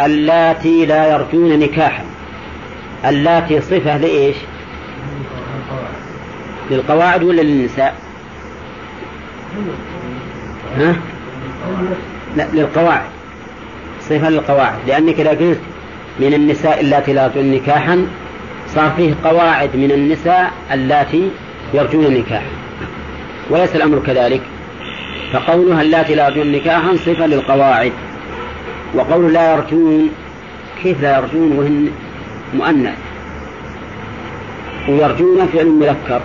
اللاتي 0.01 0.87
لا 0.87 1.13
يرجون 1.13 1.59
نكاحا. 1.59 2.05
اللاتي 3.05 3.61
صفة 3.61 3.97
لإيش؟ 3.97 4.37
للقواعد 6.71 7.23
ولا 7.23 7.43
للنساء؟ 7.43 7.95
ها؟ 10.79 10.97
لا 12.37 12.47
للقواعد. 12.53 13.07
صفة 14.01 14.31
للقواعد. 14.31 14.79
لأنك 14.87 15.21
إذا 15.21 15.31
قلت 15.31 15.61
من 16.21 16.35
النساء 16.35 16.81
اللاتي 16.81 17.13
لا 17.13 17.25
يرجون 17.25 17.51
نكاحا 17.51 18.07
صار 18.75 18.91
فيه 18.97 19.15
قواعد 19.25 19.77
من 19.77 19.91
النساء 19.91 20.53
اللاتي 20.73 21.31
يرجون 21.75 22.15
نكاحا. 22.15 22.51
وليس 23.51 23.77
الأمر 23.77 23.99
كذلك. 24.07 24.41
فقولها 25.33 25.83
اللاتي 25.83 26.15
لا 26.15 26.29
يرجون 26.29 26.53
نكاحا 26.53 26.97
صفة 26.97 27.27
للقواعد. 27.27 27.93
وقول 28.95 29.33
لا 29.33 29.55
يرجون 29.55 30.11
كيف 30.83 31.03
لا 31.03 31.17
يرجون؟ 31.17 31.59
وهن 31.59 31.91
مؤنث. 32.55 32.99
ويرجون 34.89 35.47
فعل 35.47 35.67
مذكر. 35.67 36.21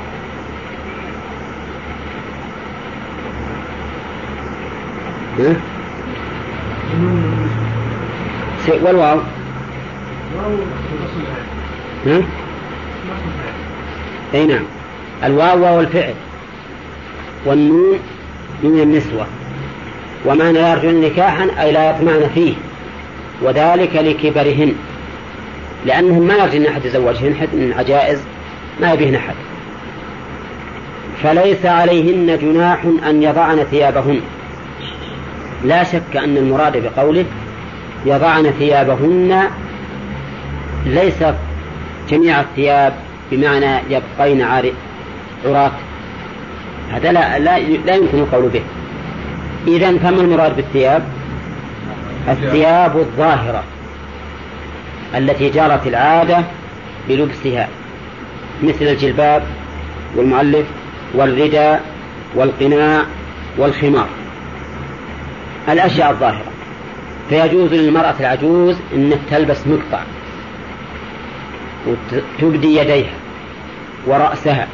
والواو. 8.83 9.19
ها؟ 12.05 12.21
أي 14.33 14.45
نعم. 14.45 14.63
الواو 15.23 15.63
واو 15.63 15.79
الفعل. 15.79 16.13
والنون 17.45 17.99
من 18.63 18.79
النسوة. 18.79 19.27
ومعنى 20.25 20.51
لا 20.51 20.71
يرجون 20.71 21.01
نكاحا 21.01 21.47
أي 21.59 21.71
لا 21.71 21.89
يطمعن 21.89 22.29
فيه. 22.35 22.53
وذلك 23.41 23.95
لكبرهن. 23.95 24.75
لأنهم 25.85 26.27
ما 26.27 26.33
يرجون 26.33 26.65
أحد 26.65 26.85
يتزوجهن 26.85 27.35
حد 27.35 27.47
من 27.53 27.73
عجائز 27.77 28.19
ما 28.81 28.93
يبيهن 28.93 29.15
أحد. 29.15 29.35
فليس 31.23 31.65
عليهن 31.65 32.37
جناح 32.37 32.85
أن 33.09 33.23
يضعن 33.23 33.57
ثيابهن. 33.57 34.19
لا 35.63 35.83
شك 35.83 36.17
أن 36.17 36.37
المراد 36.37 36.77
بقوله 36.83 37.25
يضعن 38.05 38.51
ثيابهن 38.51 39.43
ليس 40.85 41.23
جميع 42.09 42.39
الثياب 42.39 42.93
بمعنى 43.31 43.79
يبقين 43.89 44.41
عراة 44.41 45.71
هذا 46.91 47.11
لا, 47.11 47.39
لا, 47.39 47.59
لا 47.59 47.95
يمكن 47.95 48.17
القول 48.17 48.49
به. 48.49 48.61
إذا 49.67 49.97
فما 49.97 50.21
المراد 50.21 50.55
بالثياب؟ 50.55 51.03
الثياب 52.29 52.97
الظاهرة. 52.97 53.63
التي 55.15 55.49
جرت 55.49 55.87
العادة 55.87 56.43
بلبسها 57.09 57.67
مثل 58.63 58.85
الجلباب 58.85 59.43
والمؤلف 60.15 60.65
والرداء 61.13 61.81
والقناع 62.35 63.03
والخمار. 63.57 64.07
الأشياء 65.69 66.11
الظاهرة. 66.11 66.51
فيجوز 67.29 67.73
للمرأة 67.73 68.15
العجوز 68.19 68.75
أن 68.93 69.19
تلبس 69.31 69.67
مقطع 69.67 69.99
وتبدي 71.87 72.77
يديها 72.77 73.13
ورأسها 74.07 74.67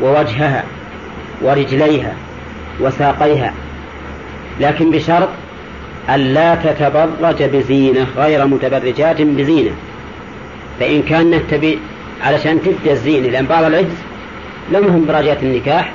ووجهها 0.00 0.64
ورجليها 1.42 2.14
وساقيها 2.80 3.54
لكن 4.60 4.90
بشرط 4.90 5.28
ألا 6.10 6.54
تتبرج 6.54 7.42
بزينة 7.42 8.06
غير 8.16 8.46
متبرجات 8.46 9.22
بزينة. 9.22 9.70
فإن 10.80 11.02
كانت 11.02 11.50
تبي 11.50 11.78
علشان 12.22 12.62
تبدي 12.62 12.92
الزينة 12.92 13.28
لأن 13.28 13.46
بعض 13.46 13.64
العجز 13.64 13.96
لم 14.72 14.84
هم 14.84 15.06
براجات 15.06 15.42
النكاح 15.42 15.92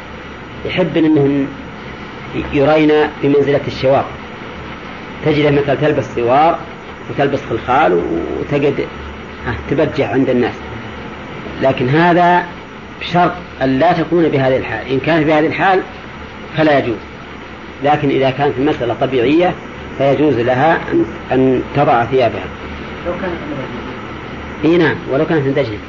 يحب 0.66 0.98
أنهم 0.98 1.48
يرين 2.54 2.92
بمنزلة 3.24 3.62
الشوار 3.68 4.06
تجد 5.26 5.54
مثلا 5.54 5.76
تلبس 5.76 6.06
سوار 6.16 6.60
وتلبس 7.10 7.40
خلخال 7.50 8.02
وتجد 8.40 8.86
تبجح 9.70 10.10
عند 10.10 10.30
الناس. 10.30 10.56
لكن 11.62 11.90
هذا 11.90 12.46
بشرط 13.02 13.32
أن 13.62 13.80
لا 13.80 13.94
تكون 13.94 14.30
بهذه 14.30 14.58
الحال. 14.58 14.88
إن 14.92 15.00
كانت 15.00 15.28
بهذه 15.28 15.48
الحال 15.48 15.82
فلا 16.58 16.78
يجوز. 16.78 16.98
لكن 17.84 18.10
إذا 18.10 18.30
كانت 18.30 18.54
المسألة 18.58 18.94
طبيعية 19.02 19.54
فيجوز 19.98 20.40
لها 20.40 20.80
أن, 20.92 21.06
أن 21.32 21.62
تضع 21.76 22.06
ثيابها. 22.06 22.46
لو 23.08 23.14
كانت 23.22 23.34
إي 24.66 24.78
نعم 24.78 24.96
ولو 25.12 25.26
كانت 25.26 25.48
عند 25.48 25.58
أجنبي. 25.58 25.80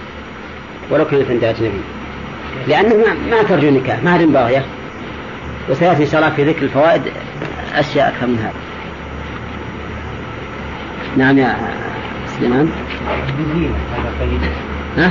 ولو 0.90 1.04
كانت 1.04 1.30
عند 1.30 1.44
أجنبي. 1.44 1.80
لأنه 2.68 2.96
ما, 2.96 3.36
ما 3.36 3.42
ترجو 3.42 3.68
النكاح 3.68 4.02
ما 4.02 4.16
هذه 4.16 4.24
باغية 4.24 4.64
وسيأتي 5.70 6.02
إن 6.02 6.08
شاء 6.08 6.20
الله 6.20 6.34
في 6.34 6.44
ذكر 6.44 6.62
الفوائد 6.62 7.02
أشياء 7.74 8.08
أكثر 8.08 8.26
من 8.26 8.38
هذا. 8.38 8.52
نعم 11.16 11.38
يا 11.38 11.56
سليمان. 12.38 12.68
ها؟ 14.98 15.10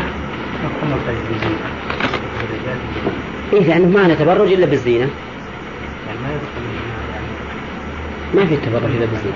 إيه 3.54 3.64
لأنه 3.64 3.88
ما 3.88 4.08
نتبرج 4.08 4.52
إلا 4.52 4.66
بالزينة. 4.66 5.06
ما 5.06 6.30
في 8.32 8.56
التبرج 8.56 8.84
إلا 8.84 9.06
بالزينة 9.06 9.36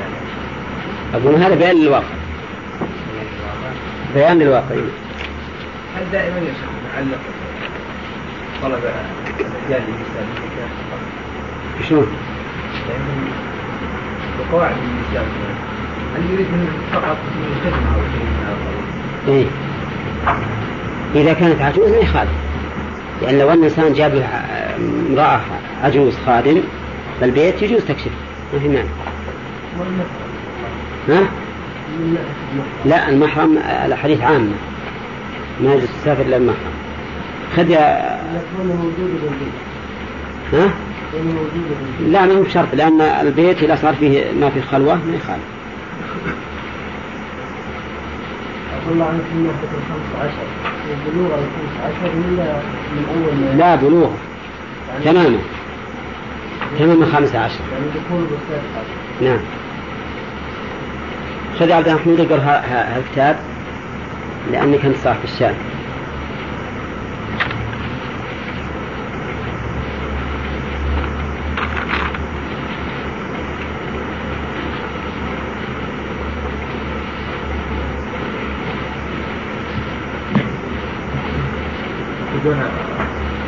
أقول 1.14 1.36
هذا 1.36 1.56
بيان 1.56 1.76
للواقع. 1.76 2.16
بيان 4.16 4.40
للواقع 4.40 4.76
هل 5.96 6.12
دائما 6.12 6.38
يا 6.38 6.54
شيخ 6.54 6.70
طلب 8.64 8.74
الاحتياج 8.74 9.82
للنساء؟ 9.88 10.28
شنو؟ 11.90 12.04
يعني 12.90 13.04
بقواعد 14.40 14.76
النساء. 14.76 15.26
هل 16.16 16.34
يريد 16.34 16.48
منه 16.52 16.68
فقط 16.94 17.18
خدمة 17.64 17.96
أو 17.96 18.02
شيء 18.14 18.26
من 18.26 18.46
هذا 18.48 19.36
إيه. 19.36 19.46
إذا 21.16 21.34
كانت 21.34 21.62
عجوز 21.62 21.90
ما 21.90 21.98
يخالف 21.98 22.32
لأن 23.22 23.40
لو 23.40 23.50
أن 23.50 23.58
الإنسان 23.58 23.94
جاب 23.94 24.16
له 24.16 24.26
امرأة 25.10 25.40
عجوز 25.84 26.14
خادم 26.26 26.62
بالبيت 27.22 27.62
يجوز 27.62 27.82
تكشف 27.82 28.12
ما 28.60 28.84
ها؟ 31.10 31.22
لا 32.86 33.10
المحرم 33.10 33.58
الحديث 33.86 34.22
عامة. 34.22 34.56
ما 35.62 35.74
يجوز 35.74 35.90
تسافر 36.02 36.22
إلا 36.22 36.38
المحرم. 36.38 36.74
خذ 37.56 37.70
يا 37.70 38.16
ها؟ 40.54 40.70
لا 42.08 42.26
ما 42.26 42.34
هو 42.34 42.42
بشرط 42.42 42.68
لأن 42.74 43.02
البيت 43.02 43.64
إذا 43.64 43.76
صار 43.76 43.94
فيه 43.96 44.32
ما 44.40 44.50
فيه 44.50 44.62
خلوة 44.62 44.96
ما 44.96 45.16
يخالف. 45.16 45.44
الله 48.92 49.06
عنك 49.06 49.22
من 49.34 49.50
الخمس 49.50 50.10
عشر 50.22 50.46
البلوغ 50.92 51.28
الخمس 51.28 51.74
عشر 51.84 52.16
من 52.16 53.06
أول 53.16 53.58
لا 53.58 53.76
بلوغ. 53.76 54.10
تماما. 55.06 55.40
خمسة 57.06 57.40
عشر. 57.40 57.60
يعني 57.72 57.86
عشر. 58.76 59.26
نعم. 59.30 59.40
خذ 61.60 61.72
عبد 61.72 61.90
محمود 61.90 62.20
اقرا 62.20 62.62
هالكتاب 62.66 63.38
لأنك 64.52 64.86
أنت 64.86 64.96
صاحب 65.04 65.20
الشأن. 65.24 65.56
بدون 82.46 82.60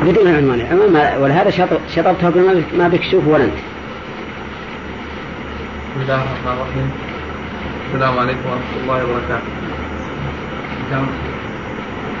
بدون 0.02 0.34
عنوان 0.34 0.60
العنوان 0.60 1.22
ولهذا 1.22 1.50
شطب 1.50 1.78
شطبتها 1.96 2.30
ما 2.78 2.88
بك 2.88 3.02
شوف 3.02 3.26
ولا 3.26 3.44
أنت. 3.44 3.52
بسم 5.90 6.00
الله 6.02 6.14
الرحمن 6.14 6.52
الرحيم. 6.52 6.90
السلام 7.86 8.18
عليكم 8.18 8.46
ورحمة 8.50 8.76
الله 8.82 9.04
وبركاته. 9.04 9.52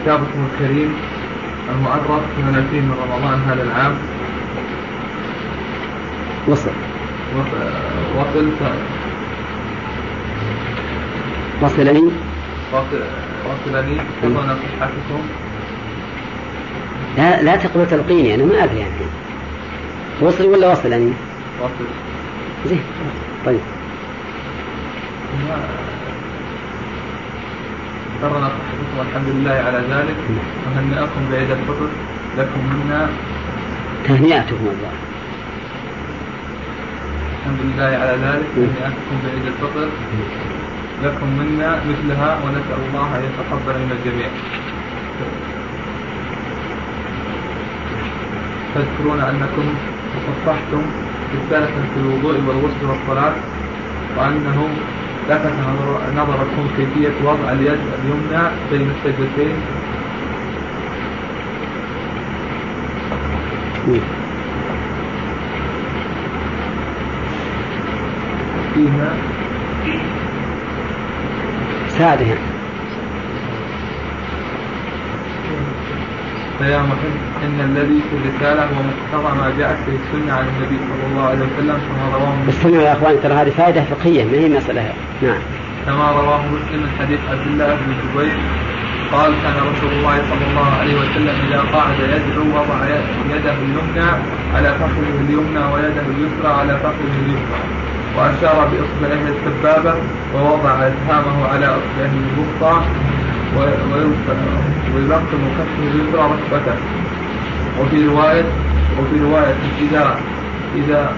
كتابكم 0.02 0.40
الكريم 0.52 0.90
المؤرخ 1.74 2.22
من 2.38 2.66
فيه 2.70 2.80
من 2.80 2.94
رمضان 3.02 3.38
هذا 3.48 3.62
العام. 3.62 3.94
وصل. 6.48 6.70
وصل 8.18 8.46
وصلني. 11.62 12.02
وصلني. 13.46 13.96
وصلنا 14.22 14.56
صحتكم 14.80 15.22
لا 17.18 17.42
لا 17.42 17.56
تقبل 17.56 17.86
تلقيني 17.86 18.34
أنا 18.34 18.44
ما 18.44 18.64
أدري 18.64 18.78
يعني. 18.78 18.92
وصلي 20.20 20.46
ولا 20.48 20.72
وصلني؟ 20.72 21.12
وصل. 21.62 21.86
زين 22.66 22.82
طيب. 23.46 23.60
قرنا 28.22 28.48
صحتكم 28.48 28.98
والحمد 28.98 29.28
لله 29.34 29.56
على 29.66 29.78
ذلك. 29.78 30.16
وهنئكم 30.66 31.22
بعيد 31.32 31.50
الفطر 31.50 31.88
لكم 32.38 32.60
منا. 32.70 33.08
تهنئتهم 34.04 34.64
الله 34.74 34.92
الحمد 37.38 37.60
لله 37.64 37.90
على 38.02 38.14
ذلك. 38.26 38.50
وهنئكم 38.56 39.16
بعيد 39.24 39.44
الفطر 39.46 39.88
لكم 41.04 41.26
منا 41.26 41.70
مثلها 41.88 42.30
ونسأل 42.44 42.80
الله 42.88 43.06
أن 43.16 43.22
يتقبل 43.28 43.74
من 43.78 43.90
الجميع. 43.98 44.28
تذكرون 48.78 49.20
أنكم 49.20 49.74
تصفحتم 50.14 50.82
رسالة 51.34 51.66
في 51.94 52.00
الوضوء 52.00 52.40
والغسل 52.46 52.86
والصلاة 52.86 53.32
وأنه 54.16 54.68
لفت 55.28 55.52
نظركم 56.16 56.68
كيفية 56.76 57.14
وضع 57.24 57.52
اليد 57.52 57.80
اليمنى 58.04 58.48
بين 58.70 58.90
السجدتين. 58.90 59.56
فيها 68.74 69.14
ساعدها. 71.88 72.57
فيا 76.58 76.78
محب 76.78 77.14
إن 77.44 77.60
الذي 77.60 78.00
في 78.10 78.16
الرسالة 78.16 78.62
هو 78.62 78.82
مقتضى 78.90 79.38
ما 79.38 79.52
جاءت 79.58 79.78
به 79.86 79.96
السنة 80.02 80.32
عن 80.32 80.44
النبي 80.48 80.78
صلى 80.88 81.10
الله 81.10 81.28
عليه 81.28 81.38
وسلم 81.38 81.78
كما 81.88 82.16
رواه 82.16 82.48
استمعوا 82.48 82.82
يا 82.82 82.92
أخوان 82.92 83.16
ترى 83.22 83.34
هذه 83.34 83.50
فائدة 83.50 83.84
فقهية 83.84 84.24
ما 84.24 84.32
هي 84.32 84.48
مسألة؟ 84.48 84.92
نعم. 85.22 85.38
كما 85.86 86.10
رواه 86.10 86.40
مسلم 86.46 86.80
من 86.82 86.90
حديث 86.98 87.20
عبد 87.30 87.46
الله 87.46 87.66
بن 87.66 87.92
الزبير 87.92 88.38
قال 89.12 89.32
كان 89.42 89.56
رسول 89.70 89.92
الله 89.98 90.16
صلى 90.30 90.44
الله 90.50 90.68
عليه 90.80 90.94
وسلم 91.00 91.34
إذا 91.48 91.60
قعد 91.60 91.98
يدعو 92.00 92.46
وضع 92.58 92.78
يده 93.34 93.52
اليمنى 93.52 94.10
على 94.54 94.68
فخذه 94.80 95.16
اليمنى 95.20 95.64
ويده 95.74 96.04
اليسرى 96.14 96.52
على 96.60 96.76
فخذه 96.78 97.16
اليسرى 97.24 97.60
وأشار 98.16 98.68
بإصبعه 98.70 99.24
السبابة 99.34 99.94
ووضع 100.34 100.70
إسهامه 100.70 101.48
على 101.52 101.66
إصبعه 101.66 102.12
الوسطى 102.24 102.82
ويلقم 104.94 105.40
كفه 105.58 105.82
اليسرى 105.82 106.22
ركبته. 106.32 106.76
وفي 107.80 108.06
رواية 108.06 108.44
وفي 108.98 109.20
رواية 109.24 109.54
إذا 109.80 110.16
إذا 110.76 111.12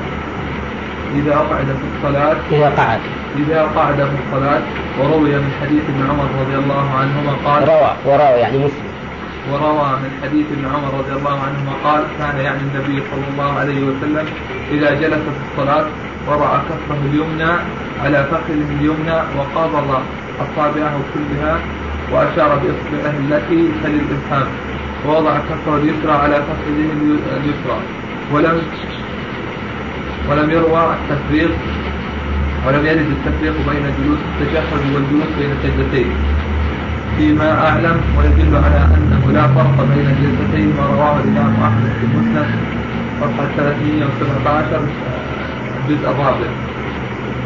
إذا 1.15 1.37
قعد 1.37 1.67
في 1.67 1.87
الصلاة 1.97 2.37
إذا 2.53 2.69
قعد. 2.77 3.01
إذا 3.39 3.63
قعد 3.77 3.97
في 3.97 4.17
الصلاة 4.27 4.63
وروي 5.01 5.31
من 5.31 5.51
حديث 5.61 5.83
ابن 5.89 6.11
عمر 6.11 6.29
رضي 6.41 6.55
الله 6.55 6.91
عنهما 7.01 7.33
قال 7.45 7.69
روى 7.69 7.93
وروى 8.07 8.41
يعني 8.41 8.59
مسلم. 8.59 8.91
وروى 9.53 9.91
من 10.03 10.11
حديث 10.23 10.47
ابن 10.53 10.65
عمر 10.75 10.99
رضي 10.99 11.13
الله 11.13 11.41
عنهما 11.41 11.73
قال 11.85 12.03
كان 12.19 12.37
يعني 12.45 12.61
النبي 12.61 13.03
صلى 13.11 13.25
الله 13.33 13.59
عليه 13.59 13.81
وسلم 13.85 14.27
إذا 14.71 14.95
جلس 14.95 15.15
في 15.15 15.43
الصلاة 15.51 15.87
وضع 16.29 16.59
كفه 16.59 17.01
اليمنى 17.11 17.53
على 18.05 18.25
فخذه 18.31 18.69
اليمنى 18.81 19.19
وقابض 19.39 20.03
أصابعه 20.41 21.01
كلها 21.15 21.59
وأشار 22.13 22.59
بإصبعه 22.63 23.15
التي 23.21 23.69
تلي 23.83 24.01
الإبهام 24.05 24.47
ووضع 25.07 25.39
كفه 25.39 25.77
اليسرى 25.77 26.13
على 26.13 26.35
فخذه 26.35 26.89
اليسرى 27.37 27.79
ولم 28.33 28.63
ولم 30.31 30.51
يروى 30.51 30.95
التفريق 30.95 31.51
ولم 32.67 32.87
يرد 32.87 33.07
التفريق 33.17 33.55
بين 33.71 33.85
جلوس 33.99 34.19
التشهد 34.31 34.95
والجلوس 34.95 35.31
بين 35.39 35.51
السجدتين 35.51 36.11
فيما 37.17 37.69
أعلم 37.69 38.01
ويدل 38.19 38.57
على 38.57 38.81
أنه 38.97 39.33
لا 39.33 39.47
فرق 39.47 39.87
بين 39.95 40.07
الجلستين 40.07 40.77
ما 40.77 40.87
رواه 40.87 41.17
الإمام 41.25 41.55
أحمد 41.63 41.91
في 42.01 42.07
المسند. 42.07 42.51
صفحة 43.21 43.49
317 43.57 44.81
الجزء 45.89 46.11
الرابع 46.11 46.70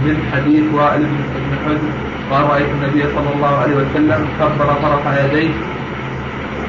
من 0.04 0.30
حديث 0.32 0.64
وائل 0.74 1.00
بن 1.00 1.56
حزن 1.66 1.90
قال 2.30 2.50
رأيت 2.50 2.66
النبي 2.66 3.02
صلى 3.02 3.34
الله 3.34 3.56
عليه 3.56 3.74
وسلم 3.74 4.28
كبر 4.40 4.74
فرفع 4.82 5.24
يديه. 5.24 5.50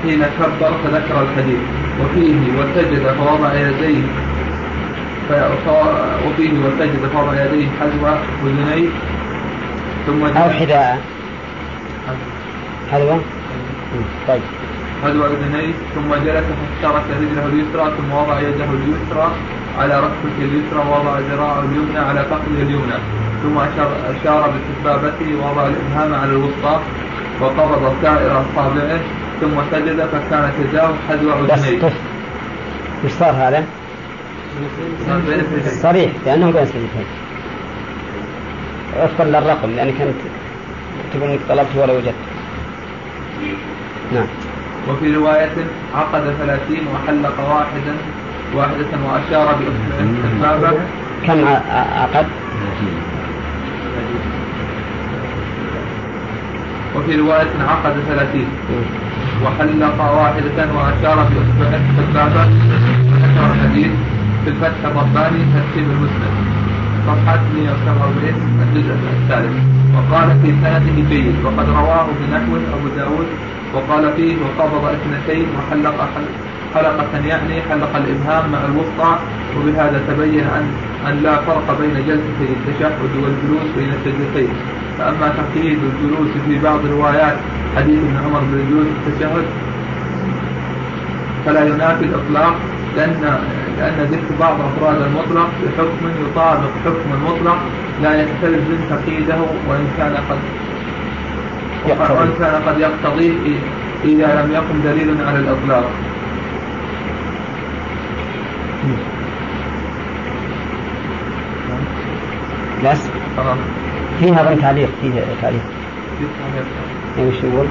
حين 0.03 0.21
كبر 0.39 0.71
فذكر 0.83 1.21
الحديث. 1.21 1.59
وفيه 2.01 2.35
وسجد 2.59 3.03
فوضع 3.17 3.53
يديه. 3.53 4.01
وفيه 6.27 6.53
وسجد 6.65 7.09
فوضع 7.13 7.45
يديه 7.45 7.67
حذو 7.79 8.07
اذنيه 8.45 8.89
ثم 10.07 10.25
أو 10.25 10.49
حذاء. 10.49 11.01
حذو 12.91 13.19
طيب. 14.27 14.41
حذو 15.03 15.25
اذنيه 15.25 15.73
ثم 15.95 16.09
جلس 16.25 16.45
فاشترك 16.59 17.03
رجله 17.21 17.45
اليسرى 17.45 17.91
ثم 17.97 18.11
وضع 18.13 18.39
يده 18.39 18.69
اليسرى 18.79 19.31
على 19.79 19.99
ركبته 19.99 20.41
اليسرى 20.41 20.79
ووضع 20.79 21.19
ذراعه 21.19 21.59
اليمنى 21.59 21.99
على 21.99 22.23
فخذه 22.23 22.61
اليمنى 22.61 22.97
ثم 23.43 23.57
أشار, 23.57 23.91
أشار 24.09 24.51
بسبابته 24.53 25.35
ووضع 25.35 25.67
الإبهام 25.67 26.13
على 26.13 26.31
الوسطى 26.31 26.79
وقبض 27.41 27.95
سائر 28.01 28.41
أصابعه 28.41 28.99
ثم 29.41 29.61
سجد 29.71 30.05
فكان 30.05 30.51
تجاوز 30.59 30.95
حذو 31.09 31.29
أذنيه. 31.33 31.79
بس 31.79 31.93
إيش 33.03 33.13
صار 33.13 33.31
هذا؟ 33.31 33.63
صريح 35.81 36.11
لأنه 36.25 36.51
بين 36.51 36.65
سجدتين 36.65 37.05
وفقا 39.03 39.25
للرقم 39.25 39.69
لأنك 39.69 40.01
أنت 40.01 40.15
تقول 41.13 41.29
إنك 41.29 41.39
طلبت 41.49 41.75
ولا 41.75 41.93
وجدت 41.93 42.15
نعم 44.13 44.27
وفي 44.89 45.15
رواية 45.15 45.55
عقد 45.95 46.23
ثلاثين 46.39 46.83
وحلق 46.93 47.39
واحدا 47.49 47.95
واحدة 48.55 48.91
وأشار 49.05 49.55
بأصبعه 50.41 50.73
كم 51.25 51.45
عقد؟ 52.01 52.25
وفي 56.95 57.15
رواية 57.15 57.53
عقد 57.69 57.93
ثلاثين 58.07 58.47
وحلق 59.45 59.97
واحدة 60.01 60.73
وأشار 60.75 61.27
السبابة 61.27 62.43
ذكر 63.23 63.45
الحديث 63.53 63.91
في 64.43 64.49
الفتح 64.49 64.85
الرباني 64.85 65.39
ترتيب 65.53 65.87
المسلم 65.91 66.33
صفحة 67.07 67.39
147 67.55 68.33
الجزء 68.73 68.93
الثالث. 68.93 69.53
وقال 69.95 70.27
في 70.41 70.47
سنده 70.61 71.09
جيد 71.09 71.35
وقد 71.45 71.69
رواه 71.69 72.07
بنحو 72.19 72.51
أبو 72.73 72.87
داود 72.97 73.27
وقال 73.75 74.13
فيه 74.15 74.35
وقبض 74.43 74.85
اثنتين 74.85 75.45
وحلق 75.57 76.09
حلقة 76.75 77.25
يعني 77.25 77.61
حلق 77.61 77.95
الإبهام 77.95 78.51
مع 78.51 78.59
الوسطى 78.65 79.19
وبهذا 79.57 80.01
تبين 80.07 80.43
أن 80.43 80.71
أن 81.07 81.23
لا 81.23 81.35
فرق 81.35 81.77
بين 81.81 81.93
جلسة 82.07 82.53
التشهد 82.55 83.11
والجلوس 83.15 83.67
بين 83.77 83.93
السجدتين 83.93 84.53
فأما 84.97 85.33
تقييد 85.37 85.79
الجلوس 85.83 86.29
في 86.47 86.59
بعض 86.59 86.79
روايات 86.85 87.37
حديث 87.75 87.99
ابن 87.99 88.17
عمر 88.25 88.39
بالجلوس 88.51 88.87
التشهد 89.07 89.45
فلا 91.45 91.65
ينافي 91.65 92.05
الإطلاق 92.05 92.55
لأن 92.95 93.39
لأن 93.77 94.07
ذكر 94.11 94.35
بعض 94.39 94.55
أفراد 94.61 95.01
المطلق 95.01 95.49
بحكم 95.63 96.09
يطابق 96.25 96.69
حكم 96.85 97.09
المطلق 97.13 97.57
لا 98.03 98.21
يستلزم 98.21 98.77
تقييده 98.89 99.37
وإن 99.69 99.87
كان 99.97 100.13
قد 100.29 100.37
وإن 101.89 102.33
كان 102.39 102.61
قد 102.67 102.79
يقتضيه 102.79 103.33
إذا 104.03 104.41
لم 104.41 104.51
يكن 104.55 104.81
دليل 104.83 105.27
على 105.27 105.39
الإطلاق. 105.39 105.89
بس؟ 112.85 113.01
فيها 114.19 114.43
ظن 114.43 114.61
تعليق 114.61 114.89
فيها 115.01 115.23
تعليق. 115.41 115.61
إيش 117.19 117.43
يقول؟ 117.43 117.67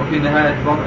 وفي 0.00 0.18
نهاية 0.18 0.54
وضع 0.66 0.82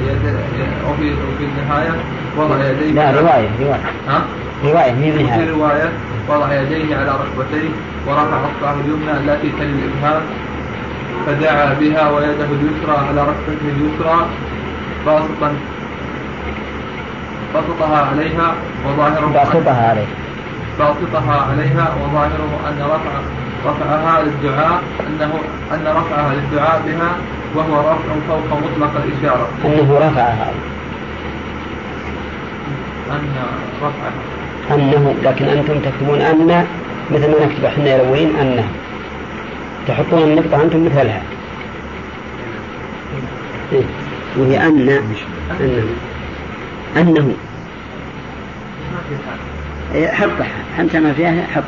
وفي 0.89 1.12
وفي 1.12 1.43
النهاية 1.43 1.91
وضع 2.38 2.70
يديه 2.70 2.91
لا 2.91 3.12
رواية 3.12 3.49
رواية. 3.62 3.82
ها؟ 4.07 4.26
رواية 4.64 4.93
مين 4.93 5.26
نهاية؟ 5.26 5.45
في 5.45 5.51
رواية 5.51 5.89
وضع 6.30 6.62
يديه 6.62 6.95
على 6.95 7.12
ركبتيه 7.12 7.70
ورفع 8.07 8.22
أصبعه 8.22 8.76
اليمنى 8.86 9.12
التي 9.12 9.49
تلي 9.60 9.66
الإبهام. 9.66 10.22
فدعا 11.26 11.74
بها 11.80 12.09
ويده 12.11 12.49
اليسرى 12.57 12.97
على 13.09 13.22
ركبته 13.22 13.67
اليسرى 13.76 14.26
باسطا 15.05 15.53
بسطها 17.55 17.97
عليها 18.11 18.53
وظاهره 18.88 19.28
باسطها 19.34 19.89
عليها 19.89 20.07
باسطها 20.80 21.36
عليها 21.51 21.95
وظاهره 22.01 22.59
أن 22.70 22.80
رفع 22.82 23.13
رفعها 23.65 24.24
للدعاء 24.24 24.82
أنه 25.07 25.32
أن 25.74 25.88
رفعها 25.97 26.34
للدعاء 26.36 26.82
بها 26.88 27.09
وهو 27.55 27.80
رفع 27.80 28.13
فوق 28.28 28.57
مطلق 28.57 28.91
الإشارة. 29.05 29.47
أنه 29.65 29.97
رفعها. 29.97 30.51
أن 33.11 33.30
رفعها. 33.82 34.76
أنه 34.76 35.15
لكن 35.24 35.45
أنتم 35.45 35.80
تكتبون 35.80 36.22
أن 36.22 36.65
مثل 37.11 37.32
ما 37.32 37.45
نكتب 37.45 37.65
إحنا 37.65 37.89
يروين 37.89 38.36
أنه 38.41 38.67
تحطون 39.88 40.23
النقطة 40.23 40.63
أنتم 40.63 40.86
مثلها. 40.86 41.21
إيه؟ 43.71 43.84
وهي 44.38 44.67
أن 44.67 44.80
أنه 45.59 45.88
أنه 46.97 47.36
حطها 50.11 50.47
أنت 50.80 50.95
ما 50.95 51.13
فيها 51.13 51.47
حط 51.47 51.63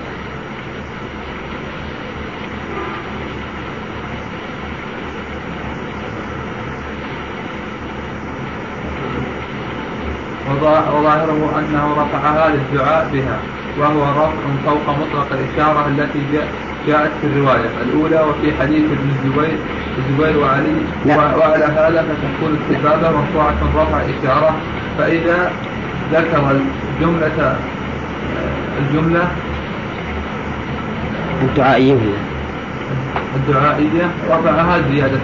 وظاهره 10.61 11.59
أنه 11.59 11.93
رفعها 11.93 12.49
للدعاء 12.49 13.09
بها 13.13 13.39
وهو 13.79 14.11
رفع 14.11 14.31
فوق 14.65 14.89
مطلق 14.89 15.27
الإشارة 15.31 15.87
التي 15.87 16.19
جاءت 16.87 17.11
في 17.21 17.27
الرواية 17.27 17.69
الأولى 17.85 18.19
وفي 18.29 18.53
حديث 18.61 18.83
ابن 18.83 19.09
الزبير 19.09 19.57
الزبير 19.97 20.43
وعلي. 20.43 20.81
لا. 21.05 21.35
وعلى 21.35 21.65
هذا 21.65 22.05
فتكون 22.09 22.57
السبابة 22.61 23.17
مرفوعة 23.17 23.55
رفع 23.75 24.01
إشارة. 24.01 24.55
فإذا 24.97 25.51
ذكر 26.11 26.51
الجملة 26.99 27.55
الجملة 28.79 29.27
الدعائية 31.41 31.95
الدعائية 33.35 34.11
رفعها 34.29 34.81
زيادة. 34.91 35.19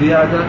زيادة 0.00 0.40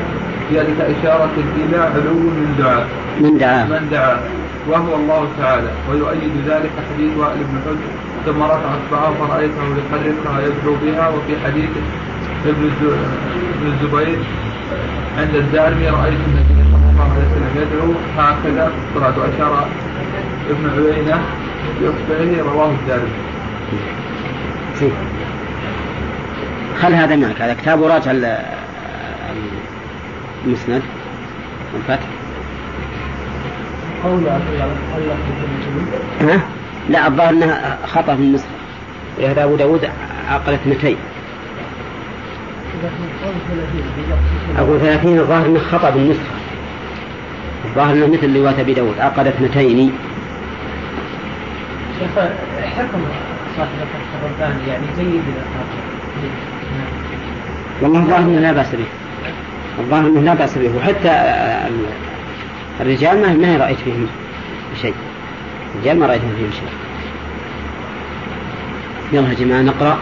زيادة 0.51 0.99
إشارة 0.99 1.31
إلى 1.57 1.77
علو 1.77 2.13
من 2.13 2.55
دعاء. 2.59 2.87
من 3.19 3.37
دعاء. 3.37 3.67
من 3.67 3.87
دعاء. 3.91 4.23
وهو 4.67 4.95
الله 4.95 5.27
تعالى. 5.39 5.69
ويؤيد 5.91 6.31
ذلك 6.47 6.71
حديث 6.93 7.17
وائل 7.17 7.37
بن 7.37 7.59
حجر. 7.65 8.00
ثم 8.25 8.43
رفع 8.43 8.69
اصبعه 8.75 9.13
فرأيته 9.19 9.63
لقدرها 9.77 10.41
يدعو 10.41 10.75
بها 10.81 11.09
وفي 11.09 11.33
حديث 11.45 11.69
ابن 12.45 12.71
الزبير 13.65 14.19
عند 15.17 15.35
الدارمي 15.35 15.89
رأيت 15.89 16.19
النبي 16.27 16.63
صلى 16.71 16.91
الله 16.91 17.03
عليه 17.11 17.25
وسلم 17.31 17.51
يدعو 17.55 17.93
هكذا 18.17 18.71
الصلاة 18.95 19.19
وأشار 19.19 19.67
ابن 20.49 20.69
عيينة 20.69 21.21
بإصبعه 21.81 22.53
رواه 22.53 22.69
الدارمي. 22.69 23.11
خل 26.81 26.93
هذا 26.93 27.15
معك 27.15 27.41
هذا 27.41 27.53
كتاب 27.53 27.79
وراجع 27.79 28.11
المسند؟ 30.45 30.81
والفتح 31.73 32.07
ها؟ 36.21 36.41
لا 36.89 37.07
الظاهر 37.07 37.29
إنها 37.29 37.77
خطأ 37.87 38.15
في 38.15 38.21
النسخه 38.21 38.47
ولهذا 39.17 39.43
أبو 39.43 39.55
داود 39.55 39.89
عقل 40.29 40.53
اثنتين 40.53 40.97
أقول 44.57 44.79
ثلاثين 44.79 45.19
الظاهر 45.19 45.45
أنه 45.45 45.59
خطأ 45.59 45.89
بالنسخة 45.89 46.23
الظاهر 47.65 47.93
أنه 47.93 48.07
مثل 48.07 48.37
رواية 48.37 48.61
أبي 48.61 48.73
داود 48.73 48.99
عقد 48.99 49.27
اثنتين 49.27 49.91
شيخ 51.99 52.23
حكم 52.77 52.99
صاحب 53.57 53.69
الرباني 54.23 54.67
يعني 54.67 54.85
جيد 54.97 55.21
والله 57.81 57.99
الظاهر 57.99 58.19
أنه 58.19 58.39
لا 58.39 58.51
بأس 58.51 58.75
به. 58.75 58.85
الظاهر 59.79 60.07
أنه 60.07 60.21
لا 60.21 60.33
بأس 60.33 60.57
به 60.57 60.71
وحتى 60.77 61.09
الرجال 62.81 63.21
ما 63.21 63.33
ما 63.33 63.57
رأيت 63.57 63.77
فيهم 63.77 64.07
شيء. 64.81 64.93
الرجال 65.75 65.99
ما 65.99 66.07
رأيت 66.07 66.21
فيهم 66.21 66.51
شيء. 66.51 66.69
يلا 69.13 69.29
يا 69.29 69.33
جماعة 69.33 69.61
نقرأ. 69.61 69.97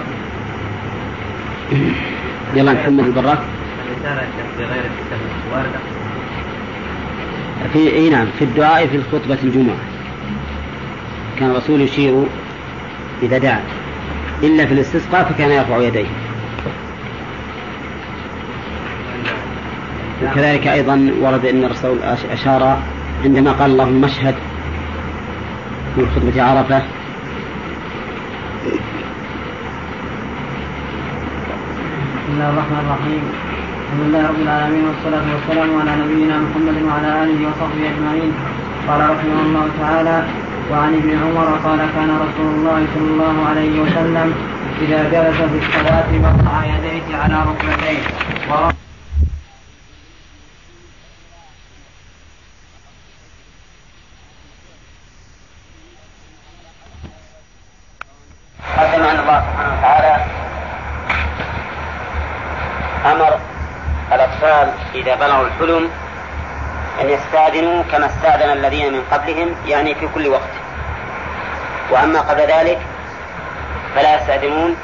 يلا 2.56 2.74
محمد 2.74 3.06
البراك. 3.06 3.40
في 7.74 7.94
إي 7.96 8.10
نعم 8.10 8.26
في 8.40 8.46
الدعاء 8.46 8.88
في 8.88 9.02
خطبة 9.12 9.38
الجمعة. 9.44 9.78
كان 11.40 11.50
الرسول 11.50 11.82
يشير 11.82 12.24
إذا 13.24 13.38
دعا. 13.38 13.62
إلا 14.44 14.66
في 14.66 14.74
الاستسقاء 14.74 15.24
فكان 15.24 15.52
يرفع 15.52 15.78
يديه. 15.78 16.08
وكذلك 20.24 20.68
أيضا 20.68 21.12
ورد 21.22 21.46
أن 21.46 21.64
الرسول 21.64 21.98
أشار 22.32 22.80
عندما 23.24 23.52
قال 23.52 23.72
اللهم 23.72 24.06
اشهد 24.06 24.36
في 25.96 26.06
خطبة 26.06 26.44
عرفة. 26.44 26.82
بسم 32.16 32.32
الله 32.34 32.50
الرحمن 32.50 32.82
الرحيم. 32.86 33.24
الحمد 33.84 34.02
لله 34.06 34.22
رب 34.30 34.42
العالمين 34.42 34.86
والصلاة 34.86 35.26
والسلام 35.34 35.70
على 35.82 35.92
نبينا 36.02 36.36
محمد 36.38 36.78
وعلى 36.88 37.10
آله 37.24 37.40
وصحبه 37.48 37.84
أجمعين. 37.94 38.32
قال 38.88 39.02
رحمه 39.02 39.40
الله 39.46 39.66
تعالى 39.82 40.18
وعن 40.72 40.94
ابن 40.94 41.10
عمر 41.24 41.48
قال 41.66 41.80
كان 41.96 42.10
رسول 42.26 42.50
الله 42.56 42.80
صلى 42.94 43.10
الله 43.14 43.36
عليه 43.50 43.82
وسلم 43.82 44.28
إذا 44.82 45.00
جلس 45.14 45.38
في 45.52 45.58
الصلاة 45.64 46.10
وضع 46.24 46.66
يديه 46.66 47.18
على 47.18 47.38
ركبتيه 47.50 48.02
إذا 64.96 65.16
بلغوا 65.16 65.48
الحلم 65.60 65.90
أن 67.02 67.10
يستأذنوا 67.10 67.84
كما 67.92 68.06
استأذن 68.06 68.52
الذين 68.52 68.94
من 68.94 69.04
قبلهم 69.12 69.56
يعني 69.68 69.96
في 69.96 70.08
كل 70.16 70.28
وقت. 70.28 70.54
وأما 71.92 72.20
قبل 72.20 72.42
ذلك 72.42 72.80
فلا 73.96 74.16
يستأذنون 74.16 74.76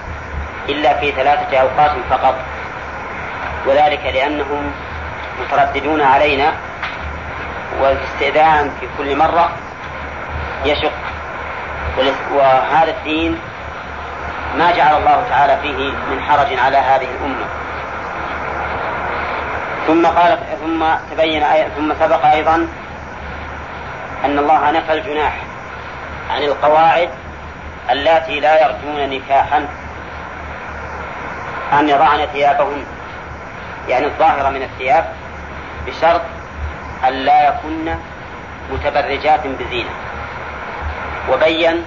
إلا 0.70 1.00
في 1.00 1.12
ثلاثة 1.12 1.58
أوقات 1.58 1.92
فقط. 2.10 2.36
وذلك 3.68 4.06
لأنهم 4.06 4.72
مترددون 5.42 6.02
علينا 6.02 6.54
والاستئذان 7.82 8.72
في 8.80 8.88
كل 8.98 9.16
مرة 9.16 9.50
يشق. 10.66 10.92
وهذا 12.34 12.92
الدين 12.92 13.40
ما 14.58 14.72
جعل 14.72 14.98
الله 14.98 15.24
تعالى 15.30 15.58
فيه 15.62 15.92
من 16.12 16.22
حرج 16.22 16.60
على 16.60 16.78
هذه 16.78 17.08
الأمة. 17.20 17.65
ثم 19.88 20.06
قال 20.06 20.38
ثم 20.62 20.86
تبين 21.12 21.44
ثم 21.78 21.94
سبق 22.00 22.26
أيضا 22.26 22.68
أن 24.26 24.40
الله 24.40 24.72
نفى 24.72 24.94
الجناح 24.94 25.34
عن 26.30 26.44
القواعد 26.44 27.10
اللاتي 27.92 28.40
لا 28.40 28.62
يرجون 28.62 29.10
نكاحا 29.10 29.68
أن 31.80 31.90
يضعن 31.90 32.26
ثيابهن. 32.34 32.86
يعني 33.90 34.06
الظاهرة 34.06 34.50
من 34.50 34.64
الثياب 34.64 35.06
بشرط 35.88 36.22
أن 37.08 37.14
لا 37.14 37.48
يكن 37.48 37.96
متبرجات 38.72 39.40
بزينة. 39.48 39.90
وبين 41.32 41.84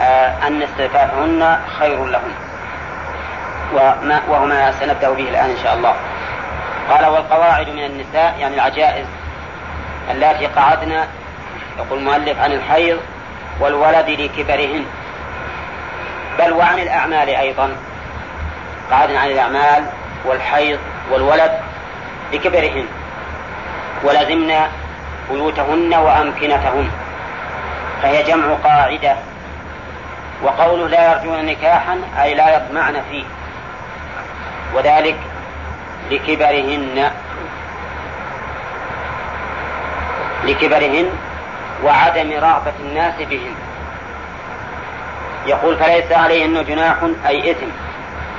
آه 0.00 0.46
أن 0.46 0.62
استعفافهن 0.62 1.60
خير 1.78 2.04
لهن. 2.04 2.32
وما 3.74 4.22
وهو 4.28 4.44
ما 4.44 4.72
سنبدأ 4.72 5.10
به 5.10 5.28
الآن 5.28 5.50
إن 5.50 5.56
شاء 5.62 5.74
الله. 5.74 5.94
قال 6.90 7.06
والقواعد 7.06 7.68
من 7.68 7.84
النساء 7.84 8.34
يعني 8.40 8.54
العجائز 8.54 9.06
اللاتي 10.10 10.46
قعدن 10.46 11.04
يقول 11.78 11.98
المؤلف 11.98 12.40
عن 12.40 12.52
الحيض 12.52 12.98
والولد 13.60 14.10
لكبرهن. 14.10 14.84
بل 16.38 16.52
وعن 16.52 16.78
الأعمال 16.78 17.28
أيضا. 17.28 17.76
قعدن 18.90 19.16
عن 19.16 19.28
الأعمال 19.28 19.84
والحيض 20.24 20.78
والولد 21.10 21.52
لكبرهن. 22.32 22.86
ولزمنا 24.04 24.68
بيوتهن 25.30 25.94
وأمكنتهن. 25.94 26.90
فهي 28.02 28.22
جمع 28.22 28.54
قاعدة. 28.64 29.16
وقوله 30.42 30.88
لا 30.88 31.12
يرجون 31.12 31.46
نكاحا 31.46 32.00
أي 32.22 32.34
لا 32.34 32.56
يطمعن 32.56 33.02
فيه. 33.10 33.24
وذلك 34.74 35.16
لكبرهن. 36.10 37.10
لكبرهن 40.44 41.10
وعدم 41.84 42.32
رغبة 42.32 42.72
الناس 42.80 43.14
بهن 43.18 43.54
يقول 45.46 45.76
فليس 45.76 46.12
عليهن 46.12 46.64
جناح 46.64 46.96
أي 47.26 47.50
إثم 47.50 47.66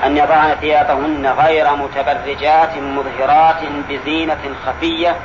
أن 0.06 0.18
يضعن 0.18 0.56
ثيابهن 0.62 1.28
غير 1.28 1.76
متبرجات 1.76 2.70
مظهرات 2.78 3.62
بزينة 3.90 4.56
خفية 4.66 5.16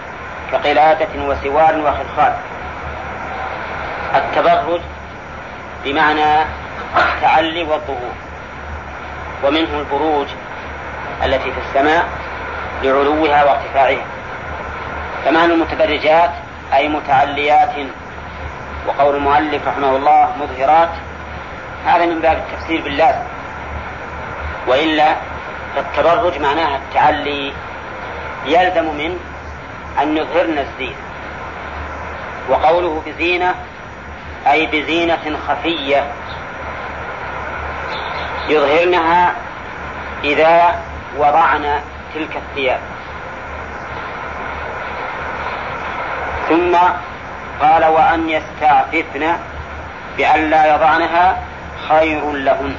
كقلادة 0.52 1.08
وسوار 1.16 1.78
وخلخال 1.78 2.34
التبرج 4.14 4.80
بمعنى 5.84 6.42
التعلي 6.96 7.62
والظهور. 7.62 8.14
ومنه 9.44 9.78
البروج 9.78 10.26
التي 11.24 11.52
في 11.52 11.58
السماء 11.68 12.04
لعلوها 12.84 13.44
وارتفاعها. 13.44 14.04
فمعنى 15.24 15.52
المتبرجات 15.52 16.30
أي 16.74 16.88
متعليات 16.88 17.72
وقول 18.86 19.16
المؤلف 19.16 19.68
رحمه 19.68 19.96
الله 19.96 20.28
مظهرات 20.40 20.90
هذا 21.86 22.06
من 22.06 22.20
باب 22.20 22.36
التفسير 22.36 22.82
باللازم. 22.82 23.24
وإلا 24.66 25.16
فالتبرج 25.74 26.38
معناها 26.40 26.76
التعلي 26.76 27.52
يلزم 28.46 28.84
من 28.84 29.18
أن 30.02 30.16
يظهرن 30.16 30.58
الزينة. 30.58 30.96
وقوله 32.50 33.02
بزينة 33.06 33.54
أي 34.46 34.66
بزينة 34.66 35.38
خفية 35.48 36.04
يظهرنها 38.48 39.32
إذا 40.24 40.74
وضعن 41.18 41.80
تلك 42.14 42.36
الثياب. 42.36 42.80
ثم 46.48 46.76
قال 47.60 47.84
وأن 47.84 48.28
يستعففن 48.28 49.36
بأن 50.16 50.50
لا 50.50 50.74
يضعنها 50.74 51.36
خير 51.88 52.32
لهن. 52.32 52.76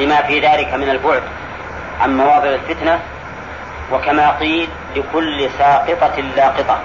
لما 0.00 0.22
في 0.22 0.40
ذلك 0.40 0.74
من 0.74 0.90
البعد 0.90 1.22
عن 2.00 2.16
مواضع 2.16 2.48
الفتنة 2.48 3.00
وكما 3.92 4.30
قيل 4.30 4.68
لكل 4.96 5.50
ساقطة 5.58 6.20
لاقطة. 6.36 6.78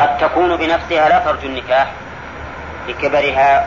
قد 0.00 0.18
تكون 0.18 0.56
بنفسها 0.56 1.08
لا 1.08 1.18
ترجو 1.18 1.48
النكاح 1.48 1.86
لكبرها 2.88 3.66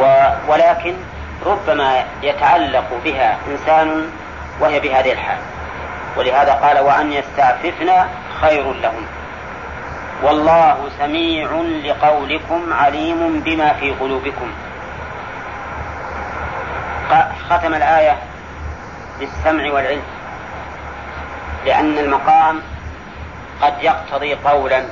و 0.00 0.28
ولكن 0.48 0.94
ربما 1.46 2.04
يتعلق 2.22 3.00
بها 3.04 3.36
إنسان 3.48 4.10
وهي 4.60 4.80
بهذه 4.80 5.12
الحال. 5.12 5.38
ولهذا 6.16 6.52
قال 6.52 6.78
وأن 6.78 7.12
يستعففن 7.12 7.90
خير 8.40 8.72
لهم. 8.72 9.06
والله 10.22 10.88
سميع 10.98 11.50
لقولكم 11.84 12.72
عليم 12.72 13.40
بما 13.40 13.72
في 13.72 13.90
قلوبكم. 13.90 14.50
ختم 17.50 17.74
الآية 17.74 18.16
بالسمع 19.20 19.72
والعلم. 19.72 20.02
لأن 21.66 21.98
المقام 21.98 22.62
قد 23.62 23.74
يقتضي 23.82 24.34
قولا. 24.34 24.82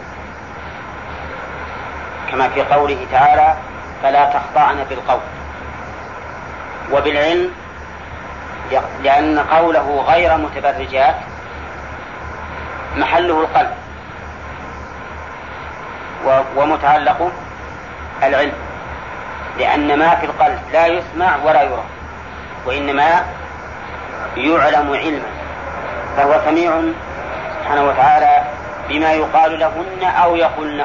كما 2.30 2.48
في 2.48 2.62
قوله 2.62 3.06
تعالى 3.12 3.54
فلا 4.02 4.24
تخضعن 4.24 4.84
بالقول. 4.88 5.20
وبالعلم 6.92 7.50
لأن 9.02 9.38
قوله 9.38 10.04
غير 10.08 10.36
متبرجات 10.36 11.14
محله 12.96 13.40
القلب 13.40 13.70
ومتعلقه 16.56 17.30
العلم 18.22 18.52
لأن 19.58 19.98
ما 19.98 20.14
في 20.14 20.26
القلب 20.26 20.58
لا 20.72 20.86
يسمع 20.86 21.36
ولا 21.44 21.62
يرى 21.62 21.84
وإنما 22.66 23.24
يعلم 24.36 24.92
علما 24.92 25.28
فهو 26.16 26.40
سميع 26.44 26.72
سبحانه 27.62 27.84
وتعالى 27.84 28.44
بما 28.88 29.12
يقال 29.12 29.58
لهن 29.58 30.02
أو 30.22 30.36
يقولن 30.36 30.84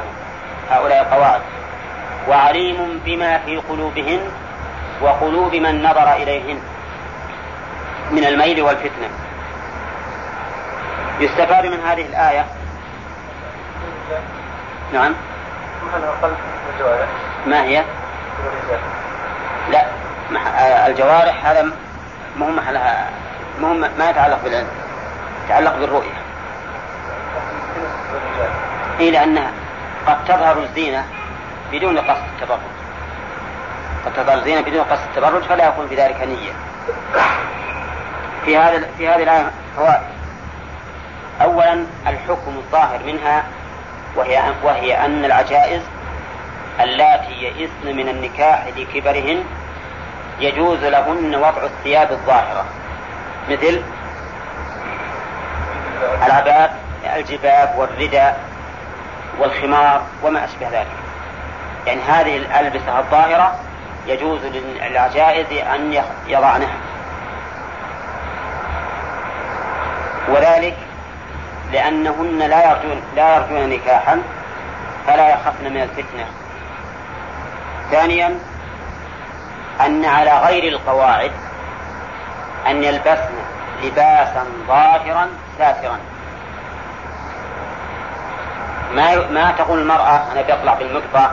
هؤلاء 0.71 1.01
القواعد 1.01 1.41
وعليم 2.29 3.01
بما 3.05 3.37
في 3.37 3.57
قلوبهن 3.57 4.19
وقلوب 5.01 5.55
من 5.55 5.83
نظر 5.83 6.13
إليهن 6.13 6.59
من 8.11 8.25
الميل 8.25 8.61
والفتنة. 8.61 9.09
يستفاد 11.19 11.65
من 11.65 11.79
هذه 11.79 12.05
الآية؟ 12.05 12.45
نعم. 14.93 15.13
ما 17.45 17.63
هي؟ 17.63 17.83
لا 19.71 19.85
الجوارح 20.87 21.45
هذا 21.45 21.61
ما 22.37 22.45
هو 22.45 22.51
محلها 22.51 23.09
ما 23.97 24.09
يتعلق 24.09 24.43
بالعلم 24.43 24.67
يتعلق 25.45 25.77
بالرؤية. 25.77 26.21
إيه 28.99 29.11
لأنها 29.11 29.51
قد 30.07 30.25
تظهر 30.25 30.57
الزينة 30.57 31.05
بدون 31.71 31.97
قصد 31.97 32.23
التبرج 32.33 32.80
الزينة 34.07 34.61
بدون 34.61 34.83
قصد 34.83 35.01
التبرج 35.09 35.43
فلا 35.43 35.67
يكون 35.67 35.87
في 35.87 35.95
ذلك 35.95 36.21
نية. 36.21 36.51
في 38.45 38.57
هذا 38.57 38.87
في 38.97 39.07
هذه 39.07 39.23
الآية 39.23 39.51
فوائد. 39.75 40.01
أولا 41.41 41.85
الحكم 42.07 42.57
الظاهر 42.57 42.99
منها 43.05 43.43
وهي 44.15 44.41
وهي 44.63 45.05
أن 45.05 45.25
العجائز 45.25 45.81
اللاتي 46.79 47.31
يئسن 47.31 47.97
من 47.97 48.09
النكاح 48.09 48.67
لكبرهن 48.77 49.43
يجوز 50.39 50.83
لهن 50.83 51.35
وضع 51.35 51.63
الثياب 51.63 52.11
الظاهرة. 52.11 52.65
مثل 53.49 53.81
العباء 56.25 56.79
الجباب 57.15 57.73
والرداء 57.77 58.39
والخمار 59.39 60.01
وما 60.23 60.45
أشبه 60.45 60.69
ذلك. 60.69 60.87
يعني 61.87 62.01
هذه 62.01 62.37
الألبسة 62.37 62.99
الظاهرة 62.99 63.55
يجوز 64.07 64.39
للعجائز 64.45 65.51
أن 65.51 66.03
يضعنها 66.27 66.77
وذلك 70.29 70.77
لأنهن 71.71 72.39
لا 72.39 72.71
يرجون 72.71 73.01
لا 73.15 73.35
يرجون 73.35 73.69
نكاحا 73.69 74.21
فلا 75.07 75.29
يخفن 75.29 75.73
من 75.73 75.81
الفتنة. 75.81 76.25
ثانيا 77.91 78.39
أن 79.85 80.05
على 80.05 80.39
غير 80.39 80.73
القواعد 80.73 81.31
أن 82.67 82.83
يلبسن 82.83 83.33
لباسا 83.83 84.45
ظاهرا 84.67 85.27
ساترا. 85.57 85.99
ما 88.93 89.27
ما 89.29 89.51
تقول 89.51 89.79
المرأة 89.79 90.21
أنا 90.31 90.41
بطلع 90.41 90.73
بالمقطع 90.73 91.31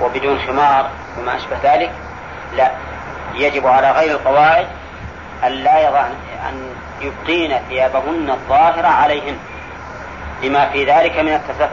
وبدون 0.00 0.38
خمار 0.46 0.90
وما 1.18 1.36
أشبه 1.36 1.56
ذلك 1.62 1.92
لا. 2.56 2.70
يجب 3.34 3.66
على 3.66 3.90
غير 3.90 4.10
القواعد 4.10 4.66
أن 5.46 5.52
لا 5.52 5.88
يضعن 5.88 6.14
أن 6.48 6.74
يبقين 7.00 7.58
ثيابهن 7.68 8.30
الظاهرة 8.30 8.88
عليهن 8.88 9.36
لما 10.42 10.68
في 10.68 10.84
ذلك 10.84 11.18
من 11.18 11.32
التستر. 11.32 11.68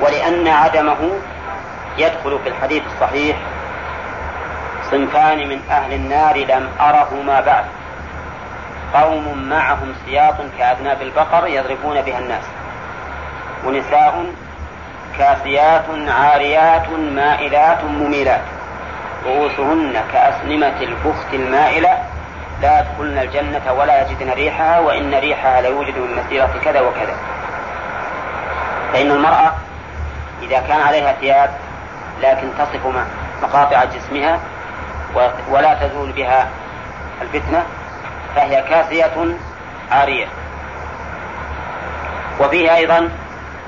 ولأن 0.00 0.48
عدمه 0.48 1.10
يدخل 1.98 2.38
في 2.42 2.48
الحديث 2.48 2.82
الصحيح 2.94 3.36
صنفان 4.90 5.48
من 5.48 5.60
أهل 5.70 5.92
النار 5.92 6.36
لم 6.36 6.68
أرهما 6.80 7.40
بعد. 7.40 7.64
قوم 8.94 9.48
معهم 9.48 9.94
سياط 10.06 10.34
كأذناب 10.58 11.02
البقر 11.02 11.46
يضربون 11.46 12.00
بها 12.00 12.18
الناس. 12.18 12.44
ونساء 13.66 14.24
كاسيات 15.20 15.84
عاريات 16.08 16.88
مائلات 16.88 17.84
مميلات. 17.84 18.40
رؤوسهن 19.26 20.04
كأسنمة 20.12 20.80
البخت 20.80 21.34
المائلة. 21.34 21.98
لا 22.62 22.80
يدخلن 22.80 23.18
الجنة 23.18 23.72
ولا 23.72 24.02
يجدن 24.02 24.30
ريحها 24.30 24.78
وإن 24.78 25.14
ريحها 25.14 25.60
ليوجد 25.60 25.98
من 25.98 26.22
مسيرة 26.24 26.50
كذا 26.64 26.80
وكذا. 26.80 27.16
فإن 28.92 29.10
المرأة 29.10 29.52
إذا 30.42 30.60
كان 30.60 30.80
عليها 30.80 31.12
ثياب 31.12 31.50
لكن 32.22 32.48
تصف 32.58 32.86
مقاطع 33.42 33.84
جسمها 33.84 34.40
ولا 35.50 35.74
تزول 35.74 36.12
بها 36.12 36.48
الفتنة 37.22 37.62
فهي 38.36 38.62
كاسية 38.62 39.36
عارية. 39.90 40.26
وفيه 42.40 42.74
أيضا 42.74 43.08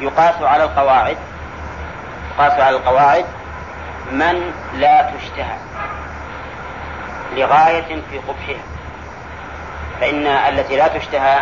يقاس 0.00 0.42
على 0.42 0.64
القواعد. 0.64 1.16
يقاس 2.32 2.60
على 2.60 2.76
القواعد 2.76 3.24
من 4.12 4.52
لا 4.74 5.10
تشتهى 5.10 5.56
لغاية 7.36 8.02
في 8.10 8.18
قبحها. 8.18 8.62
فإن 10.00 10.26
التي 10.26 10.76
لا 10.76 10.88
تشتهى 10.88 11.40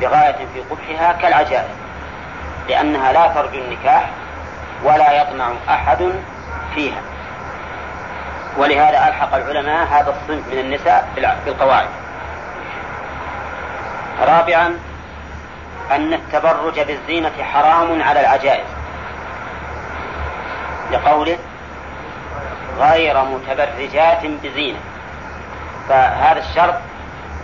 لغاية 0.00 0.36
في 0.54 0.60
قبحها 0.70 1.12
كالعجائز 1.12 1.70
لأنها 2.68 3.12
لا 3.12 3.28
ترجو 3.28 3.58
النكاح 3.58 4.10
ولا 4.84 5.12
يطمع 5.22 5.52
أحد 5.68 6.12
فيها. 6.74 7.00
ولهذا 8.58 9.08
ألحق 9.08 9.34
العلماء 9.34 9.86
هذا 9.86 10.10
الصنف 10.10 10.48
من 10.52 10.58
النساء 10.58 11.08
بالقواعد 11.44 11.88
رابعا 14.20 14.78
أن 15.90 16.12
التبرج 16.12 16.80
بالزينة 16.80 17.32
حرام 17.52 18.02
على 18.02 18.20
العجائز 18.20 18.77
لقوله 20.92 21.38
غير 22.78 23.24
متبرجات 23.24 24.26
بزينة. 24.26 24.78
فهذا 25.88 26.40
الشرط 26.40 26.74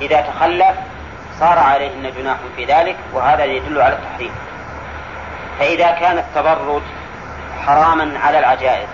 إذا 0.01 0.21
تخلف 0.21 0.77
صار 1.41 1.59
عليهن 1.59 2.13
جناح 2.19 2.37
في 2.57 2.65
ذلك 2.65 2.97
وهذا 3.13 3.45
يدل 3.45 3.81
على 3.81 3.95
التحريم. 3.95 4.33
فإذا 5.59 5.91
كان 5.91 6.19
التبرج 6.19 6.83
حراما 7.67 8.19
على 8.19 8.39
العجائز 8.39 8.89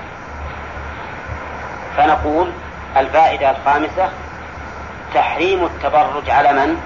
فنقول 1.97 2.53
الفائدة 2.97 3.51
الخامسة 3.51 4.09
تحريم 5.15 5.65
التبرج 5.65 6.31
على 6.31 6.53
من؟ 6.53 6.83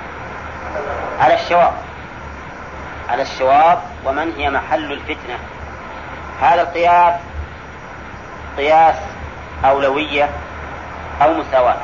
على 1.20 1.34
الشواب. 1.34 1.72
على 3.10 3.22
الشواب 3.22 3.78
ومن 4.04 4.32
هي 4.36 4.50
محل 4.50 4.92
الفتنة؟ 4.92 5.38
هذا 6.40 6.62
القياس 6.62 7.14
قياس 8.58 8.96
أولوية 9.64 10.30
أو 11.22 11.34
مساواة. 11.34 11.76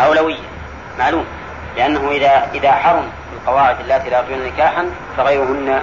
أولوية 0.00 0.44
معلوم. 0.98 1.26
لأنه 1.76 2.10
إذا 2.10 2.48
إذا 2.54 2.72
حرم 2.72 3.04
القواعد 3.32 3.80
التي 3.80 4.10
لا 4.10 4.18
يرجون 4.18 4.46
نكاحا 4.46 4.86
فغيرهن 5.16 5.82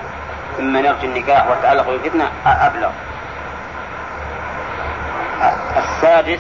ممن 0.60 0.86
يرجو 0.86 1.04
النكاح 1.04 1.48
وتعلق 1.48 1.90
بالفتنة 1.90 2.32
أبلغ. 2.46 2.90
السادس 5.78 6.40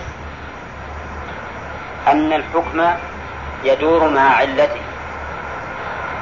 أن 2.07 2.33
الحكم 2.33 2.85
يدور 3.63 4.09
مع 4.09 4.35
علته 4.35 4.81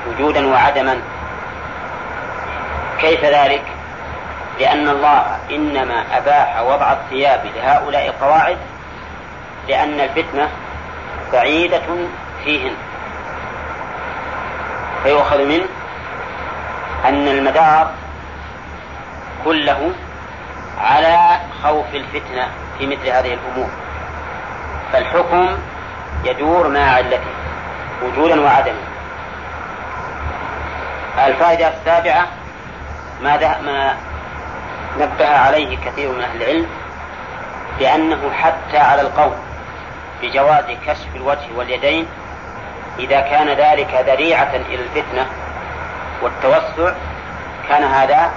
وجودا 0.07 0.47
وعدما. 0.47 1.01
كيف 2.99 3.25
ذلك؟ 3.25 3.63
لأن 4.59 4.89
الله 4.89 5.36
إنما 5.51 6.17
أباح 6.17 6.61
وضع 6.61 6.91
الثياب 6.93 7.45
لهؤلاء 7.55 8.07
القواعد 8.07 8.57
لأن 9.67 9.99
الفتنة 9.99 10.49
بعيدة 11.33 11.81
فيهن. 12.43 12.73
فيؤخذ 15.03 15.45
منه 15.45 15.65
أن 17.05 17.27
المدار 17.27 17.91
كله 19.45 19.91
على 20.81 21.39
خوف 21.63 21.85
الفتنة 21.93 22.47
في 22.77 22.87
مثل 22.87 23.07
هذه 23.07 23.33
الأمور. 23.33 23.69
فالحكم 24.93 25.57
يدور 26.23 26.67
مع 26.67 26.79
علته 26.79 27.19
وجودا 28.03 28.41
وعدما. 28.41 28.81
الفائدة 31.27 31.67
السابعة 31.67 32.27
ما, 33.21 33.37
ما 33.61 33.95
نبه 34.99 35.27
عليه 35.27 35.77
كثير 35.85 36.11
من 36.11 36.21
أهل 36.21 36.41
العلم 36.41 36.67
بأنه 37.79 38.31
حتى 38.33 38.77
على 38.77 39.01
القول 39.01 39.33
بجواز 40.21 40.65
كشف 40.87 41.15
الوجه 41.15 41.47
واليدين 41.55 42.07
إذا 42.99 43.19
كان 43.19 43.47
ذلك 43.47 44.05
ذريعة 44.07 44.55
إلى 44.55 44.83
الفتنة 44.83 45.27
والتوسع 46.21 46.93
كان 47.69 47.83
هذا 47.83 48.31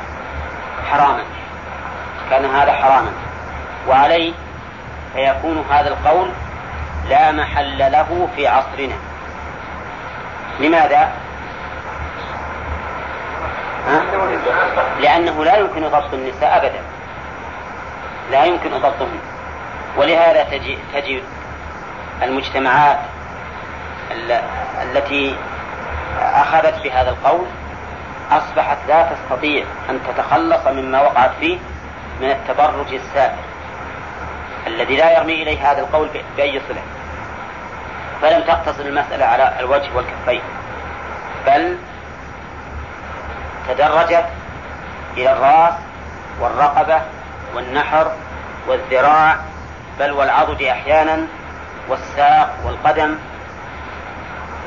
حراما. 0.90 1.24
كان 2.30 2.44
هذا 2.44 2.72
حراما. 2.72 3.12
وعليه 3.88 4.32
فيكون 5.14 5.64
هذا 5.70 5.88
القول 5.88 6.30
لا 7.08 7.32
محل 7.32 7.78
له 7.78 8.28
في 8.36 8.48
عصرنا. 8.48 8.94
لماذا؟ 10.60 11.12
لأنه 15.00 15.44
لا 15.44 15.56
يمكن 15.56 15.88
ضبط 15.88 16.14
النساء 16.14 16.56
أبدا. 16.56 16.80
لا 18.30 18.44
يمكن 18.44 18.70
ضبطهن 18.70 19.18
ولهذا 19.96 20.42
تجد 20.90 21.22
المجتمعات 22.22 22.98
التي 24.82 25.36
أخذت 26.20 26.82
بهذا 26.84 27.10
القول 27.10 27.46
أصبحت 28.30 28.78
لا 28.88 29.02
تستطيع 29.12 29.64
أن 29.90 30.00
تتخلص 30.08 30.66
مما 30.66 31.00
وقعت 31.02 31.30
فيه 31.40 31.58
من 32.20 32.30
التبرج 32.30 32.94
السائر 32.94 33.38
الذي 34.66 34.96
لا 34.96 35.18
يرمي 35.18 35.42
إليه 35.42 35.72
هذا 35.72 35.80
القول 35.80 36.08
بأي 36.36 36.60
صلة. 36.68 36.82
فلم 38.22 38.42
تقتصر 38.42 38.84
المسألة 38.84 39.24
على 39.24 39.60
الوجه 39.60 39.88
والكفين. 39.94 40.42
بل 41.46 41.76
تدرجت 43.74 44.24
إلى 45.16 45.32
الرأس 45.32 45.74
والرقبة 46.40 47.00
والنحر 47.54 48.12
والذراع 48.68 49.36
بل 50.00 50.10
والعضد 50.10 50.62
أحيانا 50.62 51.26
والساق 51.88 52.54
والقدم. 52.64 53.14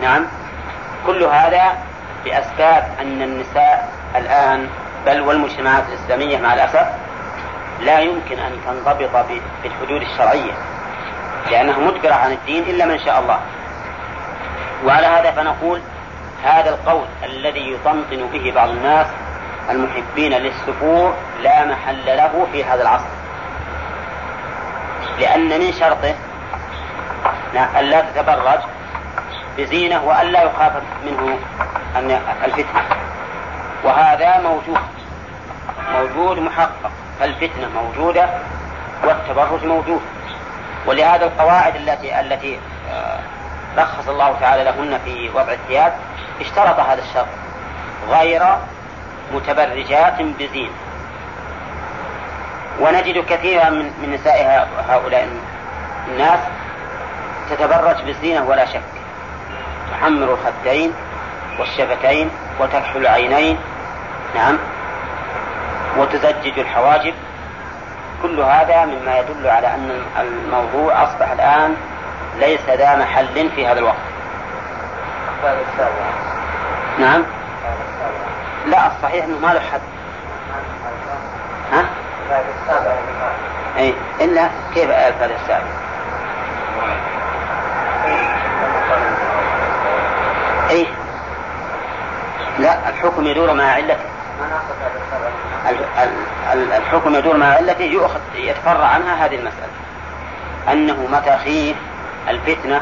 نعم. 0.02 0.26
كل 1.08 1.24
هذا 1.24 1.78
بأسباب 2.26 2.88
أن 3.02 3.22
النساء 3.22 3.90
الآن 4.16 4.68
بل 5.06 5.22
والمجتمعات 5.22 5.84
الإسلامية 5.90 6.38
مع 6.38 6.54
الأسف 6.54 6.88
لا 7.82 8.00
يمكن 8.00 8.40
أن 8.40 8.52
تنضبط 8.66 9.26
بالحدود 9.64 10.02
الشرعية 10.02 10.54
لأنها 11.52 11.78
مجبرة 11.78 12.14
عن 12.14 12.32
الدين 12.32 12.64
إلا 12.64 12.86
من 12.86 13.00
شاء 13.00 13.20
الله. 13.20 13.40
وعلى 14.86 15.08
هذا 15.08 15.32
فنقول 15.32 15.82
هذا 16.44 16.70
القول 16.70 17.06
الذي 17.24 17.72
يطنطن 17.72 18.28
به 18.34 18.52
بعض 18.56 18.70
الناس 18.70 19.08
المحبين 19.70 20.34
للسفور 20.34 21.14
لا 21.42 21.66
محل 21.66 22.06
له 22.06 22.48
في 22.52 22.64
هذا 22.64 22.82
العصر. 22.82 23.06
لأن 25.20 25.60
من 25.60 25.74
شرطه 25.74 26.16
أن 27.80 27.86
لا 27.86 28.02
تتبرج 28.02 28.60
بزينة 29.58 30.04
وأن 30.04 30.28
لا 30.28 30.44
يخاف 30.44 30.72
منه 31.06 31.38
أن 31.96 32.20
الفتنة. 32.46 32.82
وهذا 33.84 34.42
موجود. 34.42 34.80
موجود 35.94 36.40
محقق. 36.40 36.92
فالفتنة 37.20 37.70
موجودة 37.70 38.30
والتبرج 39.04 39.66
موجود. 39.66 40.02
ولهذا 40.86 41.26
القواعد 41.26 41.76
التي 41.76 42.20
التي 42.20 42.60
آه، 42.92 43.20
رخص 43.78 44.10
الله 44.10 44.36
تعالى 44.42 44.64
لهن 44.64 45.00
في 45.06 45.30
وضع 45.30 45.52
الثياب 45.52 45.94
اشترط 46.42 46.80
هذا 46.80 47.02
الشرط 47.02 47.28
غير 48.10 48.44
متبرجات 49.34 50.22
بزينة 50.22 50.72
ونجد 52.80 53.26
كثيرا 53.30 53.70
من, 53.70 53.86
من 54.02 54.14
نساء 54.14 54.68
هؤلاء 54.90 55.28
الناس 56.08 56.40
تتبرج 57.50 58.02
بالزينة 58.02 58.44
ولا 58.44 58.66
شك. 58.66 58.82
تحمر 59.92 60.34
الخدين 60.34 60.92
والشفتين 61.60 62.30
وتكحل 62.60 62.98
العينين 62.98 63.58
نعم 64.36 64.58
وتزجج 65.98 66.60
الحواجب. 66.60 67.14
كل 68.22 68.40
هذا 68.40 68.86
مما 68.86 69.20
يدل 69.20 69.48
على 69.48 69.68
أن 69.68 70.02
الموضوع 70.20 71.04
أصبح 71.04 71.32
الآن 71.32 71.76
ليس 72.40 72.70
ذا 72.70 72.96
محل 72.96 73.50
في 73.56 73.68
هذا 73.68 73.80
الوقت. 73.80 74.13
نعم. 77.00 77.24
لا 78.68 78.88
الصحيح 78.88 79.26
إنه 79.26 79.40
ما 79.40 79.54
له 79.54 79.60
حد. 79.60 79.82
ها؟ 81.74 81.86
اي 83.78 83.94
إلا 84.22 84.50
كيف 84.74 84.90
الفائدة 84.90 85.36
السابع؟ 85.36 85.64
اي 90.70 90.88
لا 92.60 92.90
الحكم 92.90 93.28
يدور 93.28 93.54
مع 93.54 93.64
علته 93.64 93.98
الحكم 96.54 97.16
يدور 97.16 97.38
مع 97.38 97.46
علته 97.46 97.84
يؤخذ 97.84 98.20
يتفرع 98.36 98.86
عنها 98.86 99.26
هذه 99.26 99.36
المسألة. 99.36 99.74
أنه 100.72 101.08
متى 101.12 101.38
خيف 101.38 101.78
الفتنة 102.30 102.82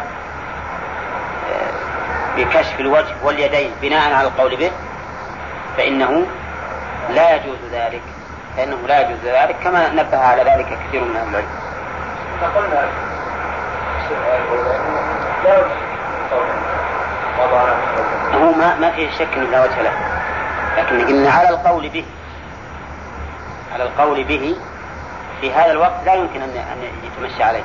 بكشف 2.37 2.79
الوجه 2.79 3.15
واليدين 3.23 3.71
بناء 3.81 4.13
على 4.13 4.27
القول 4.27 4.55
به 4.55 4.71
فإنه 5.77 6.25
لا 7.09 7.35
يجوز 7.35 7.57
ذلك 7.71 8.01
فإنه 8.57 8.77
لا 8.87 9.01
يجوز 9.01 9.19
ذلك 9.25 9.55
كما 9.63 9.89
نبه 9.89 10.17
على 10.17 10.43
ذلك 10.43 10.77
كثير 10.87 11.03
من 11.03 11.15
أهل 11.15 11.29
العلم. 11.29 11.47
فقلنا 12.41 12.87
هو 18.33 18.51
ما 18.51 18.75
ما 18.75 18.91
في 18.91 19.11
شك 19.19 19.27
انه 19.37 19.49
لا 19.49 19.63
وجه 19.63 19.81
له 19.81 19.91
لكن 20.77 21.07
قلنا 21.07 21.31
على 21.31 21.49
القول 21.49 21.89
به 21.89 22.05
على 23.73 23.83
القول 23.83 24.23
به 24.23 24.55
في 25.41 25.53
هذا 25.53 25.71
الوقت 25.71 26.05
لا 26.05 26.13
يمكن 26.13 26.41
أن 26.41 26.49
أن 26.49 26.83
يتمشى 27.03 27.43
عليه 27.43 27.63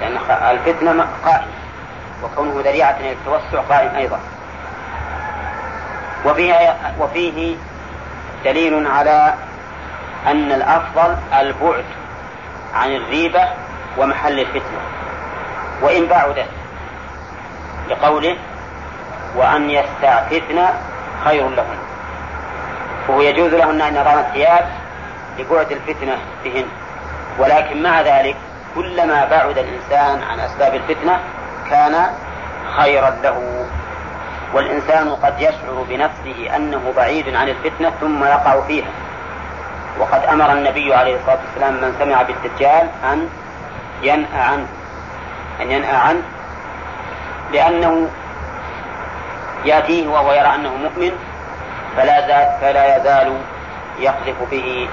لأن 0.00 0.16
الفتنة 0.50 1.06
قائم 1.24 1.46
وكونه 2.22 2.60
ذريعة 2.64 2.96
إلى 3.00 3.12
التوسع 3.12 3.60
قائم 3.68 3.94
أيضا. 3.94 4.18
وفيه 6.24 6.76
وفيه 7.00 7.56
دليل 8.44 8.86
على 8.86 9.34
أن 10.26 10.52
الأفضل 10.52 11.16
البعد 11.32 11.84
عن 12.74 12.96
الريبة 12.96 13.48
ومحل 13.98 14.40
الفتنة. 14.40 14.80
وإن 15.82 16.06
بعدت 16.06 16.46
لقوله 17.90 18.36
وأن 19.36 19.70
يستعففن 19.70 20.68
خير 21.24 21.48
لهن. 21.48 21.78
فهو 23.08 23.20
يجوز 23.20 23.54
لهن 23.54 23.80
أن 23.80 23.96
يضعن 23.96 24.18
الثياب 24.18 24.68
لبعد 25.38 25.72
الفتنة 25.72 26.18
بهن. 26.44 26.64
ولكن 27.38 27.82
مع 27.82 28.00
ذلك 28.00 28.36
كلما 28.74 29.24
بعد 29.24 29.58
الإنسان 29.58 30.22
عن 30.22 30.40
أسباب 30.40 30.74
الفتنة 30.74 31.20
كان 31.72 32.06
خيرا 32.76 33.10
له. 33.10 33.66
والإنسان 34.54 35.08
قد 35.22 35.40
يشعر 35.40 35.84
بنفسه 35.88 36.56
أنه 36.56 36.92
بعيد 36.96 37.34
عن 37.34 37.48
الفتنة 37.48 37.92
ثم 38.00 38.24
يقع 38.24 38.60
فيها. 38.60 38.90
وقد 39.98 40.24
أمر 40.24 40.52
النبي 40.52 40.94
عليه 40.94 41.16
الصلاة 41.16 41.38
والسلام 41.46 41.74
من 41.74 41.96
سمع 41.98 42.22
بالدجال 42.22 42.88
أن 43.12 43.28
ينأى 44.02 44.40
عنه. 44.40 44.66
أن 45.60 45.70
ينأى 45.70 45.96
عنه. 45.96 46.22
لأنه 47.52 48.08
يأتيه 49.64 50.08
وهو 50.08 50.32
يرى 50.32 50.54
أنه 50.54 50.76
مؤمن 50.76 51.12
فلا, 51.96 52.58
فلا 52.60 52.96
يزال 52.96 53.36
يقذف 53.98 54.36
به 54.50 54.88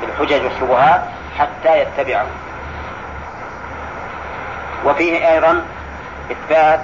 بالحجج 0.00 0.44
والشبهات 0.44 1.02
حتى 1.38 1.80
يتبعه. 1.80 2.26
وفيه 4.84 5.28
أيضا 5.32 5.62
إثبات 6.32 6.80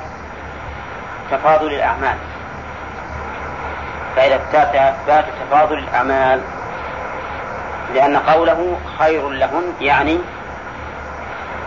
تفاضل 1.31 1.67
الأعمال. 1.67 2.17
فإذا 4.17 4.37
التاسع 4.37 4.89
إثبات 4.89 5.25
تفاضل 5.41 5.79
الأعمال 5.79 6.41
لأن 7.95 8.17
قوله 8.17 8.77
خير 8.99 9.29
لهن 9.29 9.73
يعني 9.81 10.19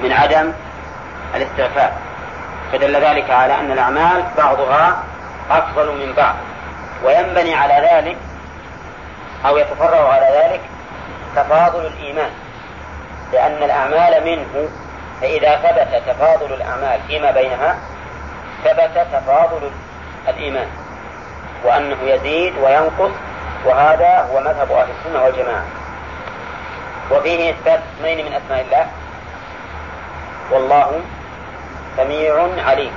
من 0.03 0.11
عدم 0.11 0.53
الاستغفار. 1.35 1.91
فدل 2.71 2.95
ذلك 2.95 3.29
على 3.29 3.59
أن 3.59 3.71
الأعمال 3.71 4.23
بعضها 4.37 5.03
أفضل 5.51 6.07
من 6.07 6.13
بعض 6.13 6.35
وينبني 7.03 7.55
على 7.55 7.89
ذلك 7.91 8.17
أو 9.45 9.57
يتفرع 9.57 10.13
على 10.13 10.25
ذلك 10.25 10.61
تفاضل 11.35 11.85
الإيمان 11.85 12.29
لأن 13.33 13.63
الأعمال 13.63 14.23
منه 14.25 14.69
فإذا 15.21 15.55
ثبت 15.55 16.03
تفاضل 16.07 16.53
الأعمال 16.53 16.99
فيما 17.07 17.31
بينها 17.31 17.77
ثبت 18.63 19.07
تفاضل 19.13 19.71
الإيمان 20.27 20.67
وأنه 21.63 21.97
يزيد 22.03 22.53
وينقص 22.57 23.11
وهذا 23.65 24.27
هو 24.31 24.39
مذهب 24.39 24.71
أهل 24.71 24.87
السنة 24.99 25.23
والجماعة. 25.23 25.65
وفيه 27.11 27.49
إثبات 27.49 27.79
اسمين 27.97 28.25
من 28.25 28.33
أسماء 28.33 28.61
الله. 28.61 28.87
والله 30.51 30.99
سميع 31.97 32.47
عليم. 32.67 32.91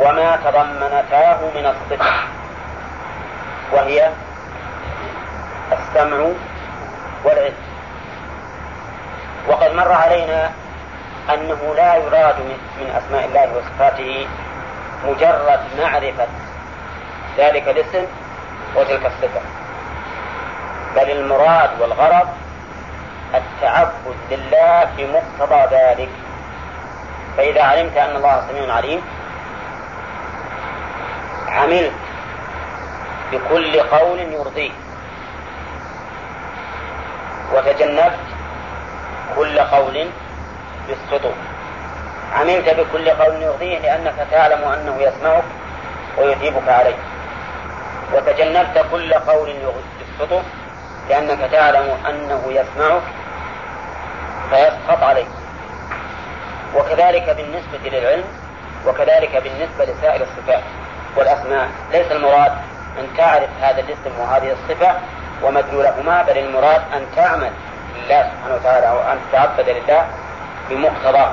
وما 0.00 0.36
تضمنتاه 0.36 1.38
من 1.54 1.66
الصفة. 1.66 2.12
وهي 3.72 4.10
السمع 5.72 6.26
والعلم. 7.24 7.54
وقد 9.48 9.74
مر 9.74 9.92
علينا 9.92 10.50
أنه 11.34 11.74
لا 11.76 11.96
يراد 11.96 12.34
من 12.80 12.90
أسماء 12.96 13.24
الله 13.24 13.56
وصفاته 13.56 14.26
مجرد 15.06 15.60
معرفة 15.78 16.26
ذلك 17.38 17.68
الاسم 17.68 18.06
وتلك 18.76 19.06
الصفة. 19.06 19.40
بل 20.96 21.10
المراد 21.10 21.70
والغرض 21.80 22.28
التعبد 23.34 24.16
لله 24.30 24.88
بمقتضى 24.96 25.76
ذلك. 25.76 26.08
فإذا 27.36 27.62
علمت 27.62 27.96
أن 27.96 28.16
الله 28.16 28.42
سميع 28.48 28.74
عليم 28.74 29.02
عملت 31.48 31.92
بكل 33.32 33.80
قول 33.80 34.18
يرضيه 34.18 34.70
وتجنبت 37.54 38.18
كل 39.36 39.60
قول 39.60 40.06
يسقطه 40.88 41.32
عملت 42.34 42.68
بكل 42.68 43.10
قول 43.10 43.42
يرضيه 43.42 43.78
لأنك 43.78 44.14
تعلم 44.30 44.64
أنه 44.64 44.96
يسمعك 45.02 45.44
ويثيبك 46.18 46.68
عليه. 46.68 46.96
وتجنبت 48.14 48.84
كل 48.90 49.14
قول 49.14 49.54
يسقطه 50.00 50.42
لأنك 51.08 51.50
تعلم 51.52 51.96
أنه 52.08 52.42
يسمعك 52.48 53.02
فيسقط 54.50 55.02
عليك. 55.02 55.28
وكذلك 56.74 57.30
بالنسبة 57.30 57.98
للعلم 57.98 58.24
وكذلك 58.86 59.36
بالنسبة 59.36 59.84
لسائر 59.84 60.22
الصفات 60.22 60.62
والأسماء. 61.16 61.68
ليس 61.92 62.12
المراد 62.12 62.52
أن 62.98 63.16
تعرف 63.16 63.48
هذا 63.62 63.80
الاسم 63.80 64.20
وهذه 64.20 64.52
الصفة 64.52 64.94
ومدلولهما 65.42 66.22
بل 66.22 66.38
المراد 66.38 66.82
أن 66.96 67.06
تعمل 67.16 67.50
لله 67.96 68.22
سبحانه 68.22 68.54
وتعالى 68.54 68.90
وأن 68.90 69.18
تتعبد 69.30 69.68
لله 69.68 70.06
بمقتضى 70.70 71.26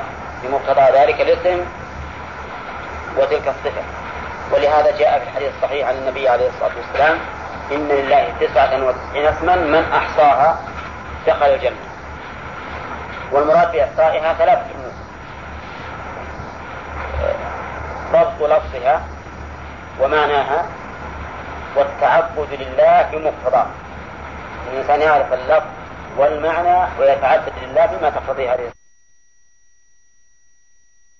بمقتضى 0.43 0.99
ذلك 0.99 1.21
الاسم 1.21 1.65
وتلك 3.17 3.47
الصفة. 3.47 3.81
ولهذا 4.51 4.97
جاء 4.97 5.19
في 5.19 5.25
الحديث 5.25 5.51
الصحيح 5.57 5.87
عن 5.87 5.95
النبي 5.95 6.29
عليه 6.29 6.47
الصلاة 6.49 6.71
والسلام 6.77 7.17
إن 7.71 7.87
لله 7.87 8.33
تسعة 8.39 8.83
وتسعين 8.85 9.25
اسما 9.25 9.55
من 9.55 9.91
أحصاها 9.93 10.57
دخل 11.27 11.45
الجنة. 11.45 11.75
والمراد 13.31 13.71
بإحصائها 13.71 14.33
ثلاثة 14.33 14.65
أمور 14.75 14.93
ضبط 18.13 18.49
لفظها 18.49 19.01
ومعناها 20.01 20.65
والتعبد 21.75 22.47
لله 22.51 23.01
بمقتضاه 23.11 23.65
الإنسان 24.73 25.01
يعرف 25.01 25.33
اللفظ 25.33 25.67
والمعنى 26.17 26.87
ويتعبد 26.99 27.53
لله 27.61 27.85
بما 27.85 28.09
تقتضيه 28.09 28.53
هذه 28.53 28.71